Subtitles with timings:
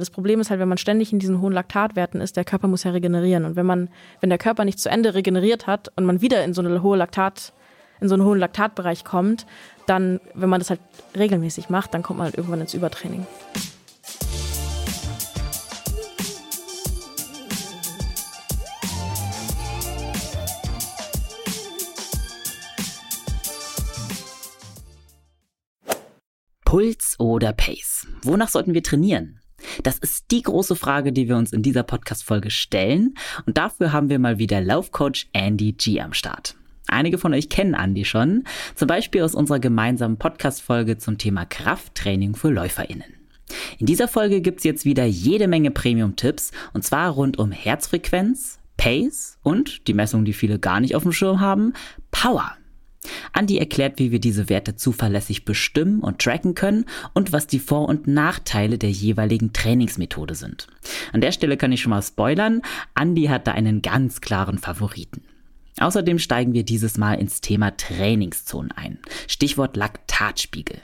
[0.00, 2.84] Das Problem ist halt, wenn man ständig in diesen hohen Laktatwerten ist, der Körper muss
[2.84, 3.44] ja regenerieren.
[3.44, 3.88] Und wenn man,
[4.20, 6.96] wenn der Körper nicht zu Ende regeneriert hat und man wieder in so eine hohe
[6.96, 7.52] Laktat,
[8.00, 9.44] in so einen hohen Laktatbereich kommt,
[9.86, 10.78] dann, wenn man das halt
[11.16, 13.26] regelmäßig macht, dann kommt man halt irgendwann ins Übertraining.
[26.64, 28.06] Puls oder Pace?
[28.22, 29.37] Wonach sollten wir trainieren?
[29.82, 33.14] Das ist die große Frage, die wir uns in dieser Podcast-Folge stellen.
[33.46, 36.56] Und dafür haben wir mal wieder Laufcoach Andy G am Start.
[36.88, 38.44] Einige von euch kennen Andy schon,
[38.74, 43.14] zum Beispiel aus unserer gemeinsamen Podcast-Folge zum Thema Krafttraining für LäuferInnen.
[43.78, 49.38] In dieser Folge gibt's jetzt wieder jede Menge Premium-Tipps und zwar rund um Herzfrequenz, Pace
[49.42, 51.74] und die Messung, die viele gar nicht auf dem Schirm haben,
[52.10, 52.57] Power.
[53.34, 57.88] Andy erklärt, wie wir diese Werte zuverlässig bestimmen und tracken können und was die Vor-
[57.88, 60.66] und Nachteile der jeweiligen Trainingsmethode sind.
[61.12, 62.62] An der Stelle kann ich schon mal spoilern,
[62.98, 65.22] Andy hat da einen ganz klaren Favoriten.
[65.80, 68.98] Außerdem steigen wir dieses Mal ins Thema Trainingszonen ein.
[69.28, 70.78] Stichwort Laktatspiegel.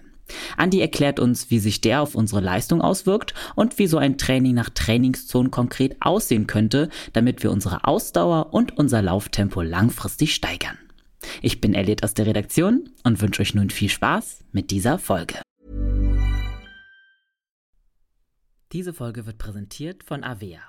[0.57, 4.55] Andy erklärt uns, wie sich der auf unsere Leistung auswirkt und wie so ein Training
[4.55, 10.79] nach Trainingszonen konkret aussehen könnte, damit wir unsere Ausdauer und unser Lauftempo langfristig steigern.
[11.43, 15.41] Ich bin Elliot aus der Redaktion und wünsche euch nun viel Spaß mit dieser Folge.
[18.73, 20.63] Diese Folge wird präsentiert von Avea.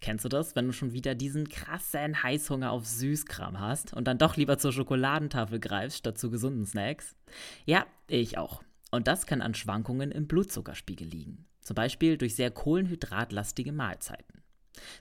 [0.00, 4.18] Kennst du das, wenn du schon wieder diesen krassen Heißhunger auf Süßkram hast und dann
[4.18, 7.16] doch lieber zur Schokoladentafel greifst statt zu gesunden Snacks?
[7.64, 8.62] Ja, ich auch.
[8.90, 11.46] Und das kann an Schwankungen im Blutzuckerspiegel liegen.
[11.60, 14.42] Zum Beispiel durch sehr kohlenhydratlastige Mahlzeiten.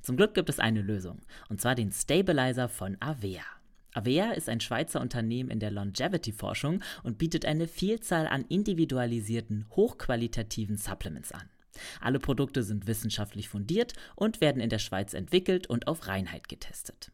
[0.02, 3.44] Zum Glück gibt es eine Lösung, und zwar den Stabilizer von Avea.
[3.96, 10.76] Avea ist ein Schweizer Unternehmen in der Longevity-Forschung und bietet eine Vielzahl an individualisierten, hochqualitativen
[10.76, 11.50] Supplements an.
[12.02, 17.12] Alle Produkte sind wissenschaftlich fundiert und werden in der Schweiz entwickelt und auf Reinheit getestet.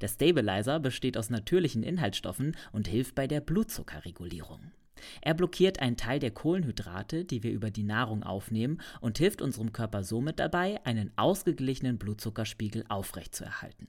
[0.00, 4.72] Der Stabilizer besteht aus natürlichen Inhaltsstoffen und hilft bei der Blutzuckerregulierung.
[5.22, 9.72] Er blockiert einen Teil der Kohlenhydrate, die wir über die Nahrung aufnehmen, und hilft unserem
[9.72, 13.88] Körper somit dabei, einen ausgeglichenen Blutzuckerspiegel aufrechtzuerhalten.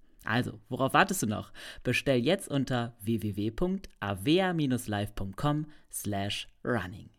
[0.23, 1.51] Also, worauf wartest du noch?
[1.83, 7.09] Bestell jetzt unter www.avea-live.com slash running.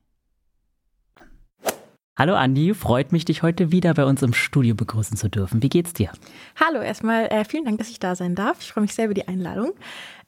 [2.18, 5.62] Hallo Andi, freut mich, dich heute wieder bei uns im Studio begrüßen zu dürfen.
[5.62, 6.12] Wie geht's dir?
[6.56, 8.60] Hallo, erstmal äh, vielen Dank, dass ich da sein darf.
[8.60, 9.72] Ich freue mich sehr über die Einladung.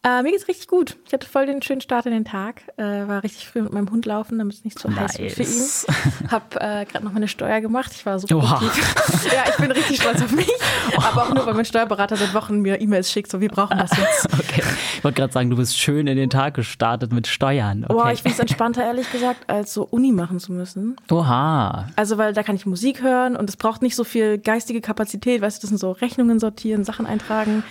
[0.07, 0.97] Äh, mir geht's richtig gut.
[1.07, 2.61] Ich hatte voll den schönen Start in den Tag.
[2.77, 5.15] Äh, war richtig früh mit meinem Hund laufen, damit es nicht zu nice.
[5.15, 6.31] heiß wird für ihn.
[6.31, 7.91] Hab äh, gerade noch meine Steuer gemacht.
[7.95, 9.25] Ich war so produktiv.
[9.33, 10.51] ja, ich bin richtig stolz auf mich.
[10.99, 13.93] Aber auch nur, weil mein Steuerberater seit Wochen mir E-Mails schickt, so wir brauchen das
[13.97, 14.29] jetzt.
[14.35, 14.63] okay.
[14.99, 17.85] Ich wollte gerade sagen, du bist schön in den Tag gestartet mit Steuern.
[17.85, 17.95] Okay.
[17.95, 20.97] Boah, ich finde es entspannter, ehrlich gesagt, als so Uni machen zu müssen.
[21.11, 21.89] Oha.
[21.97, 25.41] Also, weil da kann ich Musik hören und es braucht nicht so viel geistige Kapazität.
[25.41, 27.63] Weißt du, das sind so Rechnungen sortieren, Sachen eintragen.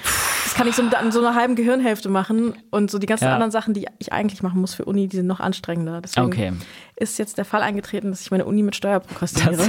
[0.45, 2.22] Das kann ich so mit so einer halben Gehirnhälfte machen.
[2.29, 3.33] Und so die ganzen ja.
[3.33, 6.01] anderen Sachen, die ich eigentlich machen muss für Uni, die sind noch anstrengender.
[6.01, 6.53] Deswegen okay.
[6.95, 9.67] ist jetzt der Fall eingetreten, dass ich meine Uni mit Steuer prokrastiniere.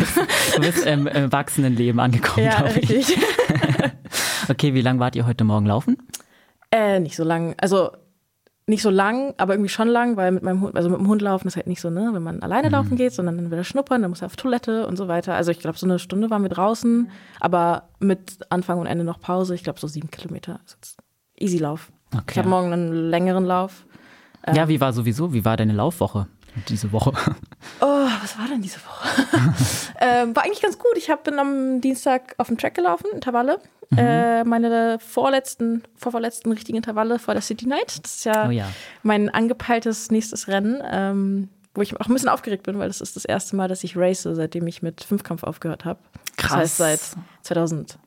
[0.54, 3.16] du bist im Erwachsenenleben angekommen, ja, richtig.
[4.48, 5.96] okay, wie lange wart ihr heute Morgen laufen?
[6.70, 7.54] Äh, nicht so lang.
[7.58, 7.90] Also
[8.66, 11.20] nicht so lang, aber irgendwie schon lang, weil mit meinem Hund, also mit dem Hund
[11.20, 12.72] laufen ist halt nicht so, ne, wenn man alleine mhm.
[12.72, 15.34] laufen geht, sondern dann will er schnuppern, dann muss er auf Toilette und so weiter.
[15.34, 17.10] Also ich glaube, so eine Stunde waren wir draußen,
[17.40, 19.54] aber mit Anfang und Ende noch Pause.
[19.54, 20.60] Ich glaube, so sieben Kilometer.
[20.62, 20.76] Also
[21.38, 21.92] easy Lauf.
[22.14, 22.24] Okay.
[22.30, 23.84] Ich habe morgen einen längeren Lauf.
[24.46, 26.26] Ja, ähm, wie war sowieso, wie war deine Laufwoche
[26.68, 27.12] diese Woche?
[27.80, 29.08] Oh, was war denn diese Woche?
[30.00, 30.92] ähm, war eigentlich ganz gut.
[30.96, 33.58] Ich hab, bin am Dienstag auf dem Track gelaufen, Intervalle.
[33.90, 33.98] Mhm.
[33.98, 38.04] Äh, meine vorletzten, vorvorletzten richtigen Intervalle vor der City Night.
[38.04, 38.68] Das ist ja, oh ja.
[39.02, 43.16] mein angepeiltes nächstes Rennen, ähm, wo ich auch ein bisschen aufgeregt bin, weil das ist
[43.16, 46.00] das erste Mal, dass ich race, seitdem ich mit Fünfkampf aufgehört habe.
[46.36, 46.50] Krass.
[46.50, 47.00] Das heißt seit
[47.42, 47.98] 2000.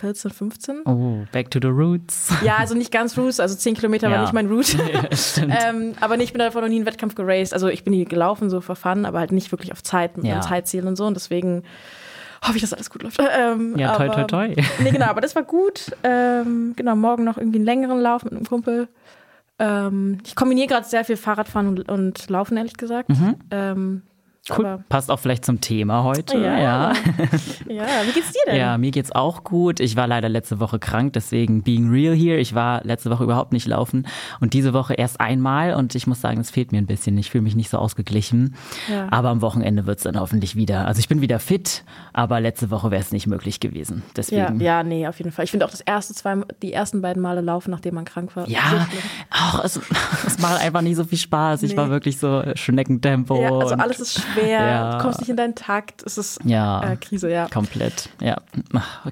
[0.00, 0.82] 14, 15.
[0.86, 2.32] Oh, back to the roots.
[2.42, 4.14] Ja, also nicht ganz Roots, also 10 Kilometer ja.
[4.14, 4.78] war nicht mein Route.
[4.80, 7.52] Ja, ähm, aber nee, ich bin davon noch nie einen Wettkampf geraced.
[7.52, 10.36] Also ich bin nie gelaufen, so verfahren, aber halt nicht wirklich auf Zeit mit ja.
[10.36, 11.06] meinem Zeitziel und so.
[11.06, 11.62] Und deswegen
[12.42, 13.20] hoffe ich, dass alles gut läuft.
[13.38, 14.56] Ähm, ja, toi, toi, toi.
[14.82, 15.92] Nee, genau, aber das war gut.
[16.02, 18.88] Ähm, genau, morgen noch irgendwie einen längeren Lauf mit einem Kumpel.
[19.58, 23.10] Ähm, ich kombiniere gerade sehr viel Fahrradfahren und, und, Laufen, ehrlich gesagt.
[23.10, 23.36] Mhm.
[24.48, 24.66] Cool.
[24.66, 26.38] Aber Passt auch vielleicht zum Thema heute.
[26.38, 26.58] Ja.
[26.58, 26.92] ja.
[27.68, 27.86] ja.
[28.06, 28.56] Wie geht's dir denn?
[28.56, 29.80] Ja, mir geht's auch gut.
[29.80, 32.38] Ich war leider letzte Woche krank, deswegen being real here.
[32.38, 34.06] Ich war letzte Woche überhaupt nicht laufen
[34.40, 37.18] und diese Woche erst einmal und ich muss sagen, es fehlt mir ein bisschen.
[37.18, 38.56] Ich fühle mich nicht so ausgeglichen.
[38.88, 39.08] Ja.
[39.10, 40.86] Aber am Wochenende wird's dann hoffentlich wieder.
[40.86, 41.84] Also ich bin wieder fit,
[42.14, 44.02] aber letzte Woche wäre es nicht möglich gewesen.
[44.16, 44.60] Deswegen.
[44.60, 45.44] Ja, ja, nee, auf jeden Fall.
[45.44, 48.48] Ich finde auch das erste zwei, die ersten beiden Male laufen, nachdem man krank war.
[48.48, 48.88] Ja,
[49.30, 49.78] auch es,
[50.26, 51.62] es macht einfach nicht so viel Spaß.
[51.62, 51.76] Ich nee.
[51.76, 53.40] war wirklich so Schneckentempo.
[53.40, 54.29] Ja, also alles ist schwer.
[54.46, 54.96] Ja.
[54.96, 56.02] Du kommst nicht in deinen Takt.
[56.04, 57.48] Es ist ja, äh, Krise, ja.
[57.48, 58.36] Komplett, ja.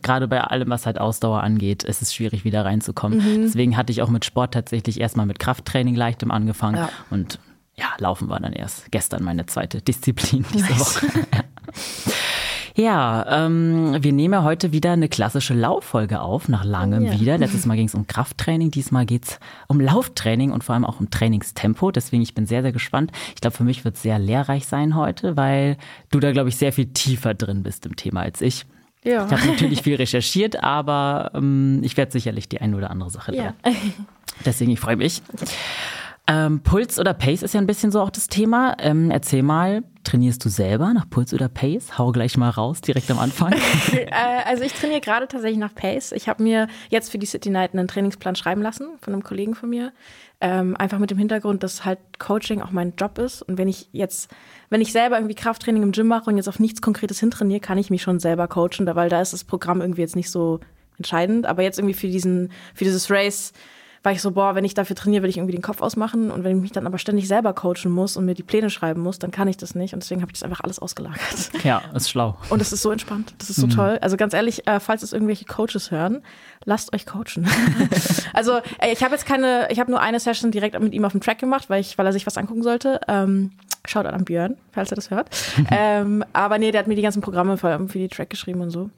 [0.02, 3.18] Gerade bei allem, was halt Ausdauer angeht, ist es schwierig, wieder reinzukommen.
[3.18, 3.42] Mhm.
[3.42, 6.76] Deswegen hatte ich auch mit Sport tatsächlich erstmal mit Krafttraining leichtem angefangen.
[6.76, 6.88] Ja.
[7.10, 7.38] Und
[7.76, 10.80] ja, Laufen war dann erst gestern meine zweite Disziplin diese nice.
[10.80, 11.06] Woche.
[12.78, 17.18] Ja, ähm, wir nehmen heute wieder eine klassische Lauffolge auf, nach langem ja.
[17.18, 17.36] wieder.
[17.36, 21.00] Letztes Mal ging es um Krafttraining, diesmal geht es um Lauftraining und vor allem auch
[21.00, 21.90] um Trainingstempo.
[21.90, 23.10] Deswegen, ich bin sehr, sehr gespannt.
[23.34, 25.76] Ich glaube, für mich wird es sehr lehrreich sein heute, weil
[26.12, 28.64] du da, glaube ich, sehr viel tiefer drin bist im Thema als ich.
[29.02, 29.26] Ja.
[29.26, 33.32] Ich habe natürlich viel recherchiert, aber ähm, ich werde sicherlich die eine oder andere Sache
[33.32, 33.56] lernen.
[33.66, 33.72] Ja.
[34.46, 35.20] Deswegen, ich freue mich.
[36.30, 38.76] Ähm, Puls oder Pace ist ja ein bisschen so auch das Thema.
[38.80, 41.96] Ähm, erzähl mal, trainierst du selber nach Puls oder Pace?
[41.96, 43.52] Hau gleich mal raus, direkt am Anfang.
[43.92, 44.10] äh,
[44.44, 46.12] also ich trainiere gerade tatsächlich nach Pace.
[46.12, 49.54] Ich habe mir jetzt für die City Night einen Trainingsplan schreiben lassen von einem Kollegen
[49.54, 49.94] von mir.
[50.42, 53.40] Ähm, einfach mit dem Hintergrund, dass halt Coaching auch mein Job ist.
[53.40, 54.30] Und wenn ich jetzt,
[54.68, 57.78] wenn ich selber irgendwie Krafttraining im Gym mache und jetzt auf nichts Konkretes hintrainiere, kann
[57.78, 60.60] ich mich schon selber coachen, weil da ist das Programm irgendwie jetzt nicht so
[60.98, 61.46] entscheidend.
[61.46, 63.54] Aber jetzt irgendwie für diesen, für dieses Race
[64.02, 66.30] war ich so, boah, wenn ich dafür trainiere, will ich irgendwie den Kopf ausmachen.
[66.30, 69.02] Und wenn ich mich dann aber ständig selber coachen muss und mir die Pläne schreiben
[69.02, 69.94] muss, dann kann ich das nicht.
[69.94, 71.18] Und deswegen habe ich das einfach alles ausgelagert.
[71.64, 72.38] Ja, ist schlau.
[72.50, 73.34] Und es ist so entspannt.
[73.38, 73.70] Das ist so mhm.
[73.70, 73.98] toll.
[74.00, 76.22] Also ganz ehrlich, äh, falls es irgendwelche Coaches hören,
[76.64, 77.46] lasst euch coachen.
[78.32, 81.12] also äh, ich habe jetzt keine, ich habe nur eine Session direkt mit ihm auf
[81.12, 83.00] dem Track gemacht, weil ich, weil er sich was angucken sollte.
[83.08, 83.50] Ähm,
[83.88, 85.30] Schaut an Björn, falls er das hört.
[85.70, 88.70] ähm, aber nee, der hat mir die ganzen Programme für, für die Track geschrieben und
[88.70, 88.90] so.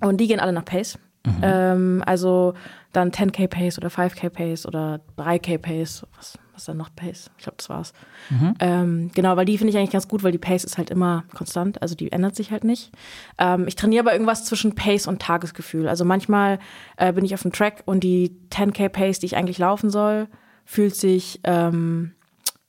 [0.00, 0.98] Und die gehen alle nach Pace.
[1.24, 1.40] Mhm.
[1.42, 2.54] Ähm, also
[2.92, 6.06] dann 10k Pace oder 5k Pace oder 3k Pace.
[6.16, 7.30] Was, was dann noch Pace?
[7.36, 7.92] Ich glaube, das war's.
[8.30, 8.54] Mhm.
[8.58, 11.24] Ähm, genau, weil die finde ich eigentlich ganz gut, weil die Pace ist halt immer
[11.34, 12.90] konstant, also die ändert sich halt nicht.
[13.38, 15.88] Ähm, ich trainiere aber irgendwas zwischen Pace und Tagesgefühl.
[15.88, 16.58] Also manchmal
[16.96, 20.26] äh, bin ich auf dem Track und die 10k Pace, die ich eigentlich laufen soll,
[20.64, 22.12] fühlt sich ähm,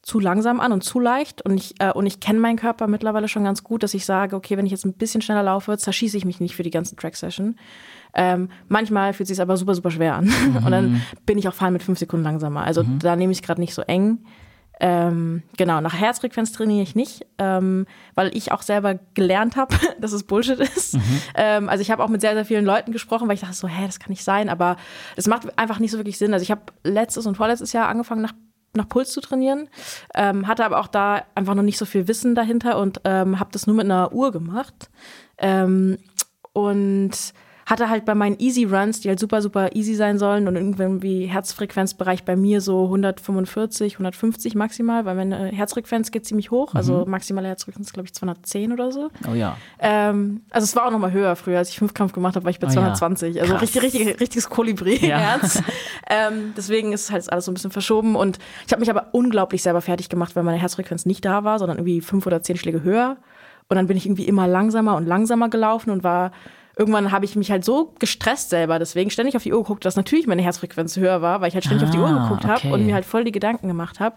[0.01, 1.41] zu langsam an und zu leicht.
[1.43, 4.35] Und ich, äh, und ich kenne meinen Körper mittlerweile schon ganz gut, dass ich sage,
[4.35, 6.95] okay, wenn ich jetzt ein bisschen schneller laufe, zerschieße ich mich nicht für die ganze
[6.95, 7.55] Track-Session.
[8.13, 10.25] Ähm, manchmal fühlt es sich aber super, super schwer an.
[10.25, 10.55] Mhm.
[10.65, 12.63] Und dann bin ich auch fein mit fünf Sekunden langsamer.
[12.63, 12.99] Also mhm.
[12.99, 14.19] da nehme ich es gerade nicht so eng.
[14.83, 17.85] Ähm, genau, nach Herzfrequenz trainiere ich nicht, ähm,
[18.15, 20.95] weil ich auch selber gelernt habe, dass es Bullshit ist.
[20.95, 21.21] Mhm.
[21.35, 23.67] Ähm, also ich habe auch mit sehr, sehr vielen Leuten gesprochen, weil ich dachte so,
[23.67, 24.77] hä, das kann nicht sein, aber
[25.15, 26.33] es macht einfach nicht so wirklich Sinn.
[26.33, 28.33] Also ich habe letztes und vorletztes Jahr angefangen nach
[28.73, 29.67] nach Puls zu trainieren,
[30.15, 33.51] ähm, hatte aber auch da einfach noch nicht so viel Wissen dahinter und ähm, habe
[33.51, 34.89] das nur mit einer Uhr gemacht.
[35.37, 35.97] Ähm,
[36.53, 37.11] und
[37.71, 41.25] hatte halt bei meinen Easy Runs, die halt super, super easy sein sollen und irgendwie
[41.25, 46.75] Herzfrequenzbereich bei mir so 145, 150 maximal, weil meine Herzfrequenz geht ziemlich hoch.
[46.75, 46.99] Also mhm.
[46.99, 49.09] Also maximale Herzfrequenz, glaube ich, 210 oder so.
[49.29, 49.55] Oh ja.
[49.79, 52.49] Ähm, also es war auch noch mal höher früher, als ich Fünfkampf gemacht habe, war
[52.49, 53.35] ich bei oh 220.
[53.35, 53.43] Ja.
[53.43, 55.55] Also richtig, richtig, richtiges Kolibri-Herz.
[55.55, 55.63] Ja.
[56.27, 59.63] ähm, deswegen ist halt alles so ein bisschen verschoben und ich habe mich aber unglaublich
[59.63, 62.83] selber fertig gemacht, weil meine Herzfrequenz nicht da war, sondern irgendwie fünf oder zehn Schläge
[62.83, 63.15] höher.
[63.69, 66.33] Und dann bin ich irgendwie immer langsamer und langsamer gelaufen und war
[66.81, 69.95] irgendwann habe ich mich halt so gestresst selber, deswegen ständig auf die Uhr geguckt, dass
[69.95, 72.43] natürlich meine Herzfrequenz höher war, weil ich halt ständig ah, auf die Uhr ah, geguckt
[72.43, 72.53] okay.
[72.53, 74.15] habe und mir halt voll die Gedanken gemacht habe.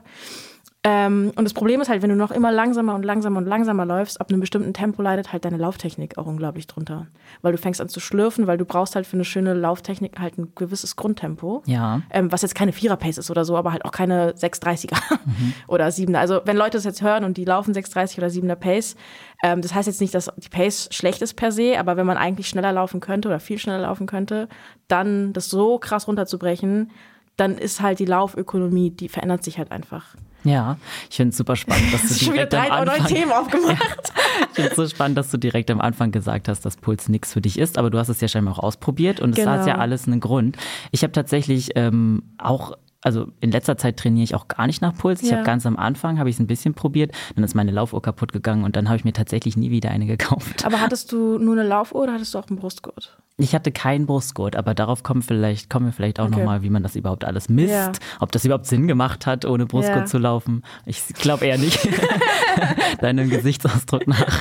[0.87, 3.87] Ähm, und das Problem ist halt, wenn du noch immer langsamer und langsamer und langsamer
[3.87, 7.07] läufst, ab einem bestimmten Tempo leidet halt deine Lauftechnik auch unglaublich drunter.
[7.41, 10.37] Weil du fängst an zu schlürfen, weil du brauchst halt für eine schöne Lauftechnik halt
[10.37, 11.63] ein gewisses Grundtempo.
[11.65, 12.03] Ja.
[12.11, 15.55] Ähm, was jetzt keine Vierer-Pace ist oder so, aber halt auch keine 630er mhm.
[15.69, 16.19] oder 7er.
[16.19, 18.97] Also wenn Leute das jetzt hören und die laufen 630 oder 7er Pace,
[19.43, 22.19] ähm, das heißt jetzt nicht, dass die Pace schlecht ist per se, aber wenn man
[22.19, 24.51] eigentlich schneller laufen könnte oder viel schneller laufen könnte,
[24.89, 26.91] dann das so krass runterzubrechen,
[27.39, 30.15] dann ist halt die Laufökonomie, die verändert sich halt einfach.
[30.45, 30.77] Ja,
[31.11, 34.13] ich finde es super spannend, dass du direkt drei am Anfang, Themen aufgemacht.
[34.51, 37.33] ich finde es so spannend, dass du direkt am Anfang gesagt hast, dass Puls nichts
[37.33, 39.73] für dich ist, aber du hast es ja scheinbar auch ausprobiert und es hat ja
[39.73, 39.79] genau.
[39.79, 40.57] alles einen Grund.
[40.91, 44.97] Ich habe tatsächlich ähm, auch also in letzter Zeit trainiere ich auch gar nicht nach
[44.97, 45.23] Puls.
[45.23, 45.37] Ich ja.
[45.37, 48.33] habe ganz am Anfang habe ich es ein bisschen probiert, dann ist meine Laufuhr kaputt
[48.33, 50.65] gegangen und dann habe ich mir tatsächlich nie wieder eine gekauft.
[50.65, 53.17] Aber hattest du nur eine Laufuhr oder hattest du auch einen Brustgurt?
[53.37, 56.39] Ich hatte keinen Brustgurt, aber darauf kommen vielleicht kommen wir vielleicht auch okay.
[56.39, 57.93] noch mal, wie man das überhaupt alles misst, ja.
[58.21, 60.07] ob das überhaupt Sinn gemacht hat, ohne Brustgurt ja.
[60.07, 60.63] zu laufen.
[60.87, 61.87] Ich glaube eher nicht.
[63.01, 64.41] Deinem Gesichtsausdruck nach.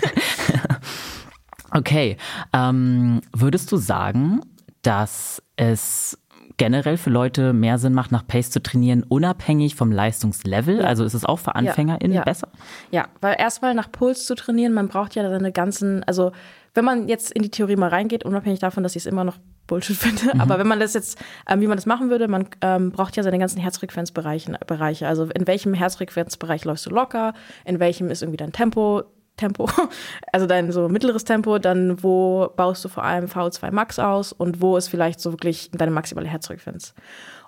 [1.71, 2.17] okay,
[2.53, 4.39] ähm, würdest du sagen,
[4.83, 6.19] dass es
[6.63, 10.77] generell für Leute mehr Sinn macht, nach Pace zu trainieren, unabhängig vom Leistungslevel?
[10.77, 10.85] Ja.
[10.85, 12.23] Also ist es auch für AnfängerInnen ja.
[12.23, 12.47] besser?
[12.89, 16.31] Ja, weil erstmal nach Puls zu trainieren, man braucht ja seine ganzen, also
[16.73, 19.39] wenn man jetzt in die Theorie mal reingeht, unabhängig davon, dass ich es immer noch
[19.67, 20.39] Bullshit finde, mhm.
[20.39, 23.23] aber wenn man das jetzt, ähm, wie man das machen würde, man ähm, braucht ja
[23.23, 24.57] seine ganzen Herzfrequenzbereiche.
[24.65, 25.05] Bereiche.
[25.05, 27.33] Also in welchem Herzfrequenzbereich läufst du locker,
[27.65, 29.03] in welchem ist irgendwie dein Tempo,
[29.37, 29.67] Tempo,
[30.31, 34.61] also dein so mittleres Tempo, dann wo baust du vor allem VO2 Max aus und
[34.61, 36.93] wo ist vielleicht so wirklich deine maximale Herzfrequenz.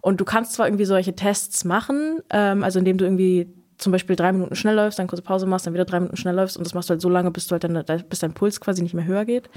[0.01, 4.15] Und du kannst zwar irgendwie solche Tests machen, ähm, also indem du irgendwie zum Beispiel
[4.15, 6.65] drei Minuten schnell läufst, dann kurze Pause machst, dann wieder drei Minuten schnell läufst und
[6.65, 8.93] das machst du halt so lange, bis, du halt deine, bis dein Puls quasi nicht
[8.93, 9.49] mehr höher geht.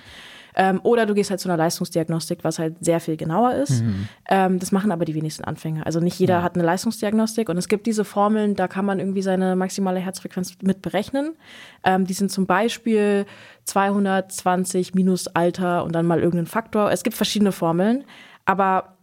[0.57, 3.83] Ähm, oder du gehst halt zu einer Leistungsdiagnostik, was halt sehr viel genauer ist.
[3.83, 4.09] Mhm.
[4.29, 5.87] Ähm, das machen aber die wenigsten Anfänger.
[5.87, 6.43] Also nicht jeder ja.
[6.43, 10.57] hat eine Leistungsdiagnostik und es gibt diese Formeln, da kann man irgendwie seine maximale Herzfrequenz
[10.63, 11.37] mit berechnen.
[11.85, 13.25] Ähm, die sind zum Beispiel
[13.65, 16.91] 220 minus Alter und dann mal irgendein Faktor.
[16.91, 18.05] Es gibt verschiedene Formeln,
[18.45, 18.98] aber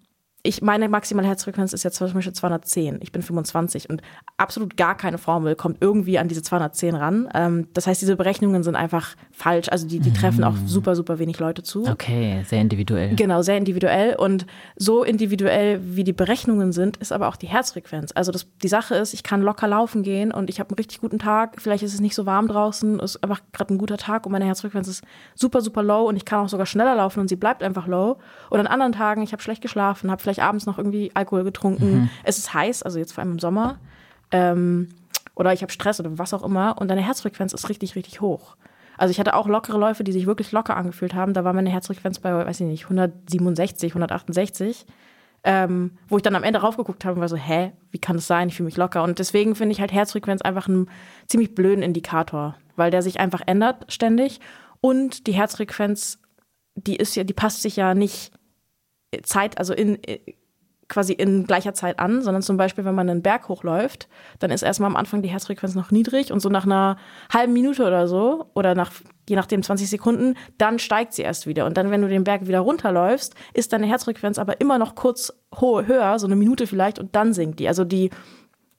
[0.46, 3.00] ich meine maximale Herzfrequenz ist jetzt zum Beispiel 210.
[3.02, 4.02] Ich bin 25 und
[4.38, 7.30] absolut gar keine Formel kommt irgendwie an diese 210 ran.
[7.34, 9.70] Ähm, das heißt, diese Berechnungen sind einfach falsch.
[9.70, 10.68] Also die, die treffen auch mhm.
[10.68, 11.88] super, super wenig Leute zu.
[11.88, 13.16] Okay, sehr individuell.
[13.16, 14.16] Genau, sehr individuell.
[14.16, 18.12] Und so individuell, wie die Berechnungen sind, ist aber auch die Herzfrequenz.
[18.16, 21.02] Also das, die Sache ist, ich kann locker laufen gehen und ich habe einen richtig
[21.02, 21.62] guten Tag.
[21.62, 24.46] Vielleicht ist es nicht so warm draußen, ist einfach gerade ein guter Tag und meine
[24.46, 27.64] Herzfrequenz ist super, super low und ich kann auch sogar schneller laufen und sie bleibt
[27.64, 28.18] einfach low.
[28.50, 31.44] Und an anderen Tagen, ich habe schlecht geschlafen, habe vielleicht vielleicht abends noch irgendwie Alkohol
[31.44, 32.02] getrunken.
[32.02, 32.10] Mhm.
[32.24, 33.80] Es ist heiß, also jetzt vor allem im Sommer.
[34.32, 34.90] Ähm,
[35.36, 36.78] oder ich habe Stress oder was auch immer.
[36.80, 38.56] Und deine Herzfrequenz ist richtig, richtig hoch.
[38.98, 41.34] Also ich hatte auch lockere Läufe, die sich wirklich locker angefühlt haben.
[41.34, 44.86] Da war meine Herzfrequenz bei, weiß ich nicht, 167, 168.
[45.48, 48.26] Ähm, wo ich dann am Ende raufgeguckt habe und war so, hä, wie kann das
[48.26, 48.48] sein?
[48.48, 49.04] Ich fühle mich locker.
[49.04, 50.90] Und deswegen finde ich halt Herzfrequenz einfach einen
[51.28, 54.40] ziemlich blöden Indikator, weil der sich einfach ändert ständig.
[54.82, 56.20] Und die Herzfrequenz,
[56.76, 58.32] die ist ja, die passt sich ja nicht
[59.24, 60.00] Zeit, also in
[60.88, 64.08] quasi in gleicher Zeit an, sondern zum Beispiel, wenn man einen Berg hochläuft,
[64.40, 66.98] dann ist erstmal am Anfang die Herzfrequenz noch niedrig und so nach einer
[67.34, 68.92] halben Minute oder so oder nach
[69.28, 72.48] je nachdem 20 Sekunden, dann steigt sie erst wieder und dann, wenn du den Berg
[72.48, 77.16] wieder runterläufst, ist deine Herzfrequenz aber immer noch kurz höher, so eine Minute vielleicht und
[77.16, 77.68] dann sinkt die.
[77.68, 78.12] Also die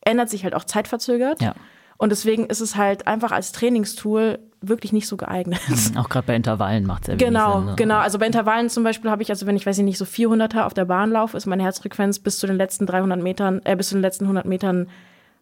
[0.02, 1.42] ändert sich halt auch zeitverzögert.
[1.42, 1.54] Ja.
[1.99, 5.60] Und deswegen ist es halt einfach als Trainingstool wirklich nicht so geeignet.
[5.68, 7.75] Mhm, auch gerade bei Intervallen macht es ja Genau, Sinn, ne?
[7.76, 7.98] genau.
[7.98, 10.64] Also bei Intervallen zum Beispiel habe ich, also wenn ich, weiß ich nicht, so 400er
[10.64, 13.88] auf der Bahn laufe, ist meine Herzfrequenz bis zu den letzten 300 Metern, äh, bis
[13.88, 14.88] zu den letzten 100 Metern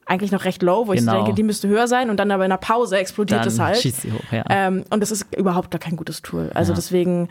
[0.07, 1.13] eigentlich noch recht low, wo genau.
[1.13, 3.59] ich denke, die müsste höher sein und dann aber in einer Pause explodiert dann es
[3.59, 3.79] halt.
[3.79, 4.45] Schießt sie hoch, ja.
[4.51, 6.51] Ähm, und das ist überhaupt gar kein gutes Tool.
[6.55, 6.77] Also ja.
[6.77, 7.29] deswegen,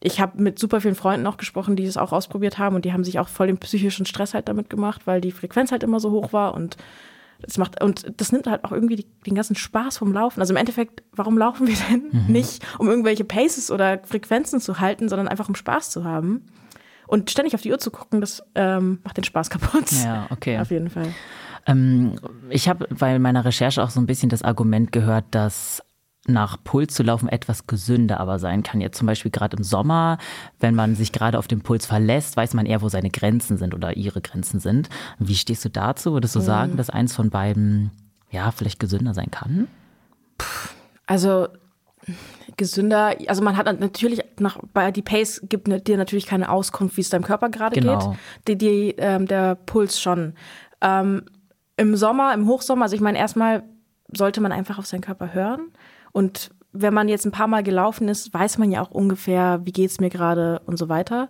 [0.00, 2.92] ich habe mit super vielen Freunden auch gesprochen, die das auch ausprobiert haben und die
[2.92, 6.00] haben sich auch voll den psychischen Stress halt damit gemacht, weil die Frequenz halt immer
[6.00, 6.76] so hoch war und
[7.42, 10.40] das macht, und das nimmt halt auch irgendwie die, den ganzen Spaß vom Laufen.
[10.40, 12.32] Also im Endeffekt, warum laufen wir denn mhm.
[12.32, 16.46] nicht, um irgendwelche Paces oder Frequenzen zu halten, sondern einfach um Spaß zu haben?
[17.06, 19.90] Und ständig auf die Uhr zu gucken, das ähm, macht den Spaß kaputt.
[20.04, 20.58] Ja, okay.
[20.58, 21.12] Auf jeden Fall.
[21.66, 25.82] Ähm, ich habe bei meiner Recherche auch so ein bisschen das Argument gehört, dass
[26.26, 28.80] nach Puls zu laufen etwas gesünder aber sein kann.
[28.80, 30.18] Jetzt zum Beispiel gerade im Sommer,
[30.58, 33.74] wenn man sich gerade auf den Puls verlässt, weiß man eher, wo seine Grenzen sind
[33.74, 34.88] oder ihre Grenzen sind.
[35.18, 36.12] Wie stehst du dazu?
[36.12, 37.90] Würdest du sagen, dass eins von beiden
[38.30, 39.66] ja vielleicht gesünder sein kann?
[41.06, 41.48] Also
[42.56, 47.00] gesünder, also man hat natürlich nach bei die Pace gibt dir natürlich keine Auskunft, wie
[47.00, 48.10] es deinem Körper gerade genau.
[48.44, 48.48] geht.
[48.48, 50.34] Die, die ähm, der Puls schon.
[50.82, 51.22] Ähm,
[51.76, 53.62] Im Sommer, im Hochsommer, also ich meine erstmal
[54.12, 55.70] sollte man einfach auf seinen Körper hören
[56.12, 59.72] und wenn man jetzt ein paar Mal gelaufen ist, weiß man ja auch ungefähr, wie
[59.72, 61.28] geht es mir gerade und so weiter.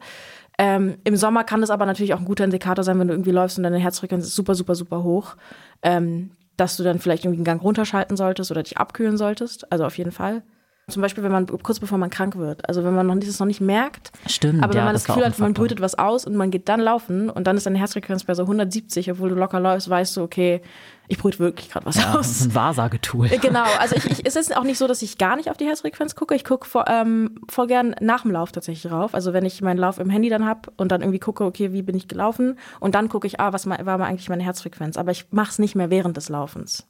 [0.58, 3.30] Ähm, Im Sommer kann das aber natürlich auch ein guter Indikator sein, wenn du irgendwie
[3.30, 5.36] läufst und deine Herzfrequenz ist super, super, super hoch,
[5.82, 9.72] ähm, dass du dann vielleicht irgendwie einen Gang runterschalten solltest oder dich abkühlen solltest.
[9.72, 10.42] Also auf jeden Fall.
[10.90, 12.68] Zum Beispiel, wenn man kurz bevor man krank wird.
[12.68, 14.12] Also wenn man noch dieses noch nicht merkt.
[14.26, 14.62] Stimmt.
[14.62, 16.68] Aber wenn ja, man das, das Gefühl hat, man brütet was aus und man geht
[16.68, 20.16] dann laufen und dann ist deine Herzfrequenz bei so 170, obwohl du locker läufst, weißt
[20.16, 20.62] du, okay,
[21.10, 22.28] ich brüte wirklich gerade was ja, aus.
[22.28, 23.26] Das ist ein Wahrsagetool.
[23.32, 25.56] Äh, genau, also ich, ich, es ist auch nicht so, dass ich gar nicht auf
[25.56, 26.36] die Herzfrequenz gucke.
[26.36, 29.12] Ich gucke vor, ähm, voll gern nach dem Lauf tatsächlich drauf.
[29.12, 31.82] Also wenn ich meinen Lauf im Handy dann habe und dann irgendwie gucke, okay, wie
[31.82, 32.58] bin ich gelaufen?
[32.78, 34.96] Und dann gucke ich, ah, was war mal eigentlich meine Herzfrequenz?
[34.96, 36.86] Aber ich mache es nicht mehr während des Laufens.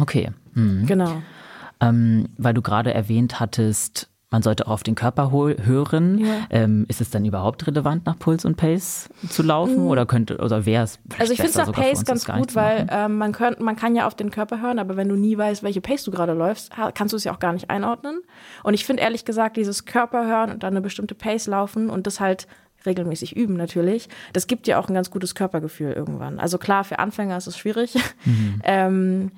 [0.00, 0.30] Okay.
[0.54, 0.86] Mhm.
[0.86, 1.22] Genau.
[1.80, 6.18] Ähm, weil du gerade erwähnt hattest, man sollte auch auf den Körper hören.
[6.18, 6.46] Ja.
[6.50, 9.82] Ähm, ist es dann überhaupt relevant, nach Puls und Pace zu laufen?
[9.82, 9.88] Mhm.
[9.88, 13.18] Oder könnte, oder wäre es Also ich finde es nach Pace ganz gut, weil ähm,
[13.18, 15.80] man, könnt, man kann ja auf den Körper hören, aber wenn du nie weißt, welche
[15.80, 18.20] Pace du gerade läufst, kannst du es ja auch gar nicht einordnen.
[18.62, 22.20] Und ich finde ehrlich gesagt, dieses Körperhören und dann eine bestimmte Pace laufen und das
[22.20, 22.46] halt
[22.86, 26.38] regelmäßig üben natürlich, das gibt ja auch ein ganz gutes Körpergefühl irgendwann.
[26.38, 27.96] Also klar, für Anfänger ist es schwierig.
[28.24, 28.60] Mhm.
[28.64, 29.32] ähm,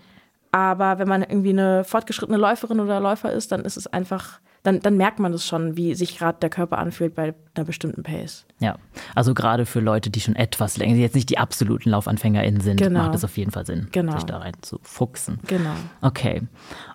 [0.53, 4.81] aber wenn man irgendwie eine fortgeschrittene Läuferin oder Läufer ist, dann ist es einfach dann,
[4.81, 8.47] dann merkt man das schon, wie sich gerade der Körper anfühlt bei einer bestimmten Pace.
[8.61, 8.77] Ja,
[9.15, 13.01] also gerade für Leute, die schon etwas länger, jetzt nicht die absoluten LaufanfängerInnen sind, genau.
[13.01, 14.13] macht es auf jeden Fall Sinn, genau.
[14.13, 15.41] sich da rein zu fuchsen.
[15.49, 15.75] Genau.
[16.01, 16.43] Okay.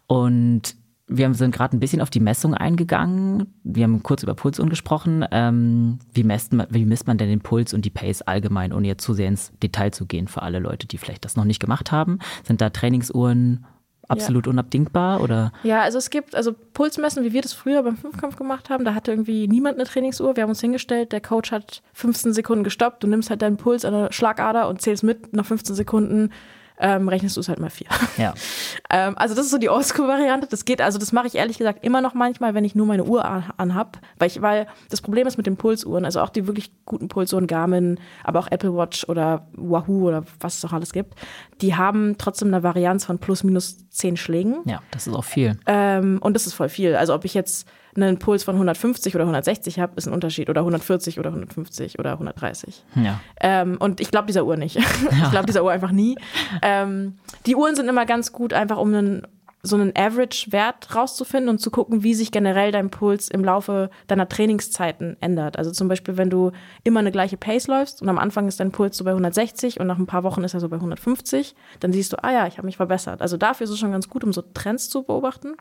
[0.08, 0.76] Und
[1.08, 3.54] wir sind gerade ein bisschen auf die Messung eingegangen.
[3.64, 5.26] Wir haben kurz über Pulsuhren gesprochen.
[5.32, 8.88] Ähm, wie, misst man, wie misst man denn den Puls und die Pace allgemein, ohne
[8.88, 11.62] jetzt zu sehr ins Detail zu gehen für alle Leute, die vielleicht das noch nicht
[11.62, 12.20] gemacht haben?
[12.44, 13.66] Sind da Trainingsuhren
[14.10, 14.52] absolut ja.
[14.52, 15.52] unabdingbar oder?
[15.64, 18.84] Ja, also es gibt also Pulsmessen, wie wir das früher beim Fünfkampf gemacht haben.
[18.84, 20.36] Da hatte irgendwie niemand eine Trainingsuhr.
[20.36, 23.04] Wir haben uns hingestellt, der Coach hat 15 Sekunden gestoppt.
[23.04, 26.32] Du nimmst halt deinen Puls an der Schlagader und zählst mit nach 15 Sekunden
[26.80, 27.88] ähm, rechnest du es halt mal vier.
[28.18, 28.34] Ja.
[28.90, 30.48] ähm, also das ist so die Oldschool-Variante.
[30.48, 33.04] Das geht, also das mache ich ehrlich gesagt immer noch manchmal, wenn ich nur meine
[33.04, 33.26] Uhr
[33.58, 37.08] anhab, weil ich, weil das Problem ist mit den Pulsuhren, also auch die wirklich guten
[37.08, 41.16] Pulsuhren, Garmin, aber auch Apple Watch oder Wahoo oder was es auch alles gibt,
[41.62, 44.58] die haben trotzdem eine Varianz von plus minus zehn Schlägen.
[44.66, 45.60] Ja, das ist auch viel.
[45.66, 46.96] Ähm, und das ist voll viel.
[46.96, 50.50] Also ob ich jetzt einen Puls von 150 oder 160 habe, ist ein Unterschied.
[50.50, 52.84] Oder 140 oder 150 oder 130.
[52.96, 53.20] Ja.
[53.42, 54.76] Ähm, und ich glaube dieser Uhr nicht.
[54.78, 56.16] ich glaube dieser Uhr einfach nie.
[56.62, 59.28] Ähm, die Uhren sind immer ganz gut, einfach um einen
[59.68, 64.28] so einen Average-Wert rauszufinden und zu gucken, wie sich generell dein Puls im Laufe deiner
[64.28, 65.58] Trainingszeiten ändert.
[65.58, 66.52] Also zum Beispiel, wenn du
[66.84, 69.88] immer eine gleiche Pace läufst und am Anfang ist dein Puls so bei 160 und
[69.88, 72.58] nach ein paar Wochen ist er so bei 150, dann siehst du, ah ja, ich
[72.58, 73.22] habe mich verbessert.
[73.22, 75.56] Also dafür ist es schon ganz gut, um so Trends zu beobachten.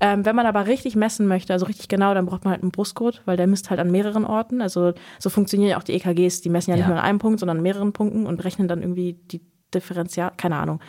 [0.00, 2.72] Ähm, wenn man aber richtig messen möchte, also richtig genau, dann braucht man halt einen
[2.72, 4.62] Brustgurt, weil der misst halt an mehreren Orten.
[4.62, 6.82] Also so funktionieren ja auch die EKGs, die messen ja, ja.
[6.82, 9.40] nicht nur an einem Punkt, sondern an mehreren Punkten und rechnen dann irgendwie die
[9.74, 10.80] Differenzial, keine Ahnung.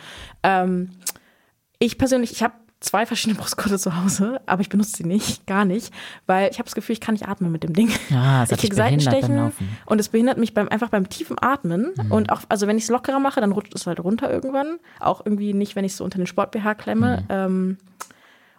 [0.42, 0.90] Ähm,
[1.78, 5.64] ich persönlich, ich habe zwei verschiedene Brustgurte zu Hause, aber ich benutze sie nicht, gar
[5.64, 5.92] nicht,
[6.26, 7.90] weil ich habe das Gefühl, ich kann nicht atmen mit dem Ding.
[8.10, 9.52] Ja, das ich kriege Seitenstechen
[9.86, 12.12] und es behindert mich beim einfach beim tiefen Atmen mhm.
[12.12, 15.24] und auch also wenn ich es lockerer mache, dann rutscht es halt runter irgendwann, auch
[15.24, 17.22] irgendwie nicht, wenn ich es so unter den Sport BH klemme.
[17.22, 17.26] Mhm.
[17.28, 17.78] Ähm,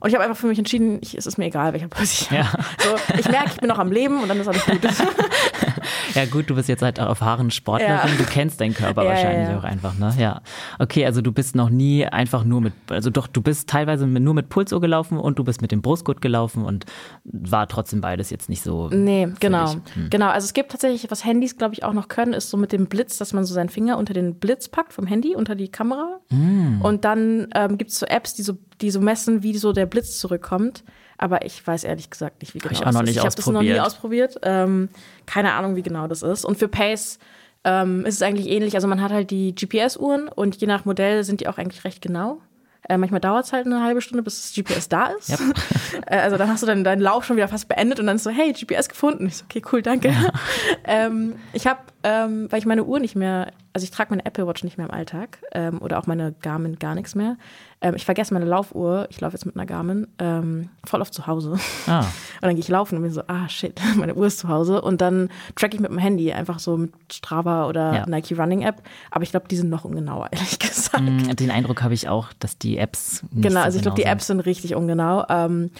[0.01, 2.29] und ich habe einfach für mich entschieden, ich, es ist mir egal, welcher Puls ich
[2.29, 2.51] ja.
[2.79, 4.81] So, ich merke, ich bin noch am Leben und dann ist alles gut.
[6.13, 8.17] ja, gut, du bist jetzt halt auch erfahrene Sportlerin, ja.
[8.17, 9.57] du kennst deinen Körper ja, wahrscheinlich ja.
[9.57, 10.13] auch einfach, ne?
[10.17, 10.41] Ja.
[10.79, 14.33] Okay, also du bist noch nie einfach nur mit, also doch, du bist teilweise nur
[14.33, 16.85] mit Pulsuhr gelaufen und du bist mit dem Brustgurt gelaufen und
[17.23, 18.89] war trotzdem beides jetzt nicht so.
[18.89, 19.73] Nee, genau.
[19.93, 20.09] Hm.
[20.09, 20.27] Genau.
[20.27, 22.87] Also es gibt tatsächlich, was Handys, glaube ich, auch noch können, ist so mit dem
[22.87, 26.19] Blitz, dass man so seinen Finger unter den Blitz packt vom Handy, unter die Kamera.
[26.29, 26.81] Hm.
[26.81, 29.85] Und dann ähm, gibt es so Apps, die so, die so messen, wie so der
[29.85, 30.83] Blitz zurückkommt.
[31.17, 33.17] Aber ich weiß ehrlich gesagt nicht, wie genau hab ich auch noch nicht ist.
[33.17, 34.37] Ich habe das noch nie ausprobiert.
[34.41, 34.89] Ähm,
[35.25, 36.45] keine Ahnung, wie genau das ist.
[36.45, 37.19] Und für Pace
[37.63, 38.75] ähm, ist es eigentlich ähnlich.
[38.75, 42.01] Also man hat halt die GPS-Uhren und je nach Modell sind die auch eigentlich recht
[42.01, 42.41] genau.
[42.87, 45.29] Äh, manchmal dauert es halt eine halbe Stunde, bis das GPS da ist.
[45.29, 45.39] Yep.
[46.05, 48.23] äh, also dann hast du dann deinen Lauf schon wieder fast beendet und dann ist
[48.23, 49.25] so, hey, GPS gefunden.
[49.25, 50.09] Ich so, okay, cool, danke.
[50.09, 50.31] Ja.
[50.85, 54.45] ähm, ich habe, ähm, weil ich meine Uhr nicht mehr, also ich trage meine Apple
[54.45, 57.35] Watch nicht mehr im Alltag ähm, oder auch meine Garmin gar nichts mehr.
[57.81, 61.25] Ähm, ich vergesse meine Laufuhr, ich laufe jetzt mit einer Garmin, ähm, voll oft zu
[61.25, 61.57] Hause.
[61.87, 62.01] Ah.
[62.35, 64.81] Und dann gehe ich laufen und bin so, ah shit, meine Uhr ist zu Hause.
[64.81, 68.05] Und dann track ich mit dem Handy, einfach so mit Strava oder ja.
[68.05, 68.83] Nike Running App.
[69.09, 71.03] Aber ich glaube, die sind noch ungenauer, ehrlich gesagt.
[71.03, 74.05] Mm, den Eindruck habe ich auch, dass die Apps nicht Genau, also ich glaube, die
[74.05, 75.25] Apps sind richtig ungenau.
[75.27, 75.71] Ähm,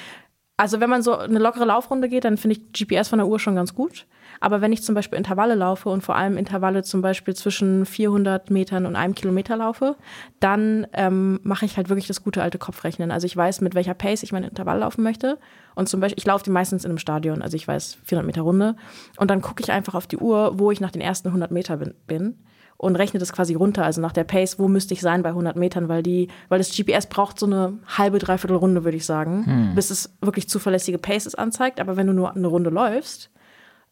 [0.58, 3.40] also wenn man so eine lockere Laufrunde geht, dann finde ich GPS von der Uhr
[3.40, 4.08] schon ganz gut.
[4.40, 8.50] Aber wenn ich zum Beispiel Intervalle laufe und vor allem Intervalle zum Beispiel zwischen 400
[8.52, 9.96] Metern und einem Kilometer laufe,
[10.40, 13.12] dann ähm, mache ich halt wirklich das gute alte Kopfrechnen.
[13.12, 15.38] Also ich weiß, mit welcher Pace ich mein Intervall laufen möchte.
[15.76, 18.42] Und zum Beispiel, ich laufe die meistens in einem Stadion, also ich weiß 400 Meter
[18.42, 18.76] Runde.
[19.18, 21.78] Und dann gucke ich einfach auf die Uhr, wo ich nach den ersten 100 Meter
[21.78, 21.94] bin.
[22.08, 22.36] bin
[22.78, 25.56] und rechne das quasi runter, also nach der Pace, wo müsste ich sein bei 100
[25.56, 29.46] Metern, weil die, weil das GPS braucht so eine halbe, dreiviertel Runde, würde ich sagen,
[29.46, 29.76] hm.
[29.76, 31.80] bis es wirklich zuverlässige Paces anzeigt.
[31.80, 33.32] Aber wenn du nur eine Runde läufst,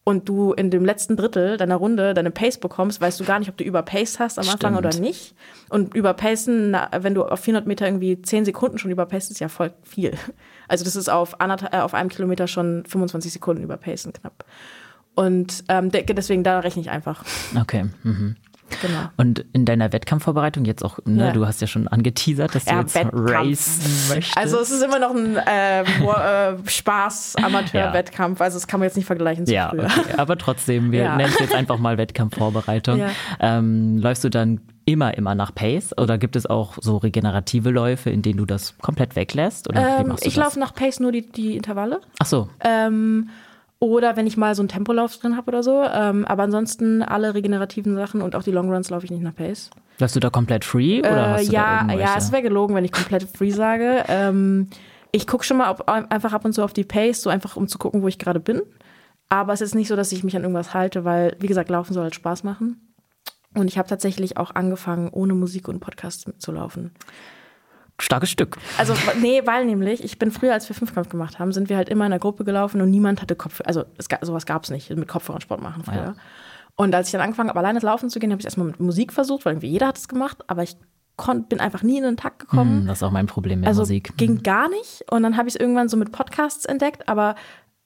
[0.05, 3.49] und du in dem letzten Drittel deiner Runde deine Pace bekommst, weißt du gar nicht,
[3.49, 4.95] ob du überpaced hast am Anfang Stimmt.
[4.95, 5.33] oder nicht.
[5.69, 9.73] Und überpacen, wenn du auf 400 Meter irgendwie 10 Sekunden schon überpaced, ist ja voll
[9.83, 10.13] viel.
[10.69, 14.45] Also das ist auf, äh, auf einem Kilometer schon 25 Sekunden überpacen knapp.
[15.13, 17.23] Und ähm, deswegen, da rechne ich einfach.
[17.59, 17.85] Okay.
[18.03, 18.37] Mhm.
[18.81, 19.09] Genau.
[19.17, 21.31] Und in deiner Wettkampfvorbereitung jetzt auch, ne, ja.
[21.31, 23.31] du hast ja schon angeteasert, dass du ja, jetzt Wettkampf.
[23.31, 24.37] racen möchtest.
[24.37, 25.81] Also es ist immer noch ein äh,
[26.51, 28.41] äh, Spaß, Amateur-Wettkampf.
[28.41, 29.85] Also das kann man jetzt nicht vergleichen zu ja, früher.
[29.85, 30.13] Okay.
[30.17, 31.15] Aber trotzdem, wir ja.
[31.15, 33.01] nennen es jetzt einfach mal Wettkampfvorbereitung.
[33.39, 38.09] Ähm, läufst du dann immer, immer nach Pace oder gibt es auch so regenerative Läufe,
[38.09, 39.69] in denen du das komplett weglässt?
[39.69, 42.01] Oder ähm, ich laufe nach Pace nur die, die Intervalle.
[42.19, 42.49] Ach so.
[42.61, 43.29] Ähm,
[43.83, 45.83] oder wenn ich mal so einen Tempolauf drin habe oder so.
[45.83, 49.71] Ähm, aber ansonsten alle regenerativen Sachen und auch die Longruns laufe ich nicht nach Pace.
[49.99, 50.99] Läufst du da komplett free?
[50.99, 54.05] Oder äh, hast du ja, ja, es wäre gelogen, wenn ich komplett free sage.
[54.07, 54.69] Ähm,
[55.11, 57.67] ich gucke schon mal ob, einfach ab und zu auf die Pace, so einfach um
[57.67, 58.61] zu gucken, wo ich gerade bin.
[59.27, 61.93] Aber es ist nicht so, dass ich mich an irgendwas halte, weil, wie gesagt, Laufen
[61.93, 62.95] soll halt Spaß machen.
[63.53, 66.91] Und ich habe tatsächlich auch angefangen, ohne Musik und Podcast zu laufen.
[67.99, 68.57] Starkes Stück.
[68.77, 71.89] Also, nee, weil nämlich, ich bin früher, als wir Fünfkampf gemacht haben, sind wir halt
[71.89, 74.89] immer in einer Gruppe gelaufen und niemand hatte Kopf, also es, sowas gab es nicht,
[74.89, 75.95] mit Kopfhörer Sport machen früher.
[75.95, 76.15] Ja.
[76.75, 79.13] Und als ich dann angefangen habe, alleine laufen zu gehen, habe ich erstmal mit Musik
[79.13, 80.75] versucht, weil irgendwie jeder hat es gemacht, aber ich
[81.47, 82.81] bin einfach nie in den Takt gekommen.
[82.81, 84.17] Hm, das ist auch mein Problem mit also Musik.
[84.17, 84.43] Ging hm.
[84.43, 85.05] gar nicht.
[85.11, 87.35] Und dann habe ich es irgendwann so mit Podcasts entdeckt, aber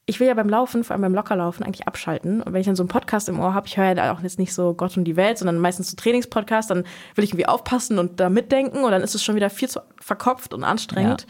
[0.10, 2.42] ich will ja beim Laufen, vor allem beim Lockerlaufen, eigentlich abschalten.
[2.42, 4.40] Und wenn ich dann so einen Podcast im Ohr habe, ich höre ja auch jetzt
[4.40, 8.00] nicht so Gott und die Welt, sondern meistens so Trainingspodcast, dann will ich irgendwie aufpassen
[8.00, 11.24] und da mitdenken und dann ist es schon wieder viel zu verkopft und anstrengend.
[11.24, 11.28] Ja.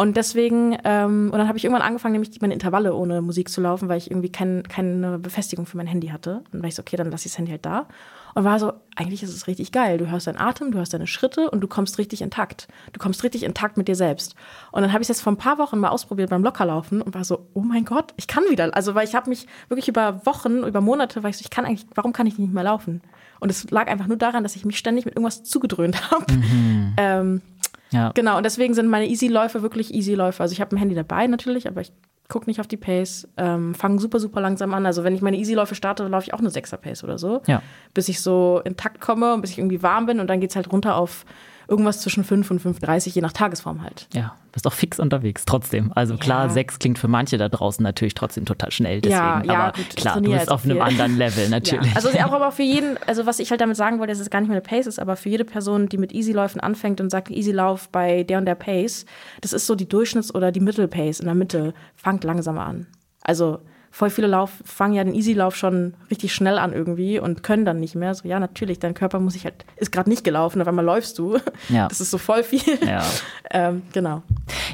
[0.00, 3.60] Und deswegen, ähm, und dann habe ich irgendwann angefangen, nämlich meine Intervalle ohne Musik zu
[3.60, 6.36] laufen, weil ich irgendwie kein, keine Befestigung für mein Handy hatte.
[6.36, 7.88] Und dann war ich so, okay, dann lasse ich das Handy halt da
[8.36, 9.98] und war so, eigentlich ist es richtig geil.
[9.98, 12.68] Du hörst deinen Atem, du hörst deine Schritte und du kommst richtig intakt.
[12.92, 14.36] Du kommst richtig intakt mit dir selbst.
[14.70, 17.16] Und dann habe ich es jetzt vor ein paar Wochen mal ausprobiert beim Lockerlaufen und
[17.16, 18.72] war so, oh mein Gott, ich kann wieder.
[18.76, 21.64] Also, weil ich habe mich wirklich über Wochen, über Monate, weil ich so, ich kann
[21.64, 23.02] eigentlich, warum kann ich nicht mehr laufen?
[23.40, 26.32] Und es lag einfach nur daran, dass ich mich ständig mit irgendwas zugedröhnt habe.
[26.32, 26.94] Mhm.
[26.96, 27.42] Ähm,
[27.90, 28.12] ja.
[28.14, 30.42] Genau, und deswegen sind meine Easy-Läufe wirklich Easy-Läufe.
[30.42, 31.92] Also ich habe ein Handy dabei natürlich, aber ich
[32.28, 34.84] guck nicht auf die Pace, ähm, fange super, super langsam an.
[34.84, 37.40] Also wenn ich meine Easy-Läufe starte, laufe ich auch eine 6er-Pace oder so.
[37.46, 37.62] Ja.
[37.94, 40.56] Bis ich so intakt komme und bis ich irgendwie warm bin und dann geht es
[40.56, 41.24] halt runter auf
[41.68, 44.08] irgendwas zwischen 5 und 5,30, je nach Tagesform halt.
[44.14, 45.92] Ja, bist auch fix unterwegs trotzdem.
[45.94, 46.48] Also klar, ja.
[46.50, 49.02] 6 klingt für manche da draußen natürlich trotzdem total schnell.
[49.02, 49.20] Deswegen.
[49.20, 51.90] Ja, ja, aber gut, klar, du bist auf einem anderen Level natürlich.
[51.90, 51.96] Ja.
[51.96, 54.40] Also auch aber für jeden, also was ich halt damit sagen wollte, dass es gar
[54.40, 57.30] nicht mehr eine Pace ist, aber für jede Person, die mit Easy-Läufen anfängt und sagt,
[57.30, 59.04] Easy-Lauf bei der und der Pace,
[59.42, 62.86] das ist so die Durchschnitts- oder die Mittel-Pace in der Mitte, fangt langsamer an.
[63.22, 67.64] Also voll viele Lauf fangen ja den Easy-Lauf schon richtig schnell an irgendwie und können
[67.64, 68.14] dann nicht mehr.
[68.14, 71.18] So, ja, natürlich, dein Körper muss sich halt, ist gerade nicht gelaufen, auf einmal läufst
[71.18, 71.38] du.
[71.68, 71.88] Ja.
[71.88, 72.78] Das ist so voll viel.
[72.86, 73.04] Ja.
[73.50, 74.22] ähm, genau.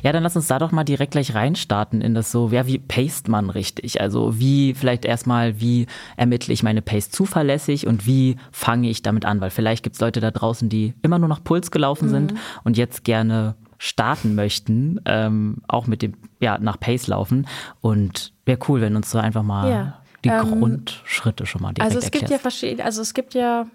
[0.03, 2.79] Ja, dann lass uns da doch mal direkt gleich reinstarten in das so, ja, wie
[2.79, 4.01] paced man richtig?
[4.01, 9.25] Also wie vielleicht erstmal, wie ermittle ich meine Pace zuverlässig und wie fange ich damit
[9.25, 9.41] an?
[9.41, 12.13] Weil vielleicht gibt es Leute da draußen, die immer nur nach Puls gelaufen mhm.
[12.13, 17.47] sind und jetzt gerne starten möchten, ähm, auch mit dem, ja, nach Pace laufen.
[17.83, 20.03] Und wäre cool, wenn uns so einfach mal ja.
[20.25, 23.67] die ähm, Grundschritte schon mal direkt Also es gibt ja verschiedene, also es gibt ja,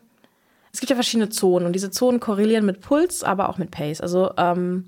[0.73, 4.01] es gibt ja verschiedene Zonen und diese Zonen korrelieren mit Puls, aber auch mit Pace.
[4.01, 4.85] Also ähm,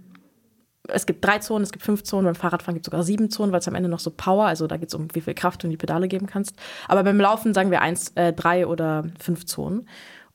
[0.87, 3.51] es gibt drei Zonen, es gibt fünf Zonen, beim Fahrradfahren gibt es sogar sieben Zonen,
[3.51, 5.61] weil es am Ende noch so Power, also da geht es um wie viel Kraft
[5.61, 6.55] du in die Pedale geben kannst.
[6.87, 9.87] Aber beim Laufen sagen wir eins, äh, drei oder fünf Zonen.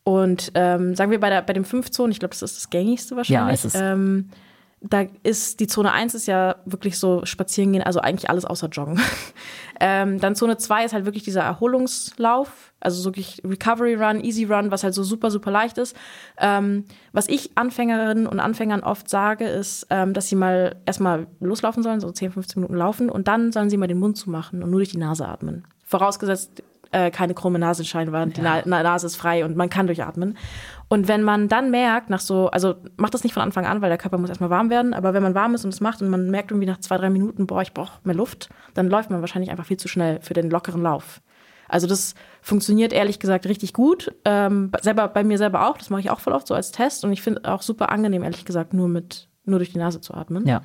[0.05, 2.71] Und ähm, sagen wir bei, der, bei dem fünf Zonen, ich glaube, das ist das
[2.71, 3.49] gängigste wahrscheinlich.
[3.49, 3.75] Ja, es ist.
[3.75, 4.31] Ähm,
[4.81, 8.69] da ist die Zone 1 ist ja wirklich so spazieren gehen, also eigentlich alles außer
[8.69, 9.01] Joggen.
[9.81, 14.45] ähm, dann Zone 2 ist halt wirklich dieser Erholungslauf, also so wirklich Recovery Run, Easy
[14.45, 15.97] Run, was halt so super, super leicht ist.
[16.39, 21.83] Ähm, was ich Anfängerinnen und Anfängern oft sage, ist, ähm, dass sie mal erstmal loslaufen
[21.83, 24.71] sollen, so 10, 15 Minuten laufen und dann sollen sie mal den Mund zumachen und
[24.71, 25.67] nur durch die Nase atmen.
[25.87, 26.63] Vorausgesetzt,
[26.97, 28.63] äh, keine krumme Nasenscheinwand, ja.
[28.63, 30.39] die Na Nase ist frei und man kann durchatmen.
[30.89, 33.91] Und wenn man dann merkt, nach so, also macht das nicht von Anfang an, weil
[33.91, 36.09] der Körper muss erstmal warm werden, aber wenn man warm ist und es macht und
[36.09, 39.21] man merkt irgendwie nach zwei, drei Minuten, boah, ich brauche mehr Luft, dann läuft man
[39.21, 41.21] wahrscheinlich einfach viel zu schnell für den lockeren Lauf.
[41.69, 44.15] Also das funktioniert ehrlich gesagt richtig gut.
[44.25, 47.05] Ähm, selber bei mir selber auch, das mache ich auch voll oft so als Test
[47.05, 50.15] und ich finde auch super angenehm, ehrlich gesagt, nur mit nur durch die Nase zu
[50.15, 50.47] atmen.
[50.47, 50.63] Ja.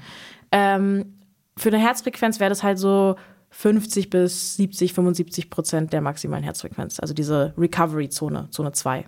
[0.51, 1.17] Ähm,
[1.57, 3.15] für eine Herzfrequenz wäre das halt so
[3.51, 9.05] 50 bis 70, 75 Prozent der maximalen Herzfrequenz, also diese Recovery-Zone, Zone 2.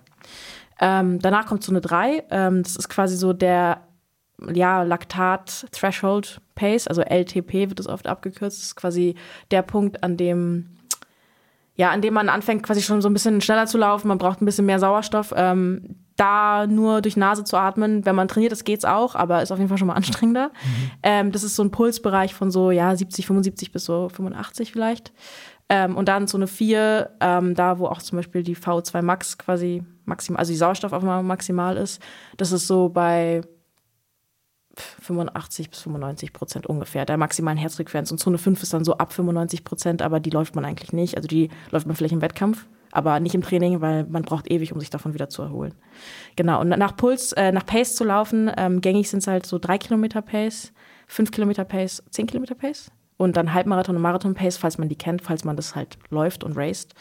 [0.80, 2.24] Ähm, danach kommt Zone 3.
[2.30, 3.82] Ähm, das ist quasi so der
[4.52, 8.58] ja, Laktat Threshold Pace, also LTP wird das oft abgekürzt.
[8.58, 9.14] Das ist quasi
[9.50, 10.70] der Punkt, an dem
[11.76, 14.06] ja, an dem man anfängt, quasi schon so ein bisschen schneller zu laufen.
[14.06, 15.34] Man braucht ein bisschen mehr Sauerstoff.
[15.36, 19.50] Ähm, da nur durch Nase zu atmen, wenn man trainiert, das geht's auch, aber ist
[19.50, 20.48] auf jeden Fall schon mal anstrengender.
[20.48, 20.90] Mhm.
[21.02, 25.12] Ähm, das ist so ein Pulsbereich von so ja 70, 75 bis so 85 vielleicht.
[25.68, 29.38] Ähm, und dann so eine 4, ähm, da wo auch zum Beispiel die V2 Max
[29.38, 32.02] quasi maximal, also die Sauerstoffaufnahme maximal ist.
[32.36, 33.40] Das ist so bei
[34.76, 38.10] 85 bis 95 Prozent ungefähr der maximalen Herzfrequenz.
[38.10, 41.16] Und Zone 5 ist dann so ab 95 Prozent, aber die läuft man eigentlich nicht.
[41.16, 44.72] Also die läuft man vielleicht im Wettkampf, aber nicht im Training, weil man braucht ewig,
[44.72, 45.74] um sich davon wieder zu erholen.
[46.36, 46.60] Genau.
[46.60, 49.78] Und nach Puls, äh, nach Pace zu laufen, ähm, gängig sind es halt so 3
[49.78, 50.72] Kilometer Pace,
[51.08, 55.22] 5 Kilometer Pace, 10 Kilometer Pace und dann Halbmarathon und Marathon-Pace, falls man die kennt,
[55.22, 56.94] falls man das halt läuft und raced.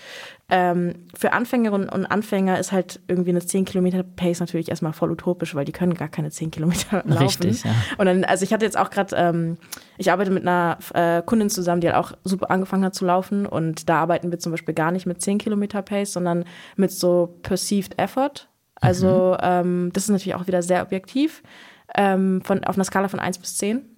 [0.49, 5.11] Ähm, für Anfängerinnen und Anfänger ist halt irgendwie eine 10 Kilometer Pace natürlich erstmal voll
[5.11, 7.23] utopisch, weil die können gar keine 10 Kilometer laufen.
[7.23, 7.71] Richtig, ja.
[7.97, 9.57] Und dann, also ich hatte jetzt auch gerade, ähm,
[9.97, 13.47] ich arbeite mit einer äh, Kundin zusammen, die halt auch super angefangen hat zu laufen
[13.47, 16.45] und da arbeiten wir zum Beispiel gar nicht mit 10 Kilometer Pace, sondern
[16.75, 18.49] mit so Perceived Effort.
[18.75, 19.43] Also mhm.
[19.43, 21.41] ähm, das ist natürlich auch wieder sehr objektiv,
[21.95, 23.92] ähm, von, auf einer Skala von 1 bis 10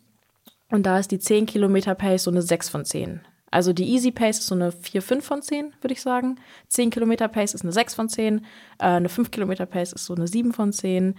[0.75, 3.21] und da ist die 10 Kilometer Pace so eine 6 von 10.
[3.49, 6.35] Also die Easy Pace ist so eine 4, 5 von 10, würde ich sagen.
[6.67, 8.39] 10 Kilometer Pace ist eine 6 von 10.
[8.39, 8.41] Äh,
[8.79, 11.05] eine 5 Kilometer Pace ist so eine 7 von 10.
[11.05, 11.15] Ähm,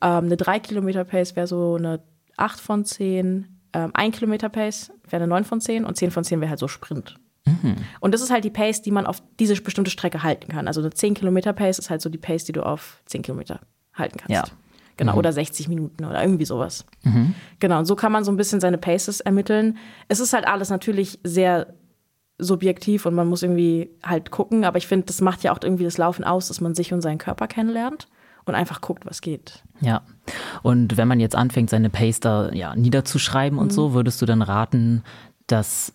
[0.00, 2.00] eine 3 Kilometer Pace wäre so eine
[2.36, 3.46] 8 von 10.
[3.72, 6.60] Ähm, 1 Kilometer Pace wäre eine 9 von 10 und 10 von 10 wäre halt
[6.60, 7.18] so Sprint.
[8.00, 10.68] Und das ist halt die Pace, die man auf diese bestimmte Strecke halten kann.
[10.68, 13.60] Also eine 10 Kilometer Pace ist halt so die Pace, die du auf 10 Kilometer
[13.94, 14.30] halten kannst.
[14.30, 14.44] Ja.
[14.98, 16.84] Genau, oder 60 Minuten oder irgendwie sowas.
[17.60, 19.78] Genau, und so kann man so ein bisschen seine Paces ermitteln.
[20.08, 21.68] Es ist halt alles natürlich sehr
[22.38, 25.84] subjektiv und man muss irgendwie halt gucken, aber ich finde, das macht ja auch irgendwie
[25.84, 28.06] das Laufen aus, dass man sich und seinen Körper kennenlernt
[28.44, 29.62] und einfach guckt, was geht.
[29.80, 30.02] Ja.
[30.62, 33.70] Und wenn man jetzt anfängt, seine Pace da ja, niederzuschreiben und Mhm.
[33.72, 35.02] so, würdest du dann raten,
[35.48, 35.92] das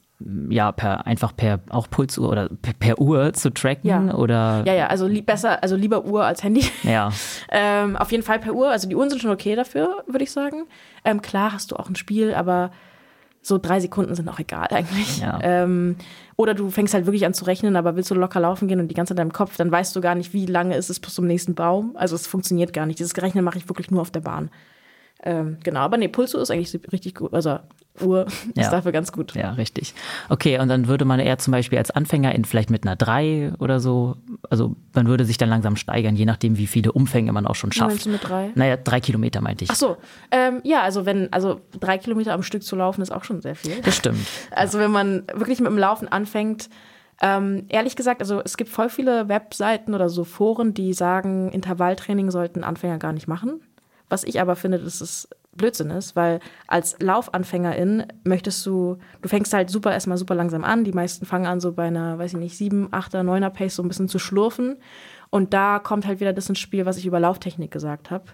[0.50, 4.14] ja per einfach per auch Pulsuhr oder per, per Uhr zu tracken Ja.
[4.14, 6.66] oder Ja, ja, also besser, also lieber Uhr als Handy.
[6.84, 7.12] ja.
[7.52, 8.70] Ähm, auf jeden Fall per Uhr.
[8.70, 10.64] Also die Uhren sind schon okay dafür, würde ich sagen.
[11.06, 12.72] Ähm, klar hast du auch ein Spiel, aber
[13.42, 15.20] so drei Sekunden sind auch egal eigentlich.
[15.20, 15.38] Ja.
[15.42, 15.98] Ähm,
[16.38, 18.88] oder du fängst halt wirklich an zu rechnen, aber willst du locker laufen gehen und
[18.88, 21.00] die ganze Zeit in deinem Kopf, dann weißt du gar nicht, wie lange ist es
[21.00, 21.92] bis zum nächsten Baum.
[21.96, 23.00] Also es funktioniert gar nicht.
[23.00, 24.50] Dieses Rechnen mache ich wirklich nur auf der Bahn.
[25.26, 27.34] Ähm, genau, aber nee, Pulsuhr ist eigentlich richtig gut.
[27.34, 27.60] Also
[28.02, 28.64] Uhr Ja.
[28.64, 29.34] ist dafür ganz gut.
[29.36, 29.94] Ja, richtig.
[30.28, 33.54] Okay, und dann würde man eher zum Beispiel als Anfänger in vielleicht mit einer 3
[33.60, 34.18] oder so,
[34.50, 37.70] also man würde sich dann langsam steigern, je nachdem, wie viele Umfänge man auch schon
[37.78, 38.06] Meinst schafft.
[38.06, 38.52] du mit drei?
[38.56, 39.72] Naja, drei Kilometer meinte ich.
[39.72, 39.96] Ach so,
[40.32, 43.56] ähm, ja, also wenn, also drei Kilometer am Stück zu laufen, ist auch schon sehr
[43.56, 43.80] viel.
[43.82, 44.20] Das stimmt.
[44.52, 46.70] Also wenn man wirklich mit dem Laufen anfängt,
[47.22, 52.30] ähm, ehrlich gesagt, also es gibt voll viele Webseiten oder so Foren, die sagen, Intervalltraining
[52.32, 53.62] sollten Anfänger gar nicht machen.
[54.14, 59.56] Was ich aber finde, dass es Blödsinn ist, weil als Laufanfängerin möchtest du, du fängst
[59.56, 60.84] halt super erstmal super langsam an.
[60.84, 63.82] Die meisten fangen an so bei einer, weiß ich nicht, 7, 8er, 9er Pace so
[63.82, 64.78] ein bisschen zu schlurfen.
[65.32, 68.26] Und da kommt halt wieder das ins Spiel, was ich über Lauftechnik gesagt habe.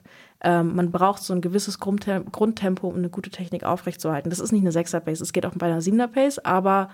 [0.41, 4.29] Ähm, man braucht so ein gewisses Grundtem Grundtempo, um eine gute Technik aufrechtzuerhalten.
[4.29, 6.89] Das ist nicht eine 6er Pace, es geht auch bei einer 7er Pace, aber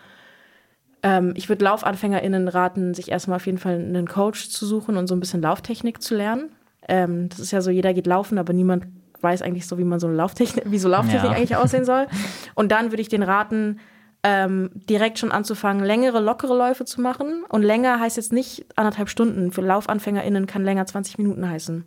[1.02, 5.08] ähm, ich würde LaufanfängerInnen raten, sich erstmal auf jeden Fall einen Coach zu suchen und
[5.08, 6.52] so ein bisschen Lauftechnik zu lernen.
[6.88, 8.86] Ähm, das ist ja so, jeder geht laufen, aber niemand
[9.22, 11.38] weiß eigentlich so, wie man so eine Lauftechnik, wie so Lauftechnik Ja.
[11.38, 12.08] eigentlich aussehen soll.
[12.54, 13.80] Und dann würde ich den raten,
[14.24, 17.44] ähm, direkt schon anzufangen, längere, lockere Läufe zu machen.
[17.50, 19.52] Und länger heißt jetzt nicht anderthalb Stunden.
[19.52, 21.86] Für LaufanfängerInnen kann länger 20 Minuten heißen.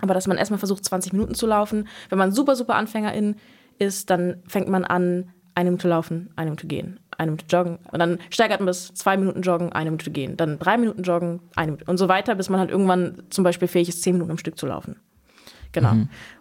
[0.00, 1.86] Aber dass man erstmal versucht, 20 Minuten zu laufen.
[2.08, 3.36] Wenn man super, super Anfängerin
[3.78, 7.78] ist, dann fängt man an, eine Minute laufen, eine Minute gehen, eine Minute joggen.
[7.92, 10.36] Und dann steigert man bis zwei Minuten joggen, eine Minute gehen.
[10.36, 11.90] Dann drei Minuten joggen, eine Minute.
[11.90, 14.58] Und so weiter, bis man halt irgendwann zum Beispiel fähig ist, zehn Minuten am Stück
[14.58, 14.96] zu laufen.
[15.72, 15.94] Genau.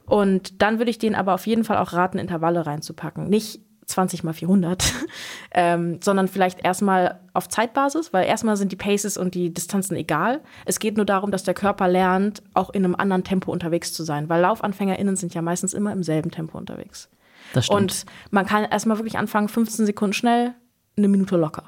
[0.06, 3.30] Und dann würde ich denen aber auf jeden Fall auch raten, Intervalle reinzupacken.
[3.30, 4.84] Nicht 20 mal 400,
[5.52, 10.42] ähm, sondern vielleicht erstmal auf Zeitbasis, weil erstmal sind die Paces und die Distanzen egal.
[10.66, 14.04] Es geht nur darum, dass der Körper lernt, auch in einem anderen Tempo unterwegs zu
[14.04, 17.10] sein, weil LaufanfängerInnen sind ja meistens immer im selben Tempo unterwegs.
[17.54, 17.82] Das stimmt.
[17.82, 20.54] Und man kann erstmal wirklich anfangen, 15 Sekunden schnell,
[21.00, 21.64] eine Minute locker.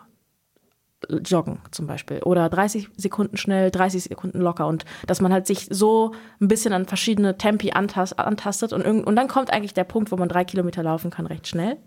[1.26, 2.20] Joggen zum Beispiel.
[2.24, 4.68] Oder 30 Sekunden schnell, 30 Sekunden locker.
[4.68, 8.72] Und dass man halt sich so ein bisschen an verschiedene Tempi antas antastet.
[8.72, 11.78] Und, und dann kommt eigentlich der Punkt, wo man drei Kilometer laufen kann, recht schnell.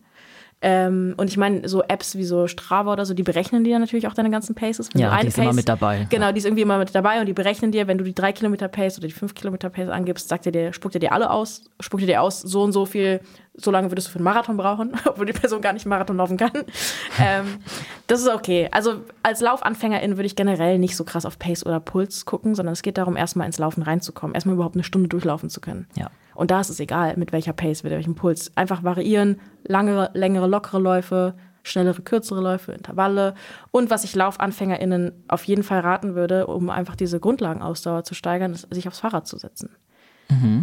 [0.67, 4.09] Ähm, und ich meine, so Apps wie so Strava oder so, die berechnen dir natürlich
[4.09, 4.89] auch deine ganzen Paces.
[4.95, 6.07] Wenn Ja, die ist immer mit dabei.
[6.09, 8.33] Genau, die ist irgendwie immer mit dabei und die berechnen dir, wenn du die drei
[8.33, 11.29] Kilometer Pace oder die fünf Kilometer Pace angibst, sagt er dir, spuckt er dir alle
[11.29, 13.21] aus, spuckt er dir aus, so und so viel,
[13.53, 16.39] so lange würdest du für einen Marathon brauchen, obwohl die Person gar nicht Marathon laufen
[16.39, 16.53] kann.
[17.21, 17.59] ähm,
[18.07, 18.71] das ist okay.
[18.73, 22.73] Also als Laufanfängerin würde ich generell nicht so krass auf Pace oder Puls gucken, sondern
[22.73, 25.87] es geht darum, erstmal ins Laufen reinzukommen, erstmal überhaupt eine Stunde durchlaufen zu können.
[25.95, 26.11] Ja.
[26.35, 28.57] Und da ist es egal, mit welcher Pace, mit welchem Puls.
[28.57, 33.35] Einfach variieren, langere, längere, lockere Läufe, schnellere, kürzere Läufe, Intervalle.
[33.71, 38.53] Und was ich LaufanfängerInnen auf jeden Fall raten würde, um einfach diese Grundlagenausdauer zu steigern,
[38.53, 39.71] ist, sich aufs Fahrrad zu setzen.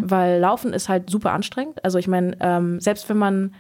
[0.04, 1.84] Weil Laufen ist halt super anstrengend.
[1.84, 3.54] Also ich meine, ähm, selbst wenn man,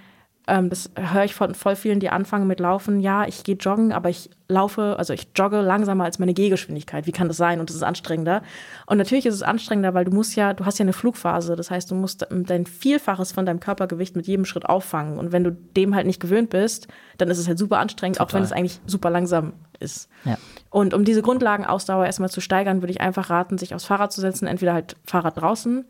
[0.48, 3.94] ähm, das höre ich von voll vielen, die anfangen mit Laufen, ja, ich gehe joggen,
[3.94, 7.06] aber ich laufe, also ich jogge langsamer als meine Gehgeschwindigkeit.
[7.06, 7.60] Wie kann das sein?
[7.60, 8.42] Und das ist anstrengender.
[8.86, 11.56] Und natürlich ist es anstrengender, weil du musst ja, du hast ja eine Flugphase.
[11.56, 15.18] Das heißt, du musst dein Vielfaches von deinem Körpergewicht mit jedem Schritt auffangen.
[15.18, 18.34] Und wenn du dem halt nicht gewöhnt bist, dann ist es halt super anstrengend, auch
[18.34, 18.44] wenn Total.
[18.44, 20.10] es eigentlich super langsam ist.
[20.26, 20.38] Ja.
[20.70, 24.22] Und um diese Grundlagenausdauer erstmal zu steigern, würde ich einfach raten, sich aufs Fahrrad zu
[24.22, 25.86] setzen, entweder halt Fahrrad draußen.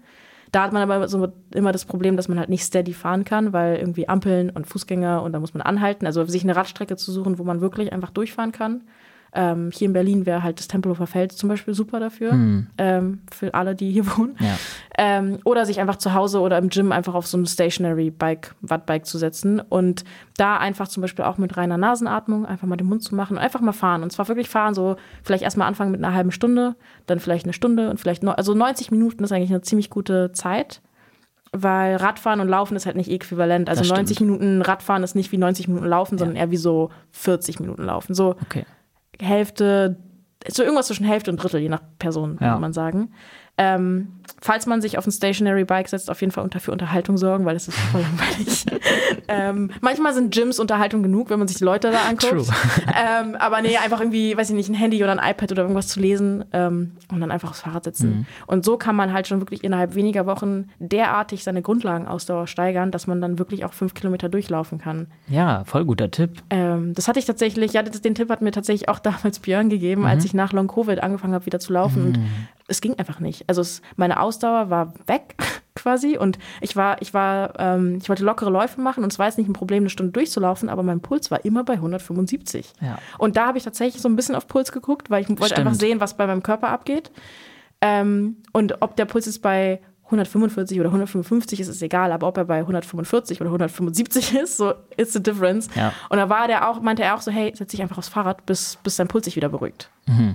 [0.51, 3.53] Da hat man aber so immer das Problem, dass man halt nicht steady fahren kann,
[3.53, 6.05] weil irgendwie Ampeln und Fußgänger und da muss man anhalten.
[6.05, 8.83] Also sich eine Radstrecke zu suchen, wo man wirklich einfach durchfahren kann.
[9.33, 12.33] Ähm, hier in Berlin wäre halt das Tempelhofer Feld zum Beispiel super dafür,
[12.77, 14.35] ähm, für alle, die hier wohnen.
[14.39, 14.57] Ja.
[14.97, 18.53] Ähm, oder sich einfach zu Hause oder im Gym einfach auf so ein Stationary Bike,
[18.61, 20.03] Wattbike zu setzen und
[20.35, 23.43] da einfach zum Beispiel auch mit reiner Nasenatmung einfach mal den Mund zu machen und
[23.43, 24.03] einfach mal fahren.
[24.03, 27.53] Und zwar wirklich fahren, so vielleicht erstmal anfangen mit einer halben Stunde, dann vielleicht eine
[27.53, 30.81] Stunde und vielleicht noch, also 90 Minuten ist eigentlich eine ziemlich gute Zeit.
[31.53, 33.67] Weil Radfahren und Laufen ist halt nicht äquivalent.
[33.67, 34.07] Also Das stimmt.
[34.07, 37.83] 90 Minuten Radfahren ist nicht wie 90 Minuten Laufen, sondern eher wie so 40 Minuten
[37.83, 38.13] Laufen.
[38.13, 38.65] So Okay.
[39.21, 39.97] Hälfte
[40.47, 42.53] so irgendwas zwischen Hälfte und Drittel, je nach Person, Ja.
[42.53, 43.11] kann man sagen.
[43.57, 44.07] Ähm,
[44.41, 47.45] falls man sich auf ein Stationary Bike setzt, auf jeden Fall unter für Unterhaltung sorgen,
[47.45, 48.65] weil es ist voll langweilig.
[49.27, 52.31] ähm, manchmal sind Gyms Unterhaltung genug, wenn man sich die Leute da anguckt.
[52.31, 52.45] True.
[52.95, 55.87] ähm, aber nee, einfach irgendwie, weiß ich nicht, ein Handy oder ein iPad oder irgendwas
[55.89, 58.25] zu lesen ähm, und dann einfach aufs Fahrrad sitzen.
[58.47, 63.07] Und so kann man halt schon wirklich innerhalb weniger Wochen derartig seine Grundlagenausdauer steigern, dass
[63.07, 65.07] man dann wirklich auch fünf Kilometer durchlaufen kann.
[65.27, 66.41] Ja, voll guter Tipp.
[66.49, 70.05] Ähm, das hatte ich tatsächlich, ja, den Tipp hat mir tatsächlich auch damals Björn gegeben,
[70.05, 72.07] als ich nach Long Covid angefangen habe, wieder zu laufen.
[72.07, 72.19] Und
[72.71, 73.43] es ging einfach nicht.
[73.47, 75.35] Also es, meine Ausdauer war weg
[75.75, 79.27] quasi und ich war, ich war, ähm, ich wollte lockere Läufe machen und es war
[79.27, 82.73] jetzt nicht ein Problem, eine Stunde durchzulaufen, aber mein Puls war immer bei 175.
[82.81, 82.97] Ja.
[83.17, 85.59] Und da habe ich tatsächlich so ein bisschen auf Puls geguckt, weil ich wollte Stimmt.
[85.59, 87.11] einfach sehen, was bei meinem Körper abgeht.
[87.81, 89.81] Ähm, und ob der Puls jetzt bei
[90.11, 94.73] 145 oder 155 ist, ist egal, aber ob er bei 145 oder 175 ist, so
[94.97, 95.69] it's the difference.
[95.75, 95.93] Ja.
[96.09, 98.45] Und da war der auch, meinte er auch so, hey, setz dich einfach aufs Fahrrad,
[98.45, 99.89] bis, bis dein Puls sich wieder beruhigt.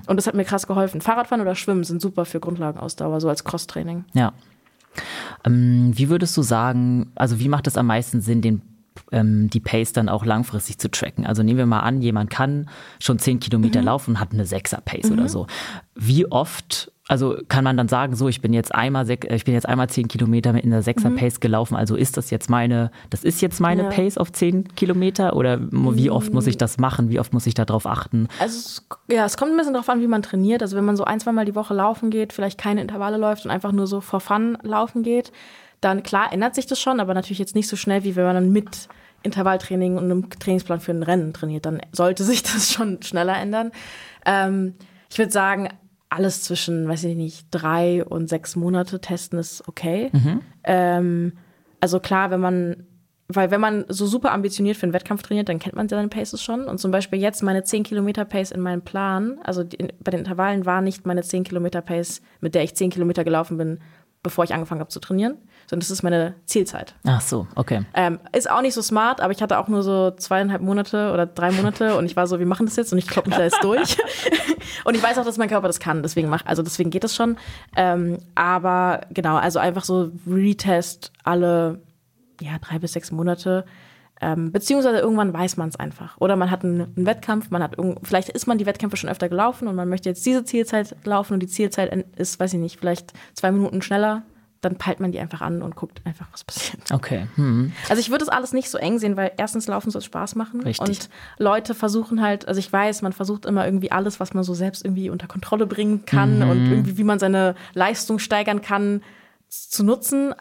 [0.07, 1.01] Und das hat mir krass geholfen.
[1.01, 4.05] Fahrradfahren oder Schwimmen sind super für Grundlagenausdauer, so als Crosstraining.
[4.15, 4.33] Ja.
[5.45, 8.63] Ähm, wie würdest du sagen, also wie macht es am meisten Sinn, den,
[9.13, 11.27] ähm, die Pace dann auch langfristig zu tracken?
[11.27, 14.81] Also nehmen wir mal an, jemand kann schon 10 Kilometer laufen und hat eine 6er
[14.81, 15.47] Pace oder so.
[15.95, 19.55] Wie oft, also kann man dann sagen, so ich bin jetzt einmal sek- ich bin
[19.55, 23.23] jetzt einmal 10 Kilometer mit einer 6er Pace gelaufen, also ist das jetzt meine, das
[23.23, 23.89] ist jetzt meine Ja.
[23.91, 27.09] Pace auf 10 Kilometer oder wie oft muss ich das machen?
[27.11, 28.27] Wie oft muss ich darauf achten?
[28.41, 30.63] Also es, ja, es kommt ein bisschen darauf an, wie man trainiert.
[30.63, 33.45] Also wenn man so ein, zwei Mal die Woche laufen geht, vielleicht keine Intervalle läuft
[33.45, 35.31] und einfach nur so for fun laufen geht,
[35.81, 38.35] dann klar ändert sich das schon, aber natürlich jetzt nicht so schnell, wie wenn man
[38.35, 38.89] dann mit
[39.23, 41.67] Intervalltraining und einem Trainingsplan für ein Rennen trainiert.
[41.67, 43.73] Dann sollte sich das schon schneller ändern.
[44.25, 44.75] Ähm,
[45.11, 45.69] ich würde sagen,
[46.17, 50.11] alles zwischen, weiß ich nicht, drei und sechs Monate testen ist okay.
[50.65, 51.33] Ähm,
[51.81, 52.87] also klar, wenn man,
[53.29, 56.43] weil wenn man so super ambitioniert für einen Wettkampf trainiert, dann kennt man seine Paces
[56.43, 56.65] schon.
[56.65, 60.21] Und zum Beispiel jetzt meine 10 Kilometer Pace in meinem Plan, also die, bei den
[60.21, 63.79] Intervallen war nicht meine 10 Kilometer Pace, mit der ich 10 Kilometer gelaufen bin,
[64.27, 66.95] bevor ich angefangen habe zu trainieren, sondern das ist meine Zielzeit.
[67.07, 67.85] Ach so, okay.
[67.95, 71.27] Ähm, ist auch nicht so smart, aber ich hatte auch nur so zweieinhalb Monate oder
[71.27, 73.45] drei Monate und ich war so, wir machen das jetzt und ich klopp mich da
[73.45, 73.97] jetzt durch.
[74.85, 77.15] und ich weiß auch, dass mein Körper das kann, deswegen mach, also deswegen geht das
[77.15, 77.37] schon.
[77.77, 81.81] Ähm, aber genau, also einfach so Retest alle
[82.41, 83.65] ja, drei bis sechs Monate.
[84.21, 86.17] Ähm, beziehungsweise irgendwann weiß man es einfach.
[86.19, 89.11] Oder man hat einen, einen Wettkampf, man hat irgend, vielleicht ist man die Wettkämpfe schon
[89.11, 92.59] öfter gelaufen und man möchte jetzt diese Zielzeit laufen und die Zielzeit ist, weiß ich
[92.61, 94.23] nicht, vielleicht zwei Minuten schneller.
[94.63, 96.91] Dann peilt man die einfach an und guckt einfach, was passiert.
[96.91, 97.27] Okay.
[97.35, 97.73] Hm.
[97.91, 100.63] Also ich würde das alles nicht so eng sehen, weil erstens Laufen soll Spaß machen.
[100.63, 100.89] Richtig.
[100.89, 104.55] Und Leute versuchen halt, also ich weiß, man versucht immer irgendwie alles, was man so
[104.55, 106.51] selbst irgendwie unter Kontrolle bringen kann Mhm.
[106.51, 109.03] und irgendwie, wie man seine Leistung steigern kann,
[109.51, 110.35] zu nutzen.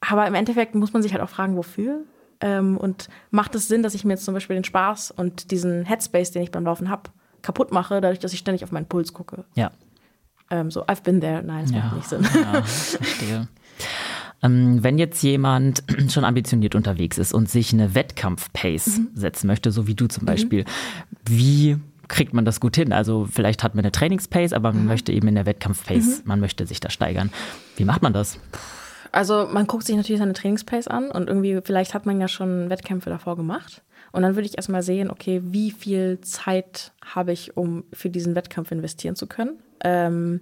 [0.00, 2.02] Aber im Endeffekt muss man sich halt auch fragen, wofür.
[2.42, 5.84] Ähm, und macht es Sinn, dass ich mir jetzt zum Beispiel den Spaß und diesen
[5.86, 9.12] Headspace, den ich beim Laufen habe, kaputt mache, dadurch, dass ich ständig auf meinen Puls
[9.12, 9.44] gucke?
[9.54, 9.70] Ja.
[10.50, 11.42] Ähm, so, I've been there.
[11.42, 11.78] Nein, das Ja.
[11.84, 12.26] macht nicht Sinn.
[12.34, 13.48] Ja, verstehe.
[14.42, 19.08] Ähm, wenn jetzt jemand schon ambitioniert unterwegs ist und sich eine Wettkampf-Pace Mhm.
[19.14, 20.64] setzen möchte, so wie du zum Beispiel,
[21.24, 21.76] wie
[22.08, 22.92] kriegt man das gut hin?
[22.92, 24.78] Also vielleicht hat man eine Trainingspace, aber Mhm.
[24.78, 27.30] man möchte eben in der Wettkampf-Pace, man möchte sich da steigern.
[27.76, 28.38] Wie macht man das?
[29.12, 32.70] Also man guckt sich natürlich seine Trainingspace an und irgendwie, vielleicht hat man ja schon
[32.70, 33.82] Wettkämpfe davor gemacht.
[34.10, 38.34] Und dann würde ich erstmal sehen, okay, wie viel Zeit habe ich, um für diesen
[38.34, 39.62] Wettkampf investieren zu können.
[39.84, 40.40] Ähm,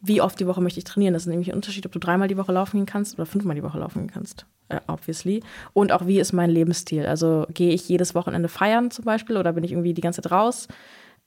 [0.00, 1.14] wie oft die Woche möchte ich trainieren?
[1.14, 3.54] Das ist nämlich ein Unterschied, ob du dreimal die Woche laufen gehen kannst oder fünfmal
[3.54, 5.42] die Woche laufen gehen kannst, äh, obviously.
[5.72, 7.06] Und auch wie ist mein Lebensstil?
[7.06, 10.32] Also gehe ich jedes Wochenende feiern zum Beispiel oder bin ich irgendwie die ganze Zeit
[10.32, 10.68] raus?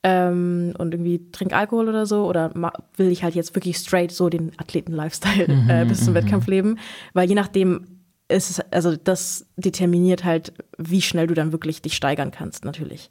[0.08, 2.52] Ähm, und irgendwie trink Alkohol oder so oder
[2.96, 6.78] will ich halt jetzt wirklich straight so den Athleten-Lifestyle äh, bis zum Wettkampf leben,
[7.12, 7.86] weil je nachdem
[8.28, 13.10] ist es, also das determiniert halt, wie schnell du dann wirklich dich steigern kannst, natürlich.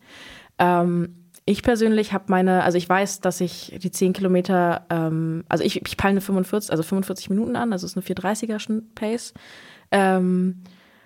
[0.58, 5.66] Ähm, ich persönlich habe meine, also ich weiß, dass ich die 10 Kilometer, ähm, also
[5.66, 9.34] ich, ich peile eine 45, also 45 Minuten an, also es ist eine 430er Pace.
[9.92, 10.64] Ähm,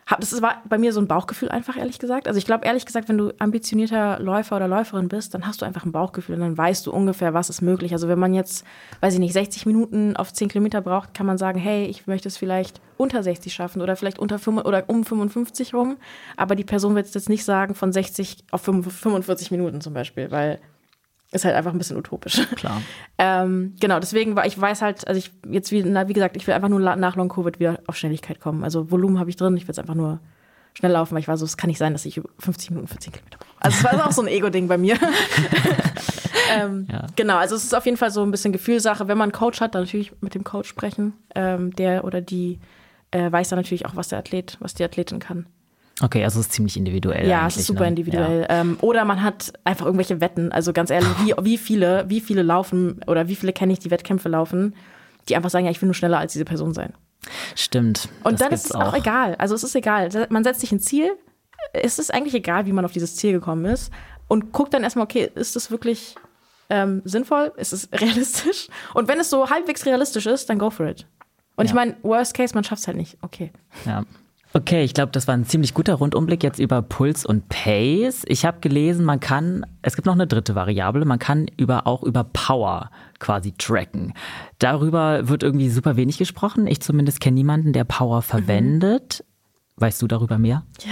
[0.09, 2.27] hab, das war bei mir so ein Bauchgefühl einfach, ehrlich gesagt.
[2.27, 5.65] Also ich glaube, ehrlich gesagt, wenn du ambitionierter Läufer oder Läuferin bist, dann hast du
[5.67, 7.93] einfach ein Bauchgefühl und dann weißt du ungefähr, was ist möglich.
[7.93, 8.65] Also wenn man jetzt,
[9.01, 12.27] weiß ich nicht, 60 Minuten auf 10 Kilometer braucht, kann man sagen, hey, ich möchte
[12.27, 15.97] es vielleicht unter 60 schaffen oder vielleicht unter 5, oder um 55 rum.
[16.37, 20.31] Aber die Person wird es jetzt nicht sagen von 60 auf 45 Minuten zum Beispiel,
[20.31, 20.59] weil
[21.31, 22.41] ist halt einfach ein bisschen utopisch.
[22.55, 22.81] Klar.
[23.21, 26.47] Ähm, genau, deswegen war ich weiß halt, also ich jetzt wie, na, wie gesagt, ich
[26.47, 28.63] will einfach nur nach Long Covid wieder auf Schnelligkeit kommen.
[28.63, 30.21] Also Volumen habe ich drin, ich will jetzt einfach nur
[30.73, 32.87] schnell laufen, weil ich war so, es kann nicht sein, dass ich über 50 Minuten
[32.87, 33.49] für 10 Kilometer brauche.
[33.59, 34.97] Also es war auch so ein Ego-Ding bei mir.
[36.57, 37.07] ähm, Ja.
[37.17, 39.09] Genau, also es ist auf jeden Fall so ein bisschen Gefühlssache.
[39.09, 41.11] Wenn man einen Coach hat, dann natürlich mit dem Coach sprechen.
[41.35, 42.59] Ähm, der oder die
[43.11, 45.47] äh, weiß dann natürlich auch, was der Athlet, was die Athletin kann.
[46.01, 47.27] Okay, also es ist ziemlich individuell.
[47.27, 47.89] Ja, es ist super ne?
[47.89, 48.41] individuell.
[48.49, 48.61] Ja.
[48.61, 50.51] Ähm, oder man hat einfach irgendwelche Wetten.
[50.51, 53.91] Also ganz ehrlich, wie, wie viele, wie viele laufen oder wie viele kenne ich, die
[53.91, 54.75] Wettkämpfe laufen,
[55.27, 56.93] die einfach sagen, ja, ich will nur schneller als diese Person sein.
[57.55, 58.07] Stimmt.
[58.23, 58.87] Und dann ist es auch.
[58.87, 59.35] auch egal.
[59.35, 60.09] Also es ist egal.
[60.29, 61.11] Man setzt sich ein Ziel.
[61.73, 63.91] Es ist eigentlich egal, wie man auf dieses Ziel gekommen ist.
[64.27, 66.15] Und guckt dann erstmal, okay, ist das wirklich
[66.69, 67.51] ähm, sinnvoll?
[67.57, 68.69] Ist es realistisch?
[68.93, 71.05] Und wenn es so halbwegs realistisch ist, dann go for it.
[71.57, 71.71] Und ja.
[71.71, 73.17] ich meine, worst case, man schafft es halt nicht.
[73.21, 73.51] Okay.
[73.85, 74.05] Ja.
[74.51, 78.23] Okay, ich glaube, das war ein ziemlich guter Rundumblick jetzt über Puls und Pace.
[78.27, 82.01] Ich habe gelesen, man kann, es gibt noch eine dritte Variable, man kann über, auch
[82.01, 82.89] über Power
[83.19, 84.13] quasi tracken.
[84.57, 86.65] Darüber wird irgendwie super wenig gesprochen.
[86.65, 89.23] Ich zumindest kenne niemanden, der Power verwendet.
[89.23, 89.81] Mhm.
[89.81, 90.63] Weißt du darüber mehr?
[90.83, 90.91] Ja.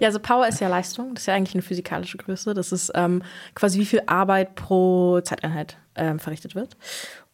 [0.00, 1.14] ja, also Power ist ja Leistung.
[1.14, 2.54] Das ist ja eigentlich eine physikalische Größe.
[2.54, 3.22] Das ist ähm,
[3.54, 6.76] quasi, wie viel Arbeit pro Zeiteinheit ähm, verrichtet wird.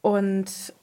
[0.00, 0.74] Und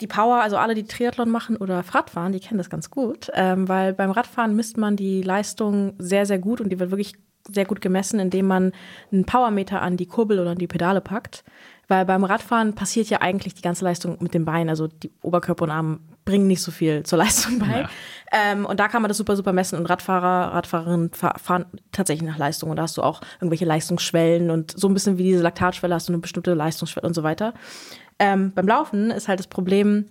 [0.00, 3.68] die Power, also alle, die Triathlon machen oder Radfahren, die kennen das ganz gut, ähm,
[3.68, 7.14] weil beim Radfahren misst man die Leistung sehr, sehr gut und die wird wirklich
[7.48, 8.72] sehr gut gemessen, indem man
[9.12, 11.44] einen Powermeter an die Kurbel oder an die Pedale packt.
[11.88, 15.64] Weil beim Radfahren passiert ja eigentlich die ganze Leistung mit den Beinen, also die Oberkörper
[15.64, 17.82] und Arme bringen nicht so viel zur Leistung bei.
[17.82, 17.90] Ja.
[18.32, 22.38] Ähm, und da kann man das super, super messen und Radfahrer, Radfahrerinnen fahren tatsächlich nach
[22.38, 25.94] Leistung und da hast du auch irgendwelche Leistungsschwellen und so ein bisschen wie diese Laktatschwelle
[25.94, 27.54] hast du eine bestimmte Leistungsschwelle und so weiter.
[28.18, 30.06] Ähm, beim Laufen ist halt das Problem,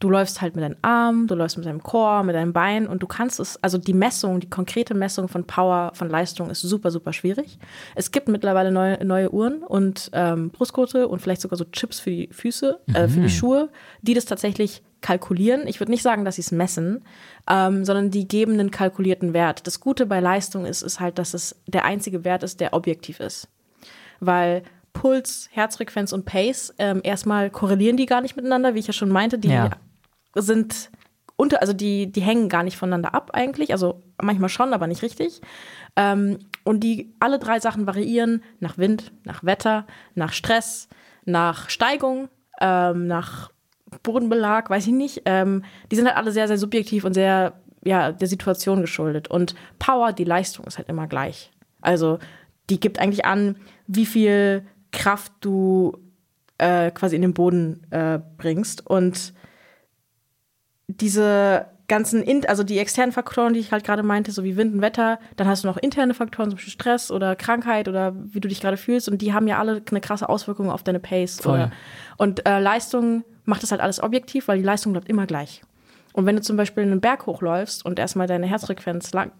[0.00, 3.02] du läufst halt mit deinem Arm, du läufst mit deinem Chor, mit deinem Bein und
[3.02, 6.90] du kannst es, also die Messung, die konkrete Messung von Power, von Leistung ist super,
[6.90, 7.58] super schwierig.
[7.94, 12.10] Es gibt mittlerweile neue, neue Uhren und ähm, Brustgurte und vielleicht sogar so Chips für
[12.10, 13.28] die Füße, äh, für die mhm.
[13.28, 13.68] Schuhe,
[14.02, 15.66] die das tatsächlich kalkulieren.
[15.66, 17.04] Ich würde nicht sagen, dass sie es messen,
[17.48, 19.66] ähm, sondern die geben einen kalkulierten Wert.
[19.66, 23.20] Das Gute bei Leistung ist, ist halt, dass es der einzige Wert ist, der objektiv
[23.20, 23.48] ist.
[24.20, 24.62] Weil
[24.98, 29.10] Puls, Herzfrequenz und Pace, ähm, erstmal korrelieren die gar nicht miteinander, wie ich ja schon
[29.10, 29.38] meinte.
[29.38, 29.70] Die ja.
[30.34, 30.90] sind
[31.36, 33.70] unter, also die, die hängen gar nicht voneinander ab eigentlich.
[33.70, 35.40] Also manchmal schon, aber nicht richtig.
[35.94, 39.86] Ähm, und die alle drei Sachen variieren nach Wind, nach Wetter,
[40.16, 40.88] nach Stress,
[41.24, 42.28] nach Steigung,
[42.60, 43.52] ähm, nach
[44.02, 45.22] Bodenbelag, weiß ich nicht.
[45.26, 47.52] Ähm, die sind halt alle sehr, sehr subjektiv und sehr
[47.84, 49.28] ja, der Situation geschuldet.
[49.28, 51.52] Und Power, die Leistung ist halt immer gleich.
[51.82, 52.18] Also
[52.68, 55.98] die gibt eigentlich an, wie viel Kraft du
[56.58, 58.86] äh, quasi in den Boden äh, bringst.
[58.86, 59.32] Und
[60.88, 64.74] diese ganzen, in also die externen Faktoren, die ich halt gerade meinte, so wie Wind
[64.74, 68.40] und Wetter, dann hast du noch interne Faktoren, zum Beispiel Stress oder Krankheit oder wie
[68.40, 69.08] du dich gerade fühlst.
[69.08, 71.38] Und die haben ja alle eine krasse Auswirkung auf deine Pace.
[71.46, 71.72] Oder,
[72.18, 75.62] und äh, Leistung macht das halt alles objektiv, weil die Leistung bleibt immer gleich.
[76.12, 79.32] Und wenn du zum Beispiel einen Berg hochläufst und erstmal deine Herzfrequenz lang,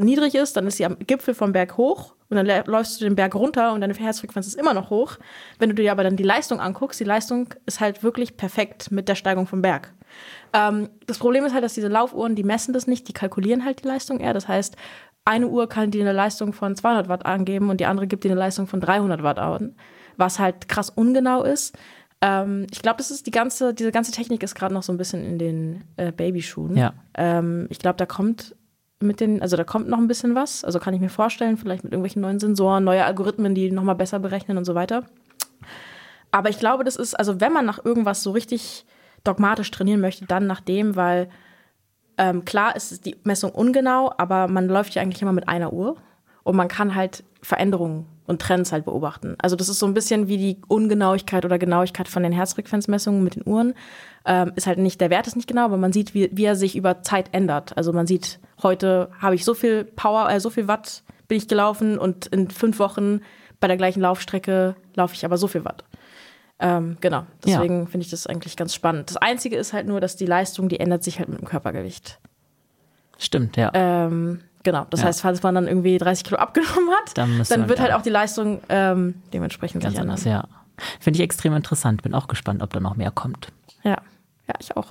[0.00, 3.16] niedrig ist, dann ist sie am Gipfel vom Berg hoch und dann läufst du den
[3.16, 5.16] Berg runter und deine Herzfrequenz ist immer noch hoch.
[5.58, 9.08] Wenn du dir aber dann die Leistung anguckst, die Leistung ist halt wirklich perfekt mit
[9.08, 9.92] der Steigung vom Berg.
[10.52, 13.84] Ähm, das Problem ist halt, dass diese Laufuhren, die messen das nicht, die kalkulieren halt
[13.84, 14.32] die Leistung eher.
[14.32, 14.76] Das heißt,
[15.24, 18.30] eine Uhr kann dir eine Leistung von 200 Watt angeben und die andere gibt dir
[18.30, 19.74] eine Leistung von 300 Watt an,
[20.16, 21.76] was halt krass ungenau ist.
[22.20, 24.98] Ähm, ich glaube, das ist die ganze, diese ganze Technik ist gerade noch so ein
[24.98, 26.76] bisschen in den äh, Babyschuhen.
[26.76, 26.94] Ja.
[27.14, 28.54] Ähm, ich glaube, da kommt
[29.04, 30.64] mit den, also da kommt noch ein bisschen was.
[30.64, 34.18] Also kann ich mir vorstellen, vielleicht mit irgendwelchen neuen Sensoren, neue Algorithmen, die nochmal besser
[34.18, 35.04] berechnen und so weiter.
[36.30, 38.86] Aber ich glaube, das ist, also wenn man nach irgendwas so richtig
[39.22, 41.28] dogmatisch trainieren möchte, dann nach dem, weil
[42.18, 45.96] ähm, klar ist die Messung ungenau, aber man läuft ja eigentlich immer mit einer Uhr
[46.42, 49.36] und man kann halt Veränderungen und Trends halt beobachten.
[49.38, 53.36] Also das ist so ein bisschen wie die Ungenauigkeit oder Genauigkeit von den Herzfrequenzmessungen mit
[53.36, 53.74] den Uhren.
[54.24, 56.56] Ähm, ist halt nicht, der Wert ist nicht genau, aber man sieht, wie, wie er
[56.56, 57.76] sich über Zeit ändert.
[57.76, 61.48] Also man sieht, heute habe ich so viel Power, äh, so viel Watt bin ich
[61.48, 63.20] gelaufen und in fünf Wochen
[63.60, 65.84] bei der gleichen Laufstrecke laufe ich aber so viel Watt.
[66.60, 67.86] Ähm, genau, deswegen ja.
[67.86, 69.10] finde ich das eigentlich ganz spannend.
[69.10, 72.20] Das Einzige ist halt nur, dass die Leistung, die ändert sich halt mit dem Körpergewicht.
[73.18, 73.70] Stimmt, ja.
[73.74, 75.06] Ähm, Genau, das ja.
[75.06, 78.10] heißt, falls man dann irgendwie 30 Kilo abgenommen hat, dann, dann wird halt auch die
[78.10, 80.24] Leistung ähm, dementsprechend ganz anders.
[80.24, 80.48] Ja,
[80.98, 82.02] finde ich extrem interessant.
[82.02, 83.52] Bin auch gespannt, ob da noch mehr kommt.
[83.84, 83.98] Ja.
[84.46, 84.90] Ja, ich auch.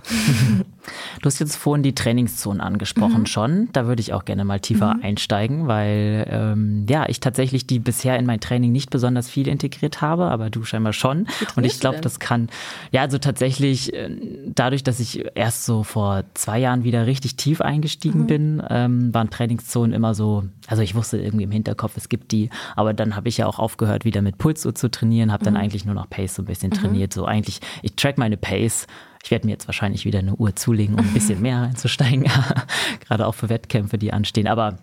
[1.22, 3.26] du hast jetzt vorhin die Trainingszonen angesprochen mhm.
[3.28, 3.70] schon.
[3.72, 5.04] Da würde ich auch gerne mal tiefer mhm.
[5.04, 10.02] einsteigen, weil ähm, ja, ich tatsächlich die bisher in mein Training nicht besonders viel integriert
[10.02, 11.28] habe, aber du scheinbar schon.
[11.56, 12.50] Und ich glaube, das kann,
[12.92, 14.10] ja, also tatsächlich äh,
[14.48, 18.28] dadurch, dass ich erst so vor zwei Jahren wieder richtig tief eingestiegen mhm.
[18.28, 22.50] bin, ähm, waren Trainingszonen immer so, also ich wusste irgendwie im Hinterkopf, es gibt die,
[22.76, 25.60] aber dann habe ich ja auch aufgehört, wieder mit Pulsuhr zu trainieren, habe dann mhm.
[25.60, 26.76] eigentlich nur noch Pace so ein bisschen mhm.
[26.76, 27.14] trainiert.
[27.14, 28.88] So eigentlich, ich track meine Pace
[29.24, 32.30] ich werde mir jetzt wahrscheinlich wieder eine Uhr zulegen, um ein bisschen mehr reinzusteigen,
[33.08, 34.48] gerade auch für Wettkämpfe, die anstehen.
[34.48, 34.78] Aber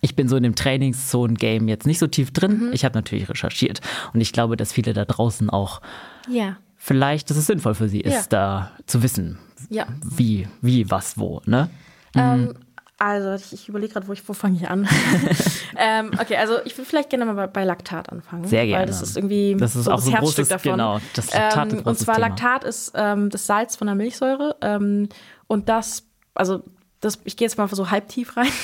[0.00, 2.68] ich bin so in dem Trainingszonen-Game jetzt nicht so tief drin.
[2.68, 2.72] Mhm.
[2.72, 3.80] Ich habe natürlich recherchiert
[4.14, 5.80] und ich glaube, dass viele da draußen auch
[6.28, 6.56] ja.
[6.76, 8.38] vielleicht, dass es sinnvoll für sie ist, ja.
[8.38, 9.38] da zu wissen,
[9.68, 9.86] ja.
[10.04, 11.42] wie, wie, was, wo.
[11.44, 11.68] Ne?
[12.14, 12.54] Ähm,
[13.02, 14.86] Also, ich, überlege gerade, wo, ich, wo fange ich an?
[15.78, 18.44] ähm, okay, also ich würde vielleicht gerne mal bei, bei, Laktat anfangen.
[18.44, 18.80] Sehr gerne.
[18.80, 20.72] Weil das ist irgendwie das ist so auch das so ein Herzstück großes, davon.
[20.72, 22.28] Genau, das Laktat ähm, ist Und zwar Thema.
[22.28, 24.54] Laktat ist ähm, das Salz von der Milchsäure.
[24.60, 25.08] Ähm,
[25.46, 26.02] und das,
[26.34, 26.62] also
[27.00, 28.52] das, ich gehe jetzt mal so halb tief rein.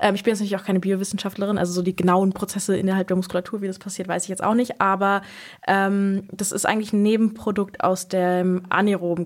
[0.00, 3.16] Ähm, ich bin jetzt natürlich auch keine Biowissenschaftlerin, also so die genauen Prozesse innerhalb der
[3.16, 4.80] Muskulatur, wie das passiert, weiß ich jetzt auch nicht.
[4.80, 5.22] Aber
[5.66, 9.24] ähm, das ist eigentlich ein Nebenprodukt aus dem anaeroben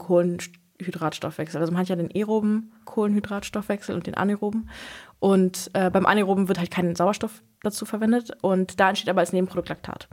[0.82, 1.60] Kohlenhydratstoffwechsel.
[1.60, 4.68] Also man hat ja den aeroben Kohlenhydratstoffwechsel und den anaeroben.
[5.20, 8.32] Und äh, beim anaeroben wird halt kein Sauerstoff dazu verwendet.
[8.40, 10.08] Und da entsteht aber als Nebenprodukt Laktat.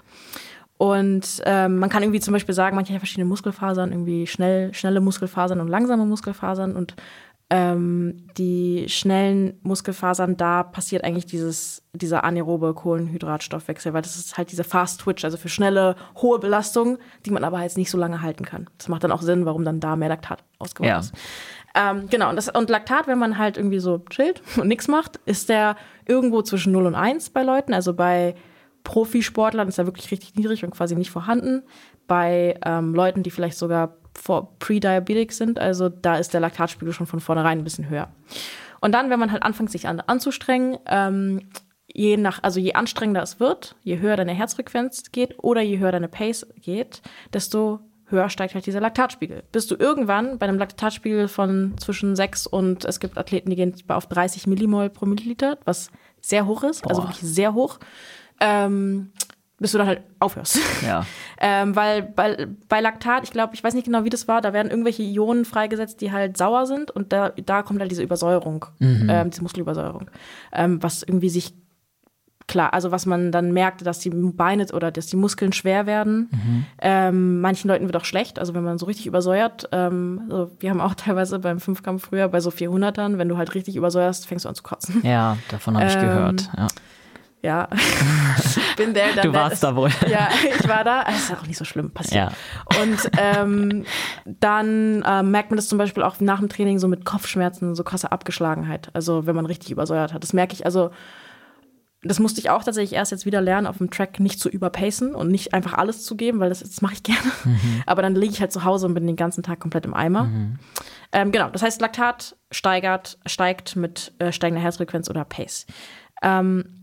[0.78, 5.02] Und ähm, man kann irgendwie zum Beispiel sagen, manche haben verschiedene Muskelfasern, irgendwie schnell, schnelle
[5.02, 6.76] Muskelfasern und langsame Muskelfasern.
[6.76, 6.96] Und
[7.52, 14.52] ähm, die schnellen Muskelfasern, da passiert eigentlich dieses, dieser anaerobe Kohlenhydratstoffwechsel, weil das ist halt
[14.52, 18.22] diese Fast Twitch, also für schnelle, hohe Belastung, die man aber jetzt nicht so lange
[18.22, 18.70] halten kann.
[18.78, 21.00] Das macht dann auch Sinn, warum dann da mehr Laktat ausgebaut Ja.
[21.00, 21.14] ist.
[21.76, 25.18] Ähm, genau, und, das, und Laktat, wenn man halt irgendwie so chillt und nichts macht,
[25.26, 25.76] ist der
[26.06, 27.74] irgendwo zwischen 0 und 1 bei Leuten.
[27.74, 28.36] Also bei
[28.84, 31.64] Profisportlern ist er wirklich richtig niedrig und quasi nicht vorhanden.
[32.08, 37.08] Bei ähm, Leuten, die vielleicht sogar vor Pre-Diabetic sind, also da ist der Laktatspiegel schon
[37.08, 38.10] von vornherein ein bisschen höher.
[38.82, 41.50] Und dann, wenn man halt anfängt, sich an, anzustrengen, ähm,
[41.88, 45.92] je nach, also je anstrengender es wird, je höher deine Herzfrequenz geht oder je höher
[45.92, 47.02] deine Pace geht,
[47.34, 49.44] desto höher steigt halt dieser Laktatspiegel.
[49.52, 53.76] Bis du irgendwann bei einem Laktatspiegel von zwischen 6 und es gibt Athleten, die gehen
[53.88, 55.92] auf 30 Millimol pro Milliliter, was
[56.22, 57.10] sehr hoch ist, also Boah.
[57.10, 57.80] wirklich sehr hoch,
[58.40, 59.12] ähm,
[59.60, 60.60] bis du dann halt aufhörst.
[60.86, 61.06] Ja.
[61.40, 64.54] Ähm, weil bei, bei Laktat, ich glaube, ich weiß nicht genau, wie das war, da
[64.54, 68.66] werden irgendwelche Ionen freigesetzt, die halt sauer sind und da, da kommt halt diese Übersäuerung,
[68.80, 70.10] ähm, diese Muskelübersäuerung,
[70.54, 71.54] ähm, was irgendwie sich
[72.48, 76.66] klar, also was man dann merkt, dass die Beine oder dass die Muskeln schwer werden.
[76.82, 79.70] Ähm, manchen Leuten wird auch schlecht, also wenn man so richtig übersäuert.
[79.72, 83.54] Ähm, also wir haben auch teilweise beim Fünfkampf früher bei so 400ern, wenn du halt
[83.54, 85.02] richtig übersäuerst, fängst du an zu kotzen.
[85.04, 86.50] Ja, davon habe ich Ähm, gehört.
[86.58, 86.68] Ja.
[87.42, 87.70] Ja,
[88.78, 89.16] bin der.
[89.22, 89.90] Du warst da wohl.
[90.10, 90.28] Ja,
[90.60, 91.06] ich war da.
[91.08, 92.32] Es ist auch nicht so schlimm passiert.
[92.32, 92.82] Ja.
[92.82, 93.86] Und ähm,
[94.26, 97.84] dann äh, merkt man das zum Beispiel auch nach dem Training so mit Kopfschmerzen, so
[97.84, 98.90] krasse Abgeschlagenheit.
[98.94, 100.22] Also wenn man richtig übersäuert hat.
[100.22, 100.92] Das merke ich, also
[102.02, 105.16] das musste ich auch tatsächlich erst jetzt wieder lernen, auf dem Track nicht zu überpacen
[105.16, 107.20] und nicht einfach alles zu geben, weil das, das mache ich gerne.
[107.86, 110.30] Aber dann liege ich halt zu Hause und bin den ganzen Tag komplett im Eimer.
[111.12, 115.66] Ähm, genau, das heißt, Laktat steigert, steigt mit äh, steigender Herzfrequenz oder Pace.
[116.22, 116.79] Ähm,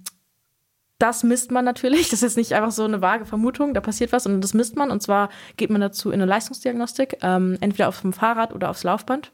[0.99, 2.09] das misst man natürlich.
[2.11, 4.77] Das ist jetzt nicht einfach so eine vage Vermutung, da passiert was, sondern das misst
[4.77, 4.91] man.
[4.91, 8.85] Und zwar geht man dazu in eine Leistungsdiagnostik, ähm, entweder auf dem Fahrrad oder aufs
[8.85, 9.33] Laufband.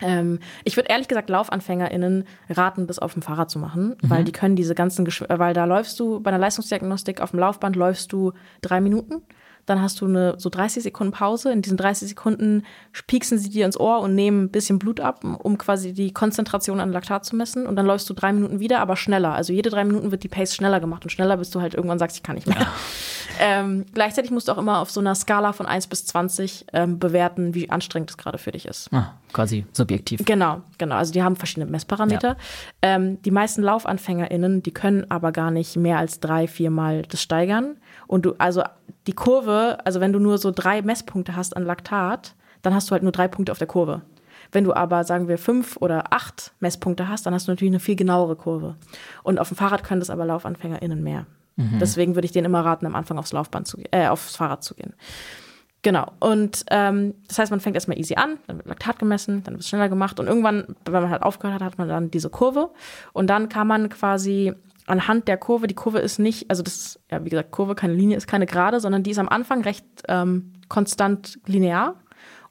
[0.00, 4.32] Ähm, ich würde ehrlich gesagt LaufanfängerInnen raten, das auf dem Fahrrad zu machen, weil die
[4.32, 7.76] können diese ganzen, Geschw äh, weil da läufst du bei einer Leistungsdiagnostik auf dem Laufband
[7.76, 9.22] läufst du drei Minuten.
[9.66, 11.52] Dann hast du eine so 30 Sekunden Pause.
[11.52, 12.64] In diesen 30 Sekunden
[13.06, 16.80] pieksen sie dir ins Ohr und nehmen ein bisschen Blut ab, um quasi die Konzentration
[16.80, 17.66] an Laktat zu messen.
[17.66, 19.34] Und dann läufst du drei Minuten wieder, aber schneller.
[19.34, 21.98] Also jede drei Minuten wird die Pace schneller gemacht und schneller, bis du halt irgendwann
[21.98, 22.66] sagst, ich kann nicht mehr.
[23.42, 26.98] Ähm, gleichzeitig musst du auch immer auf so einer Skala von 1 bis 20 ähm,
[26.98, 28.92] bewerten, wie anstrengend es gerade für dich ist.
[28.92, 30.24] Ah, quasi subjektiv.
[30.26, 30.96] Genau, genau.
[30.96, 32.36] Also die haben verschiedene Messparameter.
[32.82, 37.76] Ähm, die meisten LaufanfängerInnen, die können aber gar nicht mehr als drei, viermal das steigern.
[38.10, 38.64] Und du, also
[39.06, 42.92] die Kurve, also wenn du nur so drei Messpunkte hast an Laktat, dann hast du
[42.92, 44.02] halt nur drei Punkte auf der Kurve.
[44.50, 47.78] Wenn du aber, sagen wir, fünf oder acht Messpunkte hast, dann hast du natürlich eine
[47.78, 48.74] viel genauere Kurve.
[49.22, 51.26] Und auf dem Fahrrad können das aber LaufanfängerInnen mehr.
[51.78, 54.74] Deswegen würde ich denen immer raten, am Anfang aufs Laufband zu, äh, aufs Fahrrad zu
[54.74, 54.94] gehen.
[55.82, 56.10] Genau.
[56.18, 59.62] Und ähm, das heißt, man fängt erstmal easy an, dann wird Laktat gemessen, dann wird
[59.62, 62.70] es schneller gemacht und irgendwann, wenn man halt aufgehört hat, hat man dann diese Kurve.
[63.12, 64.54] Und dann kann man quasi
[64.90, 67.94] anhand der Kurve, die Kurve ist nicht, also das ist, ja, wie gesagt, Kurve, keine
[67.94, 71.96] Linie, ist keine gerade, sondern die ist am Anfang recht ähm, konstant linear.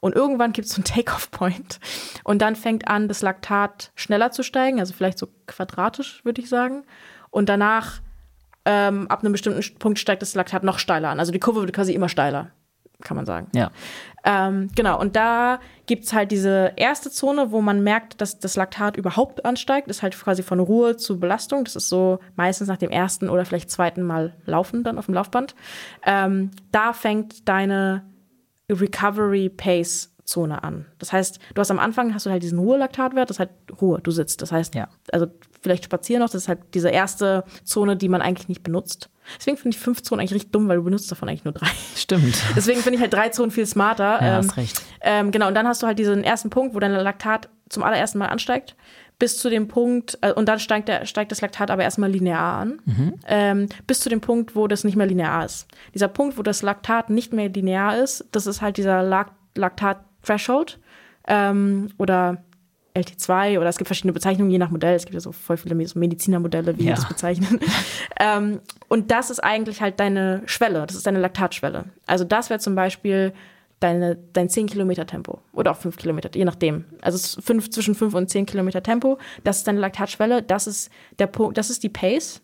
[0.00, 1.78] Und irgendwann gibt es so einen Take-off-Point.
[2.24, 6.48] Und dann fängt an, das Laktat schneller zu steigen, also vielleicht so quadratisch, würde ich
[6.48, 6.84] sagen.
[7.30, 8.00] Und danach,
[8.64, 11.20] ähm, ab einem bestimmten Punkt, steigt das Laktat noch steiler an.
[11.20, 12.50] Also die Kurve wird quasi immer steiler,
[13.02, 13.48] kann man sagen.
[13.54, 13.70] Ja.
[14.24, 18.96] Ähm, genau, und da gibt's halt diese erste Zone, wo man merkt, dass das Laktat
[18.96, 19.88] überhaupt ansteigt.
[19.88, 21.64] Das ist halt quasi von Ruhe zu Belastung.
[21.64, 25.14] Das ist so meistens nach dem ersten oder vielleicht zweiten Mal laufen dann auf dem
[25.14, 25.54] Laufband.
[26.04, 28.04] Ähm, da fängt deine
[28.70, 30.86] Recovery Pace Zone an.
[30.98, 33.50] Das heißt, du hast am Anfang hast du halt diesen Ruhelaktatwert, das ist halt
[33.80, 34.42] Ruhe, du sitzt.
[34.42, 34.88] Das heißt, Ja.
[35.10, 35.26] also
[35.60, 39.10] vielleicht spazieren noch, das ist halt diese erste Zone, die man eigentlich nicht benutzt.
[39.38, 41.68] Deswegen finde ich fünf Zonen eigentlich richtig dumm, weil du benutzt davon eigentlich nur drei.
[41.96, 42.36] Stimmt.
[42.56, 44.20] Deswegen finde ich halt drei Zonen viel smarter.
[44.20, 44.82] Ja, ähm, hast recht.
[45.00, 48.18] Ähm, genau, und dann hast du halt diesen ersten Punkt, wo dein Laktat zum allerersten
[48.18, 48.76] Mal ansteigt,
[49.18, 52.60] bis zu dem Punkt, äh, und dann steigt, der, steigt das Laktat aber erstmal linear
[52.60, 52.80] an,
[53.26, 55.68] ähm, bis zu dem Punkt, wo das nicht mehr linear ist.
[55.94, 60.78] Dieser Punkt, wo das Laktat nicht mehr linear ist, das ist halt dieser Lak Laktat-Threshold
[61.26, 62.44] ähm, oder
[62.94, 64.94] LT2 oder es gibt verschiedene Bezeichnungen je nach Modell.
[64.94, 66.94] Es gibt ja so voll viele Medizinermodelle, wie Ja.
[66.94, 67.60] die das bezeichnen.
[68.20, 70.84] ähm, und das ist eigentlich halt deine Schwelle.
[70.86, 71.84] Das ist deine Laktatschwelle.
[72.06, 73.32] Also das wäre zum Beispiel
[73.78, 76.84] deine, dein 10 Kilometer Tempo oder auch 5 Kilometer, je nachdem.
[77.00, 79.18] Also fünf, zwischen 5 und 10 Kilometer Tempo.
[79.44, 80.42] Das ist deine Laktatschwelle.
[80.42, 82.42] Das ist der Punkt, das ist die Pace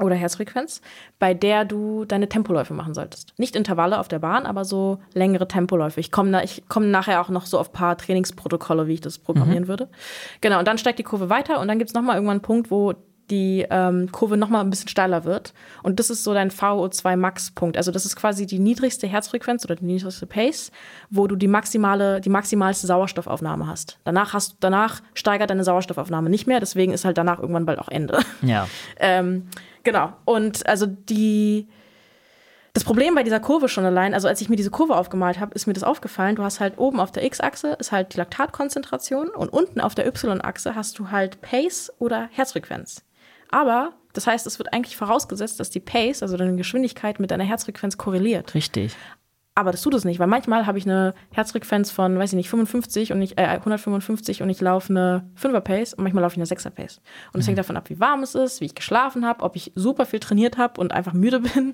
[0.00, 0.80] oder Herzfrequenz,
[1.18, 3.34] bei der du deine Tempoläufe machen solltest.
[3.38, 6.00] Nicht Intervalle auf der Bahn, aber so längere Tempoläufe.
[6.00, 9.68] Ich komme komm nachher auch noch so auf ein paar Trainingsprotokolle, wie ich das programmieren
[9.68, 9.88] würde.
[10.40, 12.70] Genau, und dann steigt die Kurve weiter und dann gibt's noch nochmal irgendwann einen Punkt,
[12.70, 12.94] wo
[13.30, 15.52] die ähm, Kurve nochmal ein bisschen steiler wird.
[15.82, 17.76] Und das ist so dein VO2 Max-Punkt.
[17.76, 20.70] Also das ist quasi die niedrigste Herzfrequenz oder die niedrigste Pace,
[21.10, 23.98] wo du die maximale, die maximalste Sauerstoffaufnahme hast.
[24.04, 27.88] Danach hast, danach steigert deine Sauerstoffaufnahme nicht mehr, deswegen ist halt danach irgendwann bald auch
[27.88, 28.20] Ende.
[28.42, 28.68] Ja.
[28.98, 29.48] Ähm,
[29.84, 30.12] genau.
[30.24, 31.68] Und also die.
[32.72, 35.54] Das Problem bei dieser Kurve schon allein, also als ich mir diese Kurve aufgemalt habe,
[35.54, 36.36] ist mir das aufgefallen.
[36.36, 40.06] Du hast halt oben auf der X-Achse ist halt die Laktatkonzentration und unten auf der
[40.06, 43.05] Y-Achse hast du halt Pace oder Herzfrequenz.
[43.56, 47.44] Aber das heißt, es wird eigentlich vorausgesetzt, dass die Pace, also deine Geschwindigkeit, mit deiner
[47.44, 48.54] Herzfrequenz korreliert.
[48.54, 48.94] Richtig.
[49.54, 52.50] Aber das tut es nicht, weil manchmal habe ich eine Herzfrequenz von, weiß ich nicht,
[52.50, 56.38] 55 und ich, äh, 155 und ich laufe eine 5er Pace und manchmal laufe ich
[56.38, 57.00] eine 6er Pace.
[57.32, 59.72] Und es hängt davon ab, wie warm es ist, wie ich geschlafen habe, ob ich
[59.74, 61.72] super viel trainiert habe und einfach müde bin,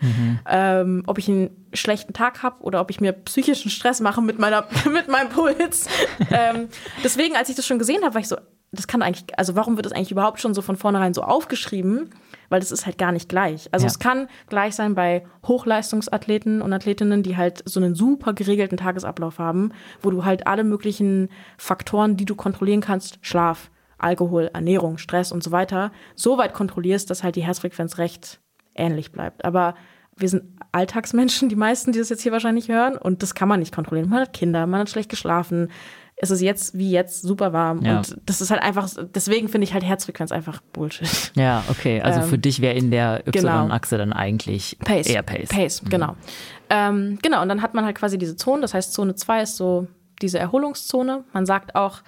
[0.48, 4.38] ähm, ob ich einen schlechten Tag habe oder ob ich mir psychischen Stress mache mit
[4.38, 5.88] meiner, mit meinem Puls.
[6.30, 6.68] ähm,
[7.02, 8.36] deswegen, als ich das schon gesehen habe, war ich so,
[8.72, 12.10] das kann eigentlich, also warum wird das eigentlich überhaupt schon so von vornherein so aufgeschrieben?
[12.48, 13.68] Weil das ist halt gar nicht gleich.
[13.72, 13.90] Also Ja.
[13.90, 19.38] es kann gleich sein bei Hochleistungsathleten und Athletinnen, die halt so einen super geregelten Tagesablauf
[19.38, 25.32] haben, wo du halt alle möglichen Faktoren, die du kontrollieren kannst, Schlaf, Alkohol, Ernährung, Stress
[25.32, 28.40] und so weiter, so weit kontrollierst, dass halt die Herzfrequenz recht
[28.74, 29.44] ähnlich bleibt.
[29.44, 29.74] Aber
[30.16, 33.60] wir sind Alltagsmenschen, die meisten, die das jetzt hier wahrscheinlich hören, und das kann man
[33.60, 34.08] nicht kontrollieren.
[34.10, 35.70] Man hat Kinder, man hat schlecht geschlafen.
[36.16, 37.82] Es ist jetzt wie jetzt super warm.
[37.84, 37.98] Ja.
[37.98, 41.32] Und das ist halt einfach, deswegen finde ich halt Herzfrequenz einfach Bullshit.
[41.34, 42.00] Ja, okay.
[42.00, 43.66] Also Ähm, für dich wäre in der genau.
[43.66, 45.08] Y-Achse dann eigentlich Pace.
[45.08, 45.48] eher Pace.
[45.48, 46.14] Pace, genau.
[46.70, 48.62] Ähm, genau, und dann hat man halt quasi diese Zonen.
[48.62, 49.88] Das heißt, Zone 2 ist so
[50.20, 51.24] diese Erholungszone.
[51.32, 52.02] Man sagt auch,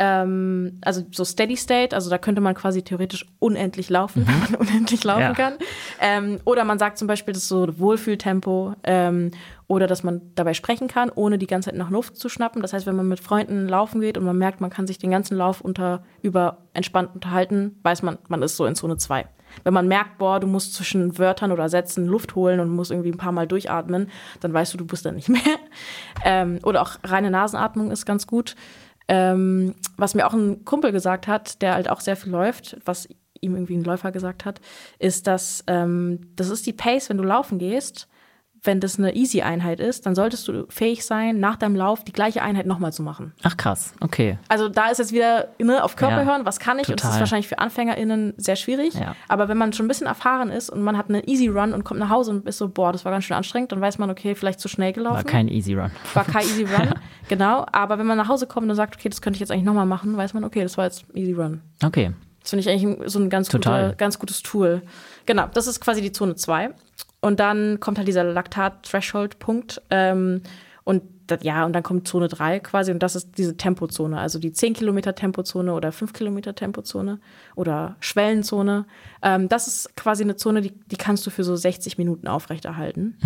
[0.00, 4.54] ähm, also so Steady State, also da könnte man quasi theoretisch unendlich laufen, wenn man
[4.54, 5.32] unendlich laufen Ja.
[5.32, 5.54] kann.
[6.00, 9.32] Ähm, oder man sagt zum Beispiel, das ist so Wohlfühltempo ähm,
[9.66, 12.62] oder dass man dabei sprechen kann, ohne die ganze Zeit nach Luft zu schnappen.
[12.62, 15.10] Das heißt, wenn man mit Freunden laufen geht und man merkt, man kann sich den
[15.10, 19.26] ganzen Lauf unter über entspannt unterhalten, weiß man, man ist so in Zone 2.
[19.64, 23.10] Wenn man merkt, boah, du musst zwischen Wörtern oder Sätzen Luft holen und musst irgendwie
[23.10, 25.40] ein paar Mal durchatmen, dann weißt du, du bist da nicht mehr.
[26.24, 28.54] Ähm, oder auch reine Nasenatmung ist ganz gut.
[29.08, 33.08] Ähm, was mir auch ein Kumpel gesagt hat, der halt auch sehr viel läuft, was
[33.40, 34.60] ihm irgendwie ein Läufer gesagt hat,
[34.98, 38.08] ist, dass ähm, das ist die Pace, wenn du laufen gehst.
[38.62, 42.42] Wenn das eine Easy-Einheit ist, dann solltest du fähig sein, nach deinem Lauf die gleiche
[42.42, 43.32] Einheit nochmal zu machen.
[43.42, 44.38] Ach krass, okay.
[44.48, 46.88] Also da ist jetzt wieder ne, auf Körper Ja, hören, was kann ich?
[46.88, 47.14] Und das total.
[47.14, 48.94] ist wahrscheinlich für AnfängerInnen sehr schwierig.
[48.94, 49.14] Ja.
[49.28, 51.84] Aber wenn man schon ein bisschen erfahren ist und man hat einen Easy Run und
[51.84, 54.10] kommt nach Hause und ist so, boah, das war ganz schön anstrengend, dann weiß man,
[54.10, 55.16] okay, vielleicht zu schnell gelaufen.
[55.16, 55.90] War kein Easy Run.
[56.14, 56.94] War kein Easy Run,
[57.28, 57.64] genau.
[57.72, 59.86] Aber wenn man nach Hause kommt und sagt, okay, das könnte ich jetzt eigentlich nochmal
[59.86, 61.60] machen, weiß man, okay, das war jetzt Easy Run.
[61.84, 62.12] Okay.
[62.40, 63.84] Das finde ich eigentlich so ein ganz, Total.
[63.88, 64.82] guter, ganz gutes Tool.
[65.26, 66.70] Genau, das ist quasi die Zone 2.
[67.20, 69.82] Und dann kommt halt dieser Laktat-Threshold-Punkt.
[69.90, 70.42] Ähm,
[70.84, 72.90] und das, ja, und dann kommt Zone 3 quasi.
[72.92, 74.18] Und das ist diese Tempozone.
[74.18, 77.20] Also die 10 Kilometer Tempozone oder 5 Kilometer Tempozone
[77.56, 78.86] oder Schwellenzone.
[79.22, 83.16] Ähm, das ist quasi eine Zone, die, die kannst du für so 60 Minuten aufrechterhalten.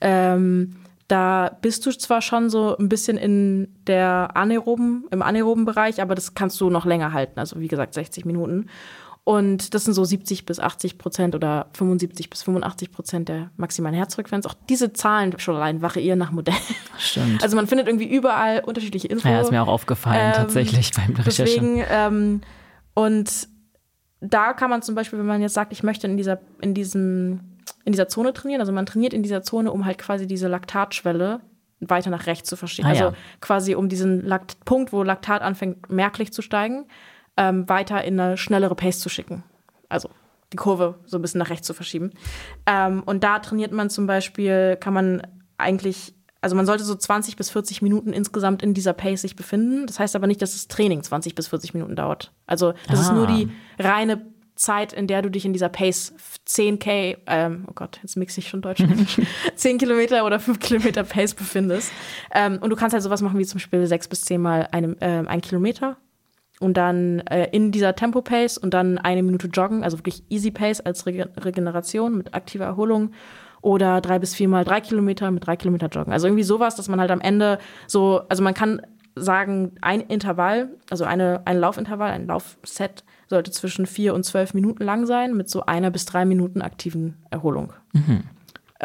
[0.00, 0.76] Ähm,
[1.08, 6.14] da bist du zwar schon so ein bisschen in der anaeroben, im anaeroben Bereich, aber
[6.14, 7.38] das kannst du noch länger halten.
[7.38, 8.68] Also wie gesagt, 60 Minuten.
[9.24, 13.94] Und das sind so 70 bis 80 Prozent oder 75 bis 85 Prozent der maximalen
[13.94, 14.46] Herzfrequenz.
[14.46, 16.54] Auch diese Zahlen schon allein variieren nach Modell.
[16.98, 17.40] Stimmt.
[17.40, 19.30] Also man findet irgendwie überall unterschiedliche Infos.
[19.30, 21.76] ja, ist mir auch aufgefallen, Ähm, tatsächlich beim Recherchen.
[21.76, 22.40] Deswegen, ähm,
[22.94, 23.48] und
[24.20, 27.58] da kann man zum Beispiel, wenn man jetzt sagt, ich möchte in dieser, in diesem,
[27.84, 31.40] in dieser Zone trainieren, also man trainiert in dieser Zone, um halt quasi diese Laktatschwelle
[31.78, 32.88] weiter nach rechts zu verschieben.
[32.88, 33.14] Ah, also ja.
[33.40, 36.86] quasi um diesen Lakt Punkt, wo Laktat anfängt merklich zu steigen,
[37.36, 39.42] ähm, weiter in eine schnellere Pace zu schicken.
[39.88, 40.10] Also
[40.52, 42.10] die Kurve so ein bisschen nach rechts zu verschieben.
[42.66, 45.22] Ähm, und da trainiert man zum Beispiel, kann man
[45.56, 49.86] eigentlich, also man sollte so 20 bis 40 Minuten insgesamt in dieser Pace sich befinden.
[49.86, 52.32] Das heißt aber nicht, dass das Training 20 bis 40 Minuten dauert.
[52.46, 53.14] Also das ist Ah.
[53.14, 56.12] nur die reine Zeit, in der du dich in dieser Pace
[56.46, 59.20] 10k, ähm, oh Gott, jetzt mixe ich schon Deutsch und Englisch,
[59.54, 61.90] 10 Kilometer oder 5 Kilometer Pace befindest.
[62.34, 64.96] Ähm, und du kannst halt sowas machen wie zum Beispiel 6 bis 10 Mal eine,
[65.00, 65.96] ähm, ein Kilometer
[66.62, 70.80] und dann äh, in dieser Tempo-Pace und dann eine Minute joggen, also wirklich Easy Pace
[70.80, 73.12] als Rege Regeneration mit aktiver Erholung
[73.60, 76.12] oder drei bis viermal drei Kilometer mit drei Kilometer joggen.
[76.12, 78.82] Also irgendwie sowas, dass man halt am Ende so, also man kann
[79.14, 84.84] sagen, ein Intervall, also eine, ein Laufintervall, ein Laufset sollte zwischen vier und zwölf Minuten
[84.84, 87.72] lang sein, mit so einer bis drei Minuten aktiven Erholung.
[87.92, 88.24] Mhm.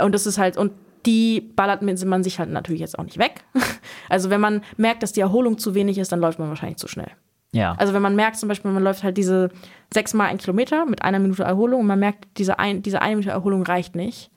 [0.01, 0.73] Und das ist halt, und
[1.05, 3.43] die ballert man sich halt natürlich jetzt auch nicht weg.
[4.09, 6.87] Also wenn man merkt, dass die Erholung zu wenig ist, dann läuft man wahrscheinlich zu
[6.87, 7.11] schnell.
[7.57, 7.73] Ja.
[7.77, 9.49] Also wenn man merkt zum Beispiel, man läuft halt diese
[9.91, 13.31] sechsmal ein Kilometer mit einer Minute Erholung und man merkt, diese, ein, diese eine Minute
[13.31, 14.29] Erholung reicht nicht,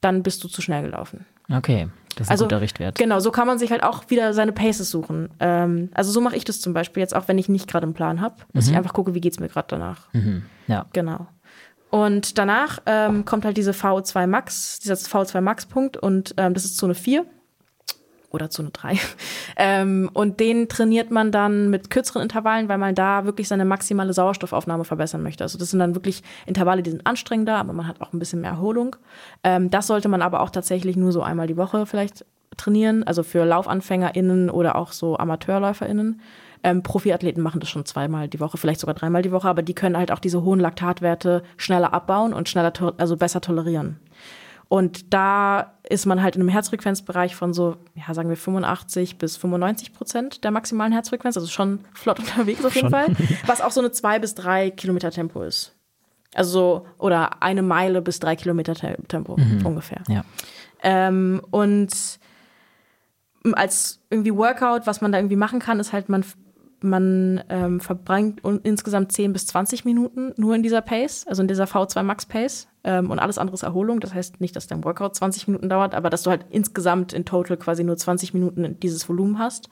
[0.00, 1.24] dann bist du zu schnell gelaufen.
[1.52, 1.88] Okay.
[2.16, 2.96] Das ist also, ein guter Richtwert.
[2.96, 5.30] Genau, so kann man sich halt auch wieder seine Paces suchen.
[5.40, 7.94] Ähm, also so mache ich das zum Beispiel jetzt auch, wenn ich nicht gerade einen
[7.94, 8.72] Plan habe, dass mhm.
[8.72, 10.12] ich einfach gucke, wie geht es mir gerade danach.
[10.12, 10.44] Mhm.
[10.66, 10.86] Ja.
[10.92, 11.26] Genau.
[11.90, 16.64] Und danach ähm, kommt halt diese VO2 Max, dieser VO2 Max Punkt und ähm, das
[16.64, 17.24] ist Zone 4
[18.34, 18.98] oder Zone 3.
[19.56, 24.12] ähm, und den trainiert man dann mit kürzeren Intervallen, weil man da wirklich seine maximale
[24.12, 25.44] Sauerstoffaufnahme verbessern möchte.
[25.44, 28.40] Also das sind dann wirklich Intervalle, die sind anstrengender, aber man hat auch ein bisschen
[28.40, 28.96] mehr Erholung.
[29.42, 32.26] Ähm, das sollte man aber auch tatsächlich nur so einmal die Woche vielleicht
[32.56, 36.20] trainieren, also für LaufanfängerInnen oder auch so AmateurläuferInnen.
[36.62, 39.74] Ähm, Profiathleten machen das schon zweimal die Woche, vielleicht sogar dreimal die Woche, aber die
[39.74, 44.00] können halt auch diese hohen Laktatwerte schneller abbauen und schneller, also besser tolerieren.
[44.74, 49.36] Und da ist man halt in einem Herzfrequenzbereich von so, ja, sagen wir 85 bis
[49.36, 53.14] 95 Prozent der maximalen Herzfrequenz, also schon flott unterwegs auf jeden schon.
[53.14, 55.76] Fall, was auch so eine zwei bis drei Kilometer Tempo ist.
[56.34, 59.64] Also so, oder eine Meile bis drei Kilometer Tempo mhm.
[59.64, 60.02] ungefähr.
[60.08, 60.24] Ja.
[60.82, 62.18] Ähm, und
[63.52, 66.24] als irgendwie Workout, was man da irgendwie machen kann, ist halt, man
[66.84, 71.64] man ähm, verbringt insgesamt 10 bis 20 Minuten nur in dieser Pace, also in dieser
[71.64, 72.68] V2 Max Pace.
[72.84, 74.00] Ähm, und alles andere ist Erholung.
[74.00, 77.24] Das heißt nicht, dass dein Workout 20 Minuten dauert, aber dass du halt insgesamt in
[77.24, 79.68] total quasi nur 20 Minuten dieses Volumen hast.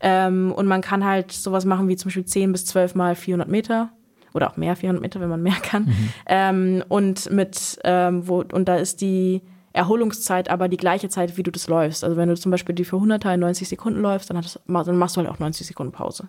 [0.00, 3.48] Ähm, und man kann halt sowas machen wie zum Beispiel 10 bis 12 mal 400
[3.48, 3.90] Meter
[4.34, 5.84] oder auch mehr 400 Meter, wenn man mehr kann.
[5.84, 6.08] Mhm.
[6.26, 9.42] Ähm, und mit, ähm, wo, und da ist die
[9.76, 12.02] Erholungszeit aber die gleiche Zeit, wie du das läufst.
[12.02, 14.96] Also wenn du zum Beispiel die für 100er in 90 Sekunden läufst, dann, das, dann
[14.96, 16.28] machst du halt auch 90 Sekunden Pause.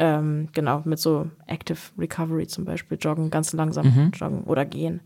[0.00, 4.12] Ähm, genau, mit so Active Recovery zum Beispiel, joggen, ganz langsam mhm.
[4.14, 5.00] joggen oder gehen.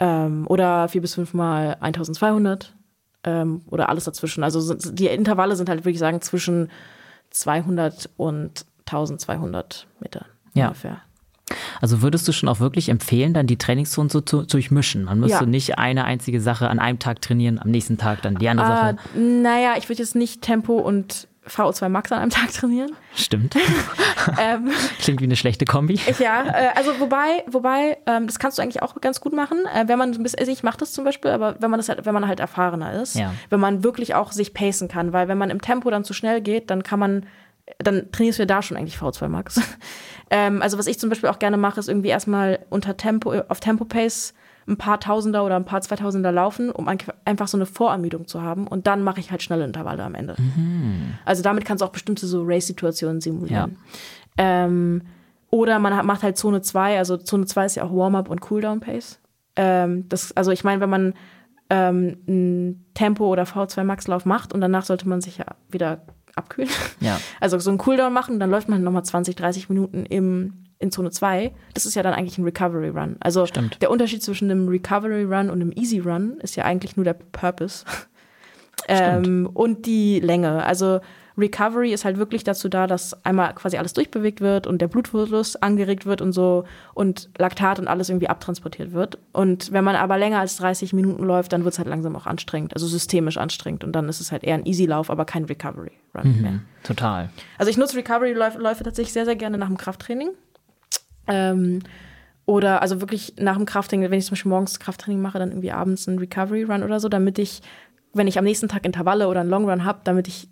[0.00, 2.74] Ähm, oder vier bis fünfmal 1200
[3.22, 4.42] ähm, oder alles dazwischen.
[4.42, 6.70] Also die Intervalle sind halt, würde ich sagen, zwischen
[7.30, 10.66] 200 und 1200 Meter ja.
[10.66, 11.02] ungefähr.
[11.80, 15.04] Also würdest du schon auch wirklich empfehlen, dann die Trainingszonen so zu, durchmischen?
[15.04, 15.46] Man müsste ja.
[15.46, 18.70] nicht eine einzige Sache an einem Tag trainieren, am nächsten Tag dann die andere uh,
[18.70, 18.96] Sache.
[19.16, 22.92] Naja, ich würde jetzt nicht Tempo und VO2 Max an einem Tag trainieren.
[23.14, 23.56] Stimmt.
[24.40, 25.98] ähm, Klingt wie eine schlechte Kombi.
[26.18, 29.88] Ja, äh, also wobei, wobei, ähm, das kannst du eigentlich auch ganz gut machen, äh,
[29.88, 32.04] wenn man ein bisschen, also ich mache das zum Beispiel, aber wenn man das halt,
[32.04, 33.32] wenn man halt erfahrener ist, ja.
[33.48, 36.42] wenn man wirklich auch sich pacen kann, weil wenn man im Tempo dann zu schnell
[36.42, 37.26] geht, dann kann man,
[37.78, 39.60] dann trainierst du ja da schon eigentlich V2 Max.
[40.30, 43.60] ähm, also was ich zum Beispiel auch gerne mache, ist irgendwie erstmal unter Tempo, auf
[43.60, 44.34] Tempo Pace
[44.70, 48.66] ein paar Tausender oder ein paar Zweitausender laufen, um einfach so eine Vorermüdung zu haben.
[48.66, 50.36] Und dann mache ich halt schnelle Intervalle am Ende.
[50.38, 51.14] Mhm.
[51.24, 53.76] Also damit kannst du auch bestimmte so Race-Situationen simulieren.
[54.38, 54.64] Ja.
[54.64, 55.02] Ähm,
[55.50, 58.40] oder man hat, macht halt Zone 2, also Zone 2 ist ja auch Warm-up und
[58.40, 59.18] Cooldown-Pace.
[59.56, 61.14] Ähm, also ich meine, wenn man
[61.68, 66.02] ähm, ein Tempo- oder V2 Max-Lauf macht und danach sollte man sich ja wieder
[66.36, 66.70] abkühlen.
[67.00, 67.18] Ja.
[67.40, 71.10] Also so einen Cooldown machen, dann läuft man nochmal 20, 30 Minuten im in Zone
[71.10, 73.16] 2, das ist ja dann eigentlich ein Recovery Run.
[73.20, 73.80] Also Stimmt.
[73.82, 77.14] der Unterschied zwischen einem Recovery Run und einem Easy Run ist ja eigentlich nur der
[77.14, 77.84] Purpose.
[78.88, 80.64] ähm, und die Länge.
[80.64, 81.00] Also
[81.36, 85.56] Recovery ist halt wirklich dazu da, dass einmal quasi alles durchbewegt wird und der Blutfluss
[85.56, 86.64] angeregt wird und so
[86.94, 89.18] und Laktat und alles irgendwie abtransportiert wird.
[89.32, 92.26] Und wenn man aber länger als 30 Minuten läuft, dann wird es halt langsam auch
[92.26, 93.84] anstrengend, also systemisch anstrengend.
[93.84, 96.60] Und dann ist es halt eher ein Easy-Lauf, aber kein Recovery-Run mhm, mehr.
[96.82, 97.30] Total.
[97.58, 100.30] Also ich nutze Recovery-Läufe tatsächlich sehr, sehr gerne nach dem Krafttraining.
[101.26, 101.80] Ähm,
[102.46, 105.72] oder also wirklich nach dem Krafttraining, wenn ich zum Beispiel morgens Krafttraining mache, dann irgendwie
[105.72, 107.62] abends einen Recovery Run oder so, damit ich,
[108.12, 110.48] wenn ich am nächsten Tag Intervalle oder einen Long Run habe, damit ich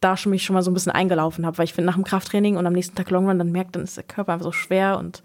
[0.00, 2.04] da schon mich schon mal so ein bisschen eingelaufen habe, weil ich finde, nach dem
[2.04, 4.52] Krafttraining und am nächsten Tag Long Run, dann merkt, dann ist der Körper einfach so
[4.52, 5.22] schwer und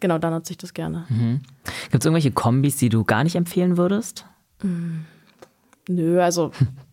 [0.00, 1.06] genau, da nutze ich das gerne.
[1.08, 1.40] Mhm.
[1.90, 4.26] Gibt es irgendwelche Kombis, die du gar nicht empfehlen würdest?
[4.62, 5.04] Mm,
[5.88, 6.50] nö, also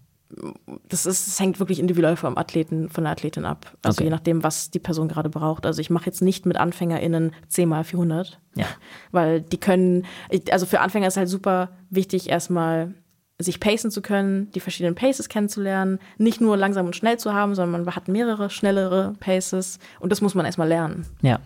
[0.87, 3.75] das, ist, das hängt wirklich individuell vom Athleten, von der Athletin ab.
[3.83, 4.05] Also okay.
[4.05, 5.65] je nachdem, was die Person gerade braucht.
[5.65, 8.39] Also ich mache jetzt nicht mit AnfängerInnen 10 mal 400.
[8.55, 8.65] Ja.
[9.11, 10.05] Weil die können,
[10.51, 12.93] also für Anfänger ist halt super wichtig, erstmal
[13.39, 17.53] sich pacen zu können, die verschiedenen Paces kennenzulernen, nicht nur langsam und schnell zu haben,
[17.53, 21.05] sondern man hat mehrere schnellere Paces und das muss man erstmal lernen.
[21.21, 21.39] Ja.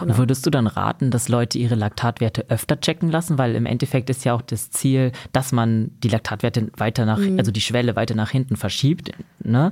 [0.00, 3.38] Und würdest du dann raten, dass Leute ihre Laktatwerte öfter checken lassen?
[3.38, 7.38] Weil im Endeffekt ist ja auch das Ziel, dass man die Laktatwerte weiter nach, Mhm.
[7.38, 9.12] also die Schwelle weiter nach hinten verschiebt.
[9.44, 9.70] Ne?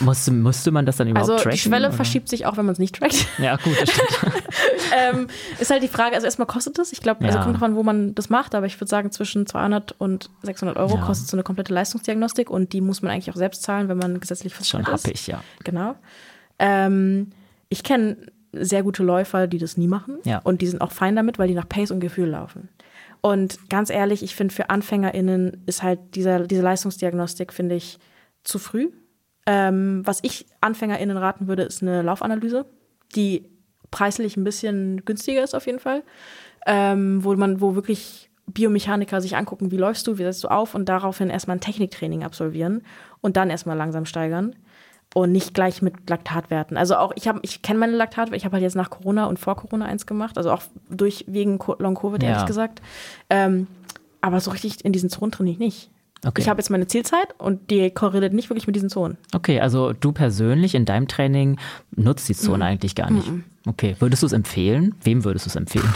[0.00, 1.56] Musste, musste man das dann überhaupt Also tracken?
[1.56, 1.96] die Schwelle oder?
[1.96, 3.26] verschiebt sich auch, wenn man es nicht trackt.
[3.38, 4.08] Ja, gut, das stimmt.
[4.96, 5.26] ähm,
[5.58, 6.92] ist halt die Frage, also erstmal kostet es.
[6.92, 7.44] Ich glaube, also Ja.
[7.44, 10.96] kommt davon, wo man das macht, aber ich würde sagen, zwischen 200 und 600 Euro
[10.96, 11.02] Ja.
[11.02, 14.18] kostet so eine komplette Leistungsdiagnostik und die muss man eigentlich auch selbst zahlen, wenn man
[14.20, 15.04] gesetzlich Schon versichert ist.
[15.06, 15.44] happig, ja.
[15.62, 15.94] Genau.
[16.58, 17.30] Ähm,
[17.68, 18.16] ich kenne
[18.60, 20.18] sehr gute Läufer, die das nie machen.
[20.24, 20.40] Ja.
[20.44, 22.68] Und die sind auch fein damit, weil die nach Pace und Gefühl laufen.
[23.20, 27.98] Und ganz ehrlich, ich finde, für AnfängerInnen ist halt dieser, diese Leistungsdiagnostik, finde ich,
[28.42, 28.90] zu früh.
[29.46, 32.66] Ähm, was ich AnfängerInnen raten würde, ist eine Laufanalyse,
[33.14, 33.48] die
[33.90, 36.02] preislich ein bisschen günstiger ist auf jeden Fall.
[36.66, 40.74] Ähm, wo man, wo wirklich Biomechaniker sich angucken, wie läufst du, wie setzt du auf
[40.74, 42.82] und daraufhin erstmal ein Techniktraining absolvieren
[43.20, 44.54] und dann erstmal langsam steigern
[45.14, 46.76] und nicht gleich mit Laktatwerten.
[46.76, 48.36] Also auch ich habe, ich kenne meine Laktatwerte.
[48.36, 51.58] Ich habe halt jetzt nach Corona und vor Corona eins gemacht, also auch durch wegen
[51.78, 52.30] Long Covid Ja.
[52.30, 52.82] ehrlich gesagt.
[53.30, 53.66] Ähm,
[54.20, 55.90] aber so richtig in diesen Zonen trainiere ich nicht.
[56.26, 56.40] Okay.
[56.40, 59.18] Ich habe jetzt meine Zielzeit und die korreliert nicht wirklich mit diesen Zonen.
[59.34, 61.58] Okay, also du persönlich in deinem Training
[61.94, 62.62] nutzt die Zone Mhm.
[62.62, 63.30] eigentlich gar nicht.
[63.66, 64.94] Okay, würdest du es empfehlen?
[65.02, 65.88] Wem würdest du es empfehlen?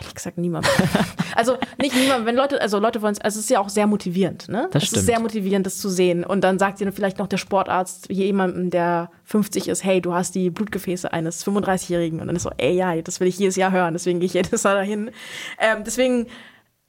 [0.00, 0.66] Ehrlich gesagt, niemand.
[1.36, 3.86] also nicht niemand, wenn Leute, also Leute wollen es, also es ist ja auch sehr
[3.86, 4.68] motivierend, ne?
[4.72, 5.00] Das es stimmt.
[5.00, 6.24] ist sehr motivierend, das zu sehen.
[6.24, 10.34] Und dann sagt dir vielleicht noch der Sportarzt jemandem, der 50 ist, hey, du hast
[10.34, 12.20] die Blutgefäße eines 35-Jährigen.
[12.20, 14.34] Und dann ist so, ey, ja, das will ich jedes Jahr hören, deswegen gehe ich
[14.34, 15.10] jedes Jahr dahin.
[15.58, 16.26] Ähm, deswegen,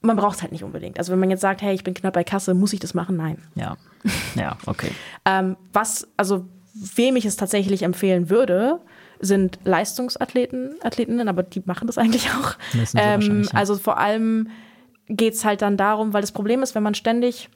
[0.02, 0.98] man braucht es halt nicht unbedingt.
[0.98, 3.18] Also wenn man jetzt sagt, hey, ich bin knapp bei Kasse, muss ich das machen?
[3.18, 3.38] Nein.
[3.56, 3.78] Ja.
[4.36, 4.92] Ja, okay.
[5.26, 8.80] Ähm, was, also wem ich es tatsächlich empfehlen würde,
[9.22, 12.56] sind Leistungsathleten, Athletinnen, aber die machen das eigentlich auch.
[12.74, 13.52] Sie Ähm, ja.
[13.54, 14.50] also vor allem
[15.08, 17.50] geht es halt dann darum, weil das Problem ist, wenn man ständig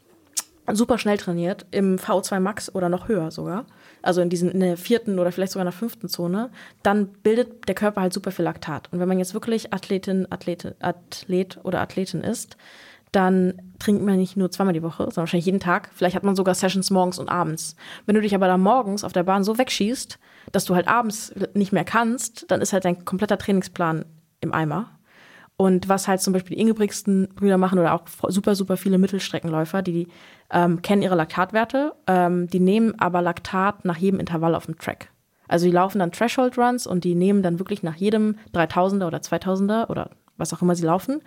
[0.72, 3.66] super schnell trainiert, im VO2 Max oder noch höher sogar,
[4.01, 6.49] also in diesen in der vierten oder vielleicht sogar in der fünften Zone,
[6.84, 8.89] dann bildet der Körper halt super viel Laktat.
[8.91, 12.57] Und wenn man jetzt wirklich Athletin, Athletin, Athlet oder Athletin ist,
[13.11, 15.89] dann trinkt man nicht nur zweimal die Woche, sondern wahrscheinlich jeden Tag.
[15.93, 17.76] Vielleicht hat man sogar Sessions morgens und abends.
[18.05, 20.19] Wenn du dich aber da morgens auf der Bahn so wegschießt,
[20.51, 24.05] dass du halt abends nicht mehr kannst, dann ist halt dein kompletter Trainingsplan
[24.41, 24.91] im Eimer.
[25.57, 29.82] Und was halt zum Beispiel die Ingebrigtsen Brüder machen oder auch super, super viele Mittelstreckenläufer,
[29.82, 30.07] die
[30.51, 35.09] ähm, kennen ihre Laktatwerte, ähm, die nehmen aber Laktat nach jedem Intervall auf dem Track.
[35.47, 39.19] Also die laufen dann Threshold Runs und die nehmen dann wirklich nach jedem 3000er oder
[39.19, 41.21] 2000er oder was auch immer sie laufen,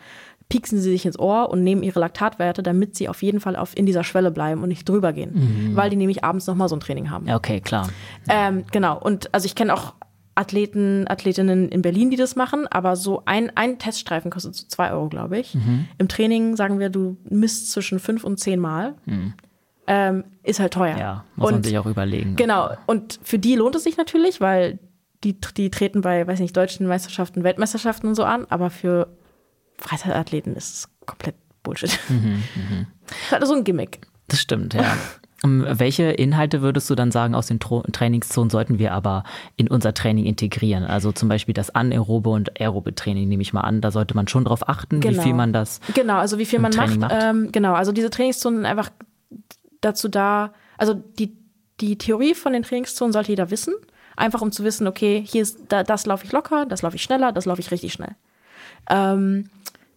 [0.48, 3.76] pieksen sie sich ins Ohr und nehmen ihre Laktatwerte, damit sie auf jeden Fall auf,
[3.76, 6.80] in dieser Schwelle bleiben und nicht drüber gehen, weil die nämlich abends nochmal so ein
[6.80, 7.30] Training haben.
[7.30, 7.88] Okay, klar.
[8.28, 8.98] Ähm, genau.
[8.98, 9.94] Und also ich kenne auch
[10.34, 14.92] Athleten, Athletinnen in Berlin, die das machen, aber so ein, ein Teststreifen kostet so zwei
[14.92, 15.56] Euro, glaube ich.
[15.98, 18.94] Im Training sagen wir, du misst zwischen fünf und zehn Mal.
[19.86, 20.96] Ähm, ist halt teuer.
[20.98, 22.36] Ja, muss man und, sich auch überlegen.
[22.36, 22.70] Genau.
[22.86, 24.78] Und für die lohnt es sich natürlich, weil
[25.24, 29.17] die, die treten bei, weiß nicht, deutschen Meisterschaften, Weltmeisterschaften und so an, aber für
[29.78, 31.98] Freizeitathleten ist komplett Bullshit.
[32.08, 32.42] Mhm,
[33.10, 34.00] ist halt so ein Gimmick.
[34.28, 34.96] Das stimmt, ja.
[35.44, 39.22] Ähm, Welche Inhalte würdest du dann sagen, aus den Tro Trainingszonen sollten wir aber
[39.54, 40.82] in unser Training integrieren?
[40.82, 43.80] Also zum Beispiel das anaerobe und aerobe Training nehme ich mal an.
[43.80, 45.22] Da sollte man schon drauf achten, wie Genau.
[45.22, 45.78] viel man das.
[45.94, 46.86] Genau, also wie viel man macht.
[46.88, 47.14] Training macht.
[47.16, 48.90] Ähm, genau, also diese Trainingszonen sind einfach
[49.80, 51.36] dazu da, also die,
[51.80, 53.74] die Theorie von den Trainingszonen sollte jeder wissen.
[54.16, 57.02] Einfach um zu wissen, okay, hier ist, da, das laufe ich locker, das laufe ich
[57.04, 58.16] schneller, das laufe ich richtig schnell.
[58.88, 59.44] Ähm,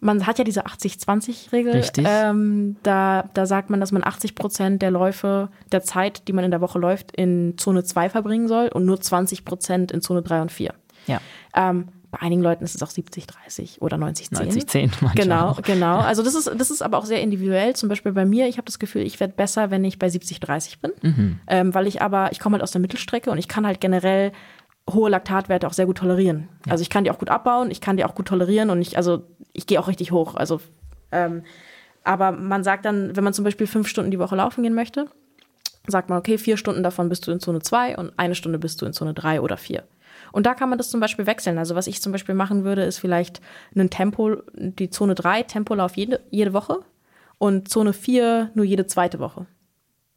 [0.00, 1.72] man hat ja diese 80-20-Regel.
[1.74, 2.04] Richtig.
[2.08, 6.44] Ähm, da, da sagt man, dass man 80 Prozent der Läufe, der Zeit, die man
[6.44, 10.22] in der Woche läuft, in Zone 2 verbringen soll und nur 20 Prozent in Zone
[10.22, 10.74] 3 und 4.
[11.06, 11.20] Ja,
[11.54, 14.38] Ähm, bei einigen Leuten ist es auch 70, 30 oder 90, 10.
[14.46, 15.62] 90, 10 manchmal Genau, auch.
[15.62, 15.98] genau.
[15.98, 17.74] Also das ist, das ist aber auch sehr individuell.
[17.74, 20.38] Zum Beispiel bei mir, ich habe das Gefühl, ich werde besser, wenn ich bei 70,
[20.40, 20.92] 30 bin.
[21.00, 21.38] Mhm.
[21.46, 24.32] Ähm, weil ich aber, ich komme halt aus der Mittelstrecke und ich kann halt generell
[24.90, 26.48] hohe Laktatwerte auch sehr gut tolerieren.
[26.68, 28.96] Also ich kann die auch gut abbauen, ich kann die auch gut tolerieren und ich,
[28.96, 29.22] also
[29.52, 30.34] ich gehe auch richtig hoch.
[30.34, 30.60] Also,
[31.12, 31.42] ähm,
[32.04, 35.06] aber man sagt dann, wenn man zum Beispiel fünf Stunden die Woche laufen gehen möchte,
[35.86, 38.82] sagt man, okay, vier Stunden davon bist du in Zone 2 und eine Stunde bist
[38.82, 39.84] du in Zone 3 oder 4.
[40.32, 41.58] Und da kann man das zum Beispiel wechseln.
[41.58, 43.40] Also was ich zum Beispiel machen würde, ist vielleicht
[43.74, 46.80] ein Tempo, die Zone 3 Tempolauf jede, jede Woche
[47.38, 49.46] und Zone 4 nur jede zweite Woche.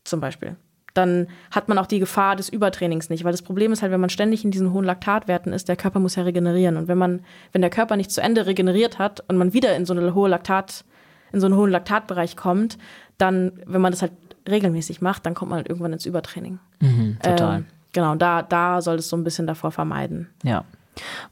[0.04, 0.56] Zum Beispiel.
[0.96, 3.24] Dann hat man auch die Gefahr des Übertrainings nicht.
[3.24, 6.00] Weil das Problem ist halt, wenn man ständig in diesen hohen Laktatwerten ist, der Körper
[6.00, 6.78] muss ja regenerieren.
[6.78, 7.22] Und wenn man,
[7.52, 10.30] wenn der Körper nicht zu Ende regeneriert hat und man wieder in so eine hohe
[10.30, 10.84] Laktat,
[11.32, 12.80] in so einen hohen Laktatbereich kommt,
[13.18, 14.14] dann, wenn man das halt
[14.50, 16.60] regelmäßig macht, dann kommt man halt irgendwann ins Übertraining.
[16.80, 17.58] Mhm, total.
[17.58, 20.30] Ähm, genau, da, da soll es so ein bisschen davor vermeiden.
[20.44, 20.64] Ja.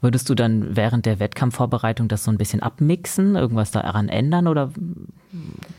[0.00, 4.70] Würdest du dann während der Wettkampfvorbereitung das so ein bisschen abmixen, irgendwas daran ändern oder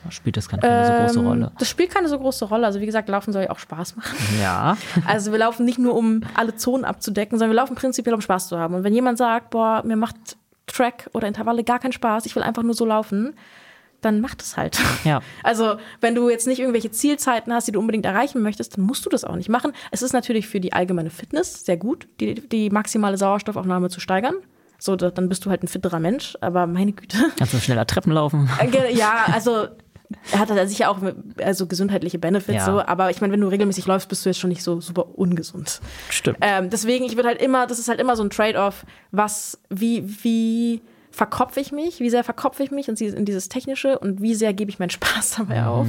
[0.09, 1.51] spielt das keine ähm, so große ähm, Rolle?
[1.59, 2.65] Das spielt keine so große Rolle.
[2.65, 4.15] Also wie gesagt, Laufen soll ja auch Spaß machen.
[4.41, 4.77] Ja.
[5.05, 8.47] Also wir laufen nicht nur, um alle Zonen abzudecken, sondern wir laufen prinzipiell, um Spaß
[8.47, 8.73] zu haben.
[8.73, 10.15] Und wenn jemand sagt, boah, mir macht
[10.67, 13.35] Track oder Intervalle gar keinen Spaß, ich will einfach nur so laufen,
[14.05, 14.79] dann mach das halt.
[15.03, 15.21] Ja.
[15.43, 19.05] Also, wenn du jetzt nicht irgendwelche Zielzeiten hast, die du unbedingt erreichen möchtest, dann musst
[19.05, 19.73] du das auch nicht machen.
[19.91, 24.35] Es ist natürlich für die allgemeine Fitness sehr gut, die, die maximale Sauerstoffaufnahme zu steigern.
[24.79, 27.17] So, dann bist du halt ein fitterer Mensch, aber meine Güte.
[27.37, 28.49] Kannst du schneller Treppen laufen?
[28.59, 29.67] Äh, ja, also
[30.31, 30.99] er hat halt sicher auch
[31.41, 32.65] also gesundheitliche Benefits, ja.
[32.65, 35.17] so, aber ich meine, wenn du regelmäßig läufst, bist du jetzt schon nicht so super
[35.17, 35.81] ungesund.
[36.09, 36.37] Stimmt.
[36.41, 40.03] Ähm, deswegen, ich würde halt immer, das ist halt immer so ein Trade-off, was, wie,
[40.23, 40.81] wie
[41.15, 44.69] verkopfe ich mich, wie sehr verkopfe ich mich in dieses Technische und wie sehr gebe
[44.69, 45.67] ich meinen Spaß dabei mhm.
[45.67, 45.87] auf.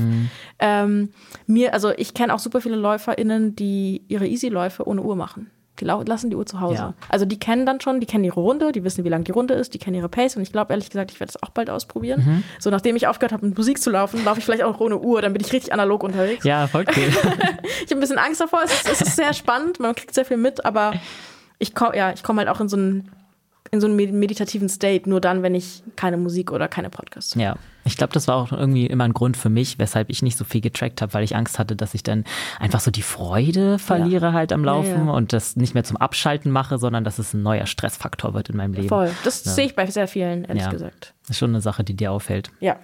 [0.58, 1.10] Ähm,
[1.46, 5.50] mir, also ich kenne auch super viele LäuferInnen, die ihre Easy-Läufe ohne Uhr machen.
[5.80, 6.76] Die lassen die Uhr zu Hause.
[6.76, 6.94] Ja.
[7.10, 9.52] Also die kennen dann schon, die kennen ihre Runde, die wissen, wie lang die Runde
[9.52, 11.68] ist, die kennen ihre Pace und ich glaube ehrlich gesagt, ich werde das auch bald
[11.68, 12.24] ausprobieren.
[12.24, 12.44] Mhm.
[12.58, 15.20] So nachdem ich aufgehört habe, mit Musik zu laufen, laufe ich vielleicht auch ohne Uhr,
[15.20, 16.44] dann bin ich richtig analog unterwegs.
[16.44, 17.04] Ja, voll cool.
[17.84, 20.24] ich habe ein bisschen Angst davor, es ist, es ist, sehr spannend, man kriegt sehr
[20.24, 20.94] viel mit, aber
[21.58, 23.10] ich komme ja, ich komme halt auch in so einen
[23.76, 27.42] in so einem meditativen State, nur dann, wenn ich keine Musik oder keine Podcasts höre.
[27.42, 30.36] Ja, ich glaube, das war auch irgendwie immer ein Grund für mich, weshalb ich nicht
[30.36, 32.24] so viel getrackt habe, weil ich Angst hatte, dass ich dann
[32.58, 34.32] einfach so die Freude verliere ja.
[34.32, 35.12] halt am Laufen ja, ja.
[35.12, 38.56] und das nicht mehr zum Abschalten mache, sondern dass es ein neuer Stressfaktor wird in
[38.56, 38.88] meinem Leben.
[38.88, 41.14] Voll, das sehe ich bei sehr vielen, ehrlich gesagt.
[41.22, 42.50] Das ist schon eine Sache, die dir auffällt.
[42.60, 42.76] Ja,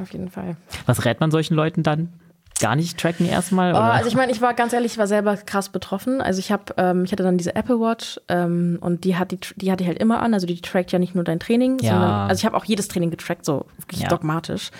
[0.00, 0.56] auf jeden Fall.
[0.86, 2.12] Was rät man solchen Leuten dann?
[2.60, 3.72] Gar nicht tracken erstmal?
[3.74, 6.20] Oh, also ich meine, ich war ganz ehrlich, ich war selber krass betroffen.
[6.20, 9.38] Also ich habe, ähm, ich hatte dann diese Apple Watch ähm, und die hat die,
[9.56, 10.34] die hatte ich halt immer an.
[10.34, 11.92] Also die trackt ja nicht nur dein Training, ja.
[11.92, 14.08] sondern also ich habe auch jedes Training getrackt, so wirklich ja.
[14.08, 14.70] dogmatisch,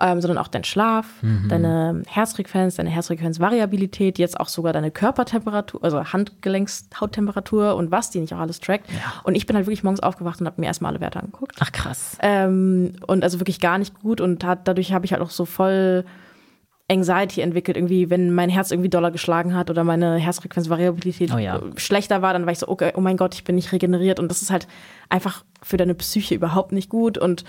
[0.00, 1.48] ähm, sondern auch deinen Schlaf, mhm.
[1.48, 8.34] deine Herzfrequenz, deine Herzfrequenzvariabilität, jetzt auch sogar deine Körpertemperatur, also Handgelenks-Hauttemperatur und was die nicht
[8.34, 8.90] auch alles trackt.
[8.90, 8.96] Ja.
[9.24, 11.56] Und ich bin halt wirklich morgens aufgewacht und habe mir erstmal alle Werte angeguckt.
[11.60, 12.16] Ach krass.
[12.20, 15.44] Ähm, und also wirklich gar nicht gut und hat, dadurch habe ich halt auch so
[15.44, 16.04] voll
[16.90, 21.60] Anxiety entwickelt, irgendwie, wenn mein Herz irgendwie doller geschlagen hat oder meine Herzfrequenzvariabilität oh ja.
[21.76, 24.30] schlechter war, dann war ich so, okay, oh mein Gott, ich bin nicht regeneriert und
[24.30, 24.66] das ist halt
[25.08, 27.44] einfach für deine Psyche überhaupt nicht gut und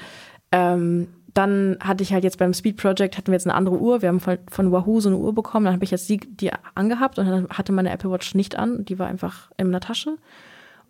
[0.54, 4.02] ähm, dann hatte ich halt jetzt beim Speed Project hatten wir jetzt eine andere Uhr.
[4.02, 5.66] Wir haben von, von Wahoo so eine Uhr bekommen.
[5.66, 8.86] Dann habe ich jetzt die, die angehabt und dann hatte meine Apple Watch nicht an.
[8.86, 10.16] Die war einfach in der Tasche.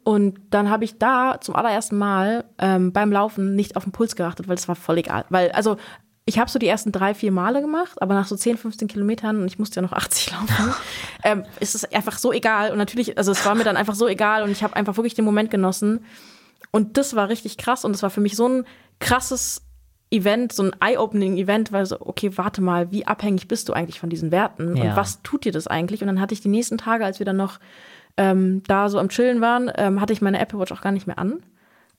[0.04, 4.16] Und dann habe ich da zum allerersten Mal ähm, beim Laufen nicht auf den Puls
[4.16, 5.26] geachtet, weil es war voll egal.
[5.30, 5.78] Weil, also
[6.28, 9.42] ich habe so die ersten drei, vier Male gemacht, aber nach so 10, 15 Kilometern,
[9.42, 10.74] und ich musste ja noch 80 laufen,
[11.24, 12.72] ähm, ist es einfach so egal.
[12.72, 15.14] Und natürlich, also es war mir dann einfach so egal und ich habe einfach wirklich
[15.14, 16.04] den Moment genossen.
[16.72, 18.66] Und das war richtig krass und das war für mich so ein
[19.00, 19.62] krasses
[20.10, 24.10] Event, so ein Eye-Opening-Event, weil so, okay, warte mal, wie abhängig bist du eigentlich von
[24.10, 24.84] diesen Werten ja.
[24.84, 26.02] und was tut dir das eigentlich?
[26.02, 27.60] Und dann hatte ich die nächsten Tage, als wir dann noch
[28.18, 31.06] ähm, da so am Chillen waren, ähm, hatte ich meine Apple Watch auch gar nicht
[31.06, 31.44] mehr an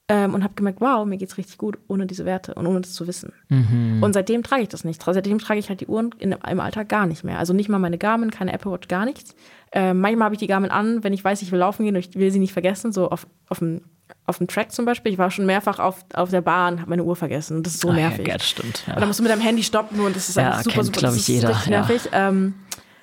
[0.09, 2.92] ähm, und habe gemerkt, wow, mir geht's richtig gut ohne diese Werte und ohne das
[2.92, 3.32] zu wissen.
[3.48, 4.02] Mhm.
[4.02, 5.02] Und seitdem trage ich das nicht.
[5.02, 7.38] Seitdem trage ich halt die Uhren in, im Alltag gar nicht mehr.
[7.38, 9.34] Also nicht mal meine Garmin, keine Apple Watch, gar nichts.
[9.72, 12.00] Ähm, manchmal habe ich die Garmin an, wenn ich weiß, ich will laufen gehen und
[12.00, 13.82] ich will sie nicht vergessen, so auf, auf dem
[14.24, 15.12] auf dem Track zum Beispiel.
[15.12, 17.62] Ich war schon mehrfach auf, auf der Bahn, habe meine Uhr vergessen.
[17.62, 18.26] Das ist so nervig.
[18.26, 18.84] Ja, das stimmt.
[18.86, 18.94] Ja.
[18.94, 20.86] Und dann musst du mit deinem Handy stoppen und das ist ja, einfach super, kennt,
[20.86, 21.00] super.
[21.00, 22.04] Das ist jeder, nervig.
[22.12, 22.28] Ja.
[22.28, 22.54] Ähm,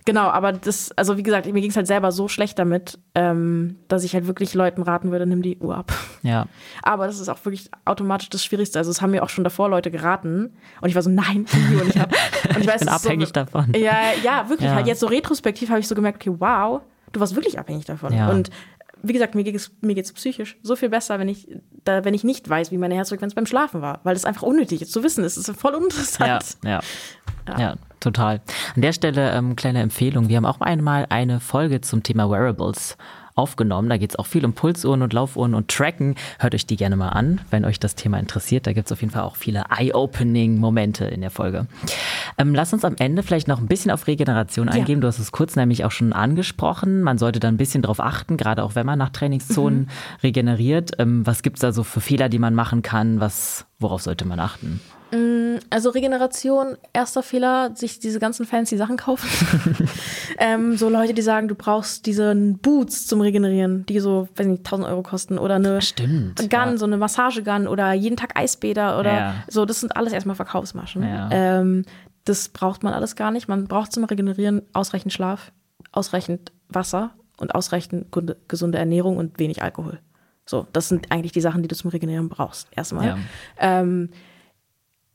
[0.05, 3.77] Genau, aber das, also wie gesagt, mir ging es halt selber so schlecht damit, ähm,
[3.87, 5.93] dass ich halt wirklich Leuten raten würde, nimm die Uhr ab.
[6.23, 6.47] Ja.
[6.81, 8.79] Aber das ist auch wirklich automatisch das Schwierigste.
[8.79, 11.75] Also es haben mir auch schon davor Leute geraten und ich war so, nein, die
[11.75, 11.81] Uhr.
[11.81, 12.11] Und ich, hab,
[12.55, 13.71] und ich, weiß, ich bin abhängig so, davon.
[13.75, 14.69] Ja, ja, wirklich.
[14.69, 14.75] Ja.
[14.75, 16.81] Halt jetzt so retrospektiv habe ich so gemerkt, okay, wow,
[17.11, 18.13] du warst wirklich abhängig davon.
[18.13, 18.29] Ja.
[18.29, 18.49] Und
[19.01, 21.47] wie gesagt, mir geht es mir geht's psychisch so viel besser, wenn ich,
[21.83, 24.81] da, wenn ich nicht weiß, wie meine Herzfrequenz beim Schlafen war, weil das einfach unnötig
[24.81, 25.25] ist zu wissen.
[25.25, 26.57] Es ist voll uninteressant.
[26.63, 26.81] Ja, ja.
[27.47, 27.59] ja.
[27.59, 28.41] ja total.
[28.75, 30.29] An der Stelle ähm, kleine Empfehlung.
[30.29, 32.97] Wir haben auch einmal eine Folge zum Thema Wearables
[33.35, 33.89] aufgenommen.
[33.89, 36.15] Da geht es auch viel um Pulsuhren und Laufuhren und Tracken.
[36.39, 38.67] Hört euch die gerne mal an, wenn euch das Thema interessiert.
[38.67, 41.67] Da gibt es auf jeden Fall auch viele Eye-Opening-Momente in der Folge.
[42.37, 44.73] Ähm, lass uns am Ende vielleicht noch ein bisschen auf Regeneration ja.
[44.73, 45.01] eingehen.
[45.01, 47.01] Du hast es kurz nämlich auch schon angesprochen.
[47.01, 49.87] Man sollte da ein bisschen drauf achten, gerade auch wenn man nach Trainingszonen mhm.
[50.21, 50.91] regeneriert.
[50.99, 53.19] Ähm, was gibt es da so für Fehler, die man machen kann?
[53.19, 54.79] Was, worauf sollte man achten?
[55.13, 59.29] Mm, also Regeneration, erster Fehler, sich diese ganzen fancy Sachen kaufen.
[60.39, 64.65] ähm, so Leute, die sagen, du brauchst diese Boots zum Regenerieren, die so, weiß nicht,
[64.65, 66.77] 1000 Euro kosten oder eine Stimmt, Gun, ja.
[66.77, 69.35] so eine Massagegun oder jeden Tag Eisbäder oder ja.
[69.47, 69.65] so.
[69.65, 71.03] Das sind alles erstmal Verkaufsmaschen.
[71.03, 71.29] Ja.
[71.31, 71.85] Ähm,
[72.25, 73.47] das braucht man alles gar nicht.
[73.47, 75.51] Man braucht zum Regenerieren ausreichend Schlaf,
[75.91, 78.07] ausreichend Wasser und ausreichend
[78.47, 79.99] gesunde Ernährung und wenig Alkohol.
[80.45, 82.67] So, das sind eigentlich die Sachen, die du zum Regenerieren brauchst.
[82.75, 83.17] Erstmal.
[83.59, 84.09] Ähm,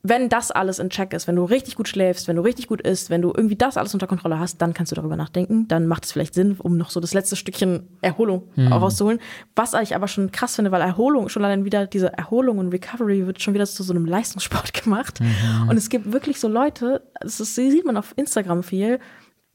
[0.01, 2.79] wenn das alles in Check ist, wenn du richtig gut schläfst, wenn du richtig gut
[2.81, 5.67] isst, wenn du irgendwie das alles unter Kontrolle hast, dann kannst du darüber nachdenken.
[5.67, 8.71] Dann macht es vielleicht Sinn, um noch so das letzte Stückchen Erholung mhm.
[8.71, 9.19] rauszuholen.
[9.55, 13.27] Was ich aber schon krass finde, weil Erholung, schon allein wieder diese Erholung und Recovery
[13.27, 15.19] wird schon wieder zu so einem Leistungssport gemacht.
[15.19, 15.69] Mhm.
[15.69, 18.99] Und es gibt wirklich so Leute, das, ist, sieht man auf Instagram viel,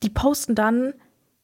[0.02, 0.92] die posten dann,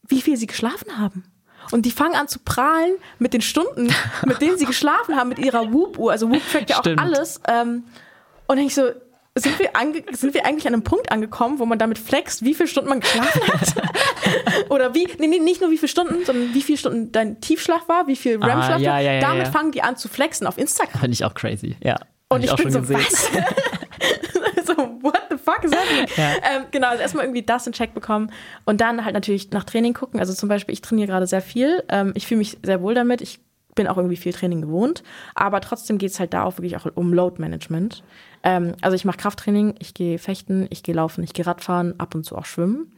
[0.06, 1.24] wie viel sie geschlafen haben.
[1.70, 3.88] Und die fangen an zu prahlen mit den Stunden,
[4.26, 6.12] mit denen sie geschlafen haben, mit ihrer Whoop-Uhr.
[6.12, 7.00] Also Whoop trackt ja auch Stimmt.
[7.00, 7.40] alles.
[7.48, 7.84] Ähm,
[8.50, 8.82] und dann ich so,
[9.36, 9.70] sind wir,
[10.10, 12.98] sind wir eigentlich an einem Punkt angekommen, wo man damit flext, wie viele Stunden man
[12.98, 13.74] geschlafen hat?
[14.70, 17.88] Oder wie, nee, nee, nicht nur wie viele Stunden, sondern wie viele Stunden dein Tiefschlaf
[17.88, 20.58] war, wie viel REM-Schlaf ah, ja, ja, ja, Damit fangen die an zu flexen auf
[20.58, 21.00] Instagram.
[21.00, 21.96] Finde ich auch crazy, ja.
[22.28, 22.98] Und ich, ich bin so, gesehen.
[22.98, 24.66] was?
[24.66, 25.86] so, what the fuck is that?
[26.16, 26.32] Ja.
[26.42, 28.32] Ähm, genau, also erstmal irgendwie das in Check bekommen
[28.64, 30.18] und dann halt natürlich nach Training gucken.
[30.18, 31.84] Also zum Beispiel, ich trainiere gerade sehr viel.
[31.88, 33.20] Ähm, ich fühle mich sehr wohl damit.
[33.20, 33.38] Ich
[33.74, 35.02] bin auch irgendwie viel Training gewohnt.
[35.34, 38.02] Aber trotzdem geht es halt da auch wirklich auch um Load Management.
[38.42, 42.14] Ähm, also ich mache Krafttraining, ich gehe fechten, ich gehe laufen, ich gehe Radfahren, ab
[42.14, 42.92] und zu auch schwimmen.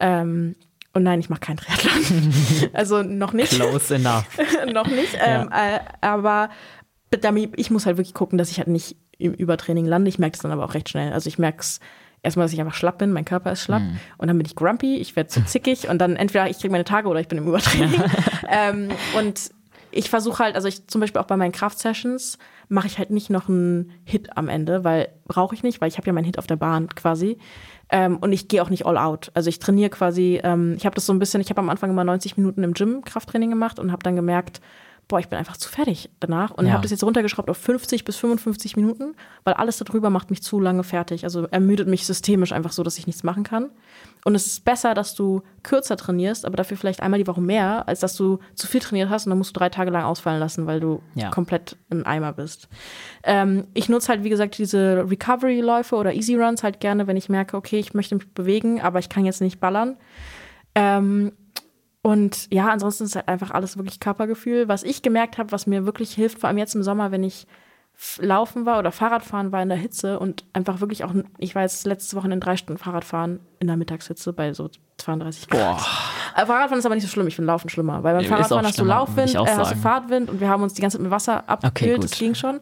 [0.00, 0.56] Ähm,
[0.92, 2.32] und nein, ich mache kein Triathlon.
[2.72, 3.52] also noch nicht.
[3.52, 4.26] Close enough.
[4.72, 5.14] noch nicht.
[5.14, 5.76] Ähm, ja.
[5.76, 6.50] äh, aber
[7.56, 10.08] ich muss halt wirklich gucken, dass ich halt nicht im Übertraining lande.
[10.08, 11.12] Ich merke es dann aber auch recht schnell.
[11.12, 11.80] Also ich merke es
[12.24, 13.96] erstmal, dass ich einfach schlapp bin, mein Körper ist schlapp mm.
[14.18, 16.84] und dann bin ich grumpy, ich werde so zickig und dann entweder ich kriege meine
[16.84, 18.02] Tage oder ich bin im Übertraining.
[18.48, 19.50] ähm, und
[19.90, 22.38] ich versuche halt, also ich zum Beispiel auch bei meinen Kraftsessions
[22.68, 25.96] mache ich halt nicht noch einen Hit am Ende, weil brauche ich nicht, weil ich
[25.96, 27.38] habe ja meinen Hit auf der Bahn quasi.
[27.90, 29.30] Ähm, und ich gehe auch nicht all out.
[29.34, 31.90] Also ich trainiere quasi, ähm, ich habe das so ein bisschen, ich habe am Anfang
[31.90, 34.60] immer 90 Minuten im Gym Krafttraining gemacht und habe dann gemerkt,
[35.08, 36.72] boah, ich bin einfach zu fertig danach und ja.
[36.72, 40.60] habe das jetzt runtergeschraubt auf 50 bis 55 Minuten, weil alles darüber macht mich zu
[40.60, 41.24] lange fertig.
[41.24, 43.70] Also ermüdet mich systemisch einfach so, dass ich nichts machen kann.
[44.24, 47.86] Und es ist besser, dass du kürzer trainierst, aber dafür vielleicht einmal die Woche mehr,
[47.86, 50.40] als dass du zu viel trainiert hast und dann musst du drei Tage lang ausfallen
[50.40, 51.30] lassen, weil du ja.
[51.30, 52.68] komplett im Eimer bist.
[53.22, 57.28] Ähm, ich nutze halt, wie gesagt, diese Recovery-Läufe oder Easy Runs halt gerne, wenn ich
[57.28, 59.98] merke, okay, ich möchte mich bewegen, aber ich kann jetzt nicht ballern.
[60.74, 61.32] Ähm,
[62.04, 64.68] und ja, ansonsten ist halt einfach alles wirklich Körpergefühl.
[64.68, 67.46] Was ich gemerkt habe, was mir wirklich hilft, vor allem jetzt im Sommer, wenn ich
[68.18, 71.86] laufen war oder Fahrradfahren war in der Hitze und einfach wirklich auch, ich war jetzt
[71.86, 75.78] letzte Woche in drei Stunden Fahrradfahren in der Mittagshitze bei so 32 Grad.
[75.78, 75.86] Boah.
[76.36, 78.78] Äh, Fahrradfahren ist aber nicht so schlimm, ich finde Laufen schlimmer, weil beim Fahrradfahren hast
[78.78, 81.48] du Laufwind, äh, hast du Fahrtwind und wir haben uns die ganze Zeit mit Wasser
[81.48, 82.60] abgekühlt, okay, das ging schon.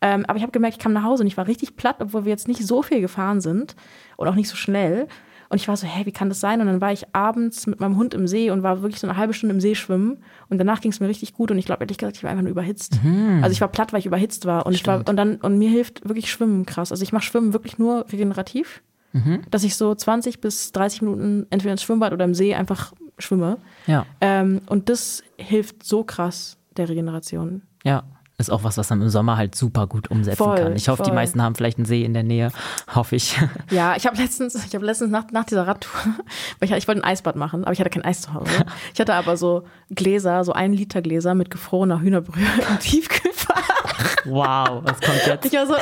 [0.00, 2.24] Ähm, aber ich habe gemerkt, ich kam nach Hause und ich war richtig platt, obwohl
[2.24, 3.74] wir jetzt nicht so viel gefahren sind
[4.16, 5.08] und auch nicht so schnell.
[5.48, 6.60] Und ich war so, hä, wie kann das sein?
[6.60, 9.16] Und dann war ich abends mit meinem Hund im See und war wirklich so eine
[9.16, 10.18] halbe Stunde im See schwimmen.
[10.48, 11.50] Und danach ging es mir richtig gut.
[11.50, 13.00] Und ich glaube, ehrlich gesagt, ich war einfach nur überhitzt.
[13.02, 13.40] Mhm.
[13.42, 14.66] Also ich war platt, weil ich überhitzt war.
[14.66, 16.90] Und ich war, und dann, und mir hilft wirklich Schwimmen krass.
[16.90, 18.82] Also ich mache Schwimmen wirklich nur regenerativ.
[19.12, 19.42] Mhm.
[19.50, 23.58] Dass ich so 20 bis 30 Minuten entweder ins Schwimmbad oder im See einfach schwimme.
[23.86, 24.04] Ja.
[24.20, 27.62] Ähm, und das hilft so krass der Regeneration.
[27.84, 28.04] Ja
[28.38, 30.76] ist auch was, was man im Sommer halt super gut umsetzen voll, kann.
[30.76, 31.06] Ich hoffe, voll.
[31.10, 32.50] die meisten haben vielleicht einen See in der Nähe.
[32.94, 33.38] Hoffe ich.
[33.70, 36.00] Ja, ich habe letztens, ich habe letztens nach, nach dieser Radtour,
[36.58, 38.50] weil ich, ich wollte ein Eisbad machen, aber ich hatte kein Eis zu Hause.
[38.92, 43.75] Ich hatte aber so Gläser, so ein Liter Gläser mit gefrorener Hühnerbrühe im Tiefkühlfach.
[44.24, 45.46] Wow, was kommt jetzt?
[45.46, 45.78] Ich war so, äh,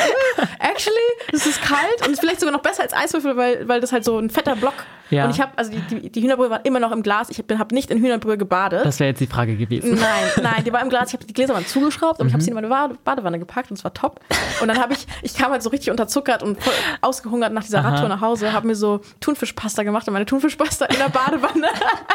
[0.59, 0.97] actually,
[1.33, 4.05] es ist kalt und ist vielleicht sogar noch besser als Eiswürfel, weil, weil das halt
[4.05, 4.75] so ein fetter Block.
[5.11, 5.25] Ja.
[5.25, 7.29] Und ich habe, also die, die, die, Hühnerbrühe war immer noch im Glas.
[7.31, 8.85] Ich habe nicht in Hühnerbrühe gebadet.
[8.85, 9.95] Das wäre jetzt die Frage gewesen.
[9.95, 11.09] Nein, nein, die war im Glas.
[11.09, 12.29] Ich habe die Gläser mal zugeschraubt und mhm.
[12.29, 12.69] ich habe sie in meine
[13.05, 14.21] Badewanne gepackt und es war top.
[14.61, 17.81] Und dann habe ich, ich kam halt so richtig unterzuckert und voll ausgehungert nach dieser
[17.81, 17.91] Aha.
[17.91, 21.69] Radtour nach Hause, habe mir so Thunfischpasta gemacht und meine Thunfischpasta in der Badewanne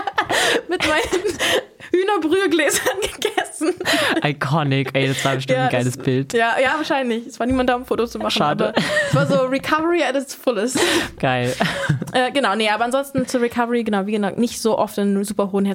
[0.70, 1.40] mit meinen
[1.92, 3.74] Hühnerbrühegläsern gegessen.
[4.24, 6.34] Iconic, ey, das war bestimmt ja, ein geiles es, Bild.
[6.34, 7.28] Ja, ja, wahrscheinlich.
[7.28, 8.32] Es war niemand da, um Fotos zu machen.
[8.32, 8.74] Schade.
[9.08, 10.80] es war so Recovery at its fullest.
[11.20, 11.54] Geil.
[12.14, 15.52] Äh, genau, nee, aber ansonsten zur Recovery, genau, wie gesagt, nicht so oft in super
[15.52, 15.66] hohen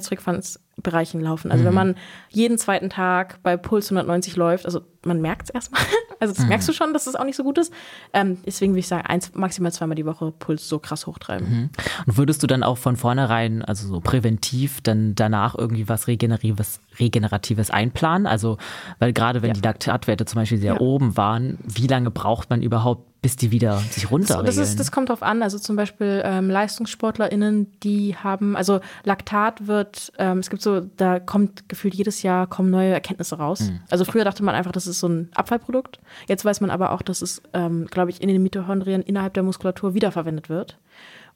[0.75, 1.51] Herzfrequenzbereichen laufen.
[1.51, 1.67] Also mhm.
[1.67, 1.95] wenn man
[2.29, 5.81] jeden zweiten Tag bei Puls 190 läuft, also man merkt es erstmal.
[6.17, 6.49] Also das mhm.
[6.49, 7.73] merkst du schon, dass es das auch nicht so gut ist.
[8.13, 11.49] Ähm, deswegen würde ich sagen, eins, maximal zweimal die Woche Puls so krass hochtreiben.
[11.49, 11.69] Mhm.
[12.05, 16.79] Und würdest du dann auch von vornherein, also so präventiv, dann danach irgendwie was Regeneratives,
[16.97, 18.27] Regeneratives einplanen?
[18.27, 18.57] Also,
[18.99, 19.55] weil gerade wenn ja.
[19.55, 20.79] die Laktatwerte zum Beispiel sehr ja.
[20.79, 24.45] oben waren, wie lange braucht man überhaupt, bis die wieder sich runterregeln.
[24.45, 25.41] Das, ist, das kommt drauf an.
[25.41, 31.19] Also zum Beispiel ähm, LeistungssportlerInnen, die haben, also Laktat wird, ähm, es gibt so, da
[31.19, 33.61] kommt gefühlt jedes Jahr kommen neue Erkenntnisse raus.
[33.61, 33.79] Mhm.
[33.89, 35.97] Also früher dachte man einfach, das ist so ein Abfallprodukt.
[36.27, 39.41] Jetzt weiß man aber auch, dass es, ähm, glaube ich, in den Mitochondrien innerhalb der
[39.41, 40.77] Muskulatur wiederverwendet wird.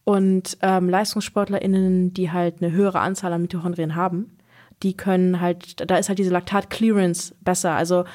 [0.03, 4.37] Und ähm, LeistungssportlerInnen, die halt eine höhere Anzahl an Mitochondrien haben,
[4.83, 7.71] die können halt, da ist halt diese Laktat-Clearance besser.
[7.71, 8.05] Also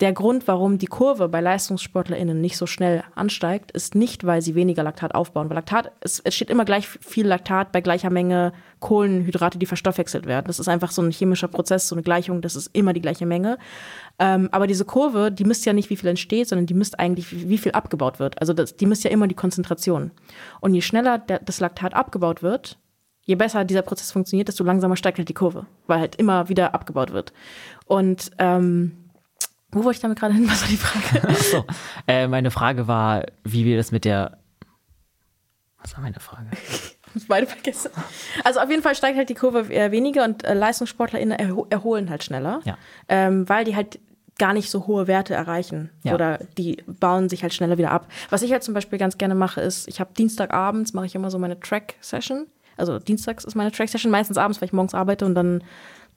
[0.00, 4.54] der Grund, warum die Kurve bei LeistungssportlerInnen nicht so schnell ansteigt, ist nicht, weil sie
[4.54, 5.48] weniger Laktat aufbauen.
[5.48, 10.26] Weil Laktat, es, es steht immer gleich viel Laktat bei gleicher Menge Kohlenhydrate, die verstoffwechselt
[10.26, 10.46] werden.
[10.46, 13.26] Das ist einfach so ein chemischer Prozess, so eine Gleichung, das ist immer die gleiche
[13.26, 13.58] Menge.
[14.20, 17.48] Ähm, aber diese Kurve, die misst ja nicht, wie viel entsteht, sondern die misst eigentlich,
[17.48, 18.40] wie, viel abgebaut wird.
[18.40, 20.12] Also das, die misst ja immer die Konzentration.
[20.60, 22.78] Und je schneller der, das Laktat abgebaut wird,
[23.22, 26.72] je besser dieser Prozess funktioniert, desto langsamer steigt halt die Kurve, weil halt immer wieder
[26.72, 27.32] abgebaut wird.
[27.84, 29.07] Und ähm,
[29.70, 30.48] wo wollte ich damit gerade hin?
[30.48, 31.28] Was war die Frage?
[31.28, 31.64] Achso,
[32.06, 34.38] äh, meine Frage war, wie wir das mit der.
[35.82, 36.46] Was war meine Frage?
[37.14, 37.90] Ich beide vergessen.
[38.44, 42.10] Also auf jeden Fall steigt halt die Kurve eher weniger und äh, LeistungssportlerInnen erho erholen
[42.10, 42.76] halt schneller, Ja.
[43.08, 43.98] ähm, weil die halt
[44.38, 46.14] gar nicht so hohe Werte erreichen Ja.
[46.14, 48.08] oder die bauen sich halt schneller wieder ab.
[48.30, 51.30] Was ich halt zum Beispiel ganz gerne mache, ist, ich habe Dienstagabends mache ich immer
[51.30, 52.46] so meine Track-Session.
[52.76, 55.64] Also dienstags ist meine Track-Session, meistens abends, weil ich morgens arbeite und dann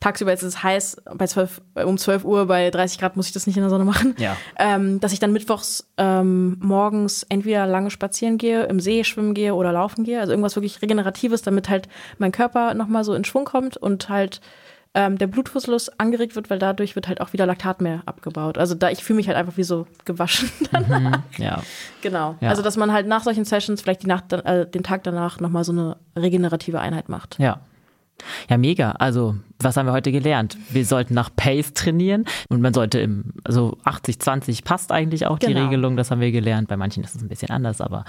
[0.02, 3.34] tagsüber ist es heiß, bei 12, äh, um 12 Uhr bei 30 Grad muss ich
[3.34, 4.16] das nicht in der Sonne machen.
[4.18, 4.36] Ja.
[4.60, 9.56] Ähm, dass ich dann mittwochs ähm, morgens entweder lange spazieren gehe, im See schwimmen gehe
[9.56, 10.20] oder laufen gehe.
[10.20, 11.88] Also irgendwas wirklich Regeneratives, damit halt
[12.18, 14.42] mein Körper nochmal so in Schwung kommt und halt
[14.94, 18.58] ähm, der Blutfluss angeregt wird, weil dadurch wird halt auch wieder Laktat mehr abgebaut.
[18.58, 21.24] Also da ich fühle mich halt einfach wie so gewaschen dann.
[21.38, 21.62] Ja.
[22.02, 22.36] Genau.
[22.42, 22.50] Ja.
[22.50, 25.64] Also dass man halt nach solchen Sessions vielleicht die Nacht, äh, den Tag danach nochmal
[25.64, 27.38] so eine regenerative Einheit macht.
[27.40, 27.62] Ja.
[28.50, 28.92] Ja, mega.
[28.92, 30.58] Also, was haben wir heute gelernt?
[30.70, 35.38] Wir sollten nach Pace trainieren und man sollte im, also 80, 20 passt eigentlich auch
[35.38, 35.66] die Genau.
[35.66, 36.68] Regelung, das haben wir gelernt.
[36.68, 38.06] Bei manchen ist es ein bisschen anders, aber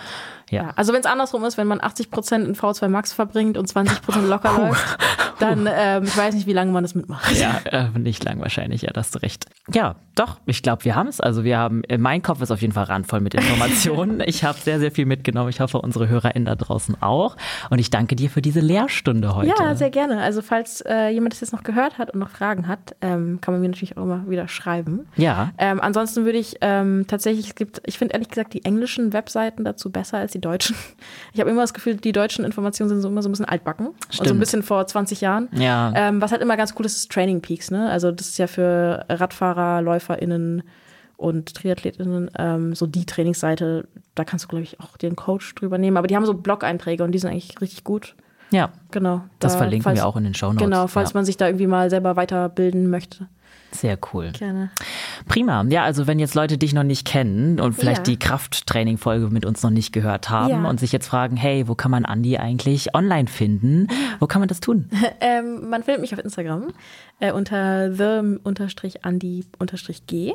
[0.51, 0.63] ja.
[0.63, 4.27] Ja, also wenn es andersrum ist, wenn man 80% in V2 Max verbringt und 20%
[4.29, 4.99] locker läuft,
[5.41, 7.33] dann ähm, ich weiß nicht, wie lange man das mitmacht.
[7.37, 9.47] Ja, äh, nicht lang wahrscheinlich, ja, da hast du recht.
[9.73, 11.21] Ja, doch, ich glaube, wir haben es.
[11.21, 14.23] Also wir haben, äh, mein Kopf ist auf jeden Fall randvoll mit Informationen.
[14.27, 15.49] ich habe sehr, sehr viel mitgenommen.
[15.51, 17.37] Ich hoffe, unsere HörerInnen da draußen auch.
[17.71, 19.53] Und ich danke dir für diese Lehrstunde heute.
[19.59, 20.21] Ja, sehr gerne.
[20.21, 23.61] Also falls äh, jemand das noch gehört hat und noch Fragen hat, ähm, kann man
[23.61, 25.07] mir natürlich auch immer wieder schreiben.
[25.17, 29.13] Ja, Ähm, ansonsten würde ich ähm, tatsächlich, es gibt, ich finde ehrlich gesagt die englischen
[29.13, 30.77] Webseiten dazu besser als die deutschen.
[31.35, 33.87] Ich habe immer das Gefühl, die deutschen Informationen sind so immer so ein bisschen altbacken.
[34.09, 34.41] Also ein Stimmt.
[34.41, 35.49] bisschen vor 20 Jahren.
[35.53, 35.93] Ja.
[35.95, 37.91] Ähm, was halt immer ganz cool ist, ist Training Peaks, ne?
[37.91, 40.63] Also das ist ja für Radfahrer, LäuferInnen
[41.17, 43.87] und TriathletInnen ähm, so die Trainingsseite.
[44.15, 45.97] Da kannst du, glaube ich, auch den Coach drüber nehmen.
[45.97, 48.15] Aber die haben so Blog-Einträge und die sind eigentlich richtig gut.
[48.53, 48.71] Ja.
[48.93, 49.23] Genau.
[49.41, 50.65] Das Da, verlinken falls- wir auch in den Shownotes.
[50.65, 51.19] Genau, falls ja.
[51.19, 53.27] man sich da irgendwie mal selber weiterbilden möchte.
[53.75, 54.33] Sehr cool.
[54.33, 54.71] Gerne.
[55.29, 55.65] Prima.
[55.71, 58.13] Ja, also wenn jetzt Leute dich noch nicht kennen und vielleicht Ja.
[58.13, 60.69] die Krafttraining-Folge mit uns noch nicht gehört haben Ja.
[60.69, 63.87] und sich jetzt fragen, hey, wo kann man Andi eigentlich online finden?
[64.21, 64.91] Wo kann man das tun?
[65.23, 66.65] Ähm, man findet mich auf Instagram
[67.21, 70.35] äh, unter the-andi-g.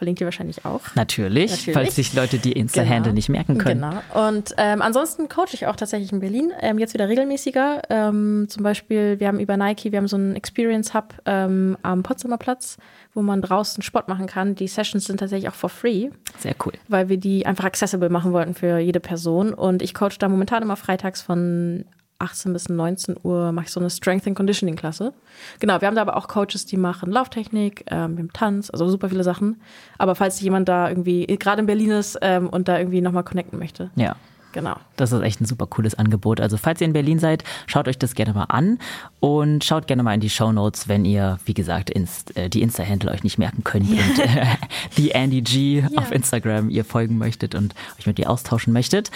[0.00, 0.80] Verlinkt ihr wahrscheinlich auch.
[0.94, 1.74] Natürlich, Natürlich.
[1.74, 3.14] falls sich Leute die Insta-Handle Genau.
[3.16, 3.82] nicht merken können.
[3.82, 4.28] Genau.
[4.28, 6.52] Und ähm, ansonsten coache ich auch tatsächlich in Berlin.
[6.62, 7.82] Ähm, jetzt wieder regelmäßiger.
[7.90, 12.02] Ähm, zum Beispiel, wir haben über Nike, wir haben so einen Experience Hub ähm, am
[12.02, 12.78] Potsdamer Platz,
[13.12, 14.54] wo man draußen Sport machen kann.
[14.54, 16.08] Die Sessions sind tatsächlich auch for free,
[16.38, 16.72] Sehr cool.
[16.88, 19.52] weil wir die einfach accessible machen wollten für jede Person.
[19.52, 21.84] Und ich coache da momentan immer freitags von
[22.20, 25.12] 18 bis 19 Uhr mache ich so eine Strength and Conditioning Klasse.
[25.58, 28.88] Genau, wir haben da aber auch Coaches, die machen Lauftechnik, ähm, wir haben Tanz, also
[28.88, 29.60] super viele Sachen.
[29.98, 33.58] Aber falls jemand da irgendwie gerade in Berlin ist ähm, und da irgendwie nochmal connecten
[33.58, 34.16] möchte, Ja.
[34.52, 34.76] Genau.
[34.96, 36.40] Das ist echt ein super cooles Angebot.
[36.40, 38.78] Also falls ihr in Berlin seid, schaut euch das gerne mal an
[39.20, 43.10] und schaut gerne mal in die Shownotes, wenn ihr, wie gesagt, inst, äh, die Insta-Handle
[43.10, 44.46] euch nicht merken könnt und äh,
[44.96, 49.10] die Andy G auf Instagram ihr folgen möchtet und euch mit ihr austauschen möchtet.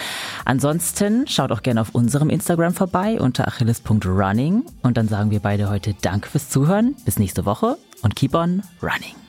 [0.45, 5.69] Ansonsten schaut auch gerne auf unserem Instagram vorbei unter achilles.running und dann sagen wir beide
[5.69, 6.95] heute Danke fürs Zuhören.
[7.05, 9.24] Bis nächste Woche und keep on running.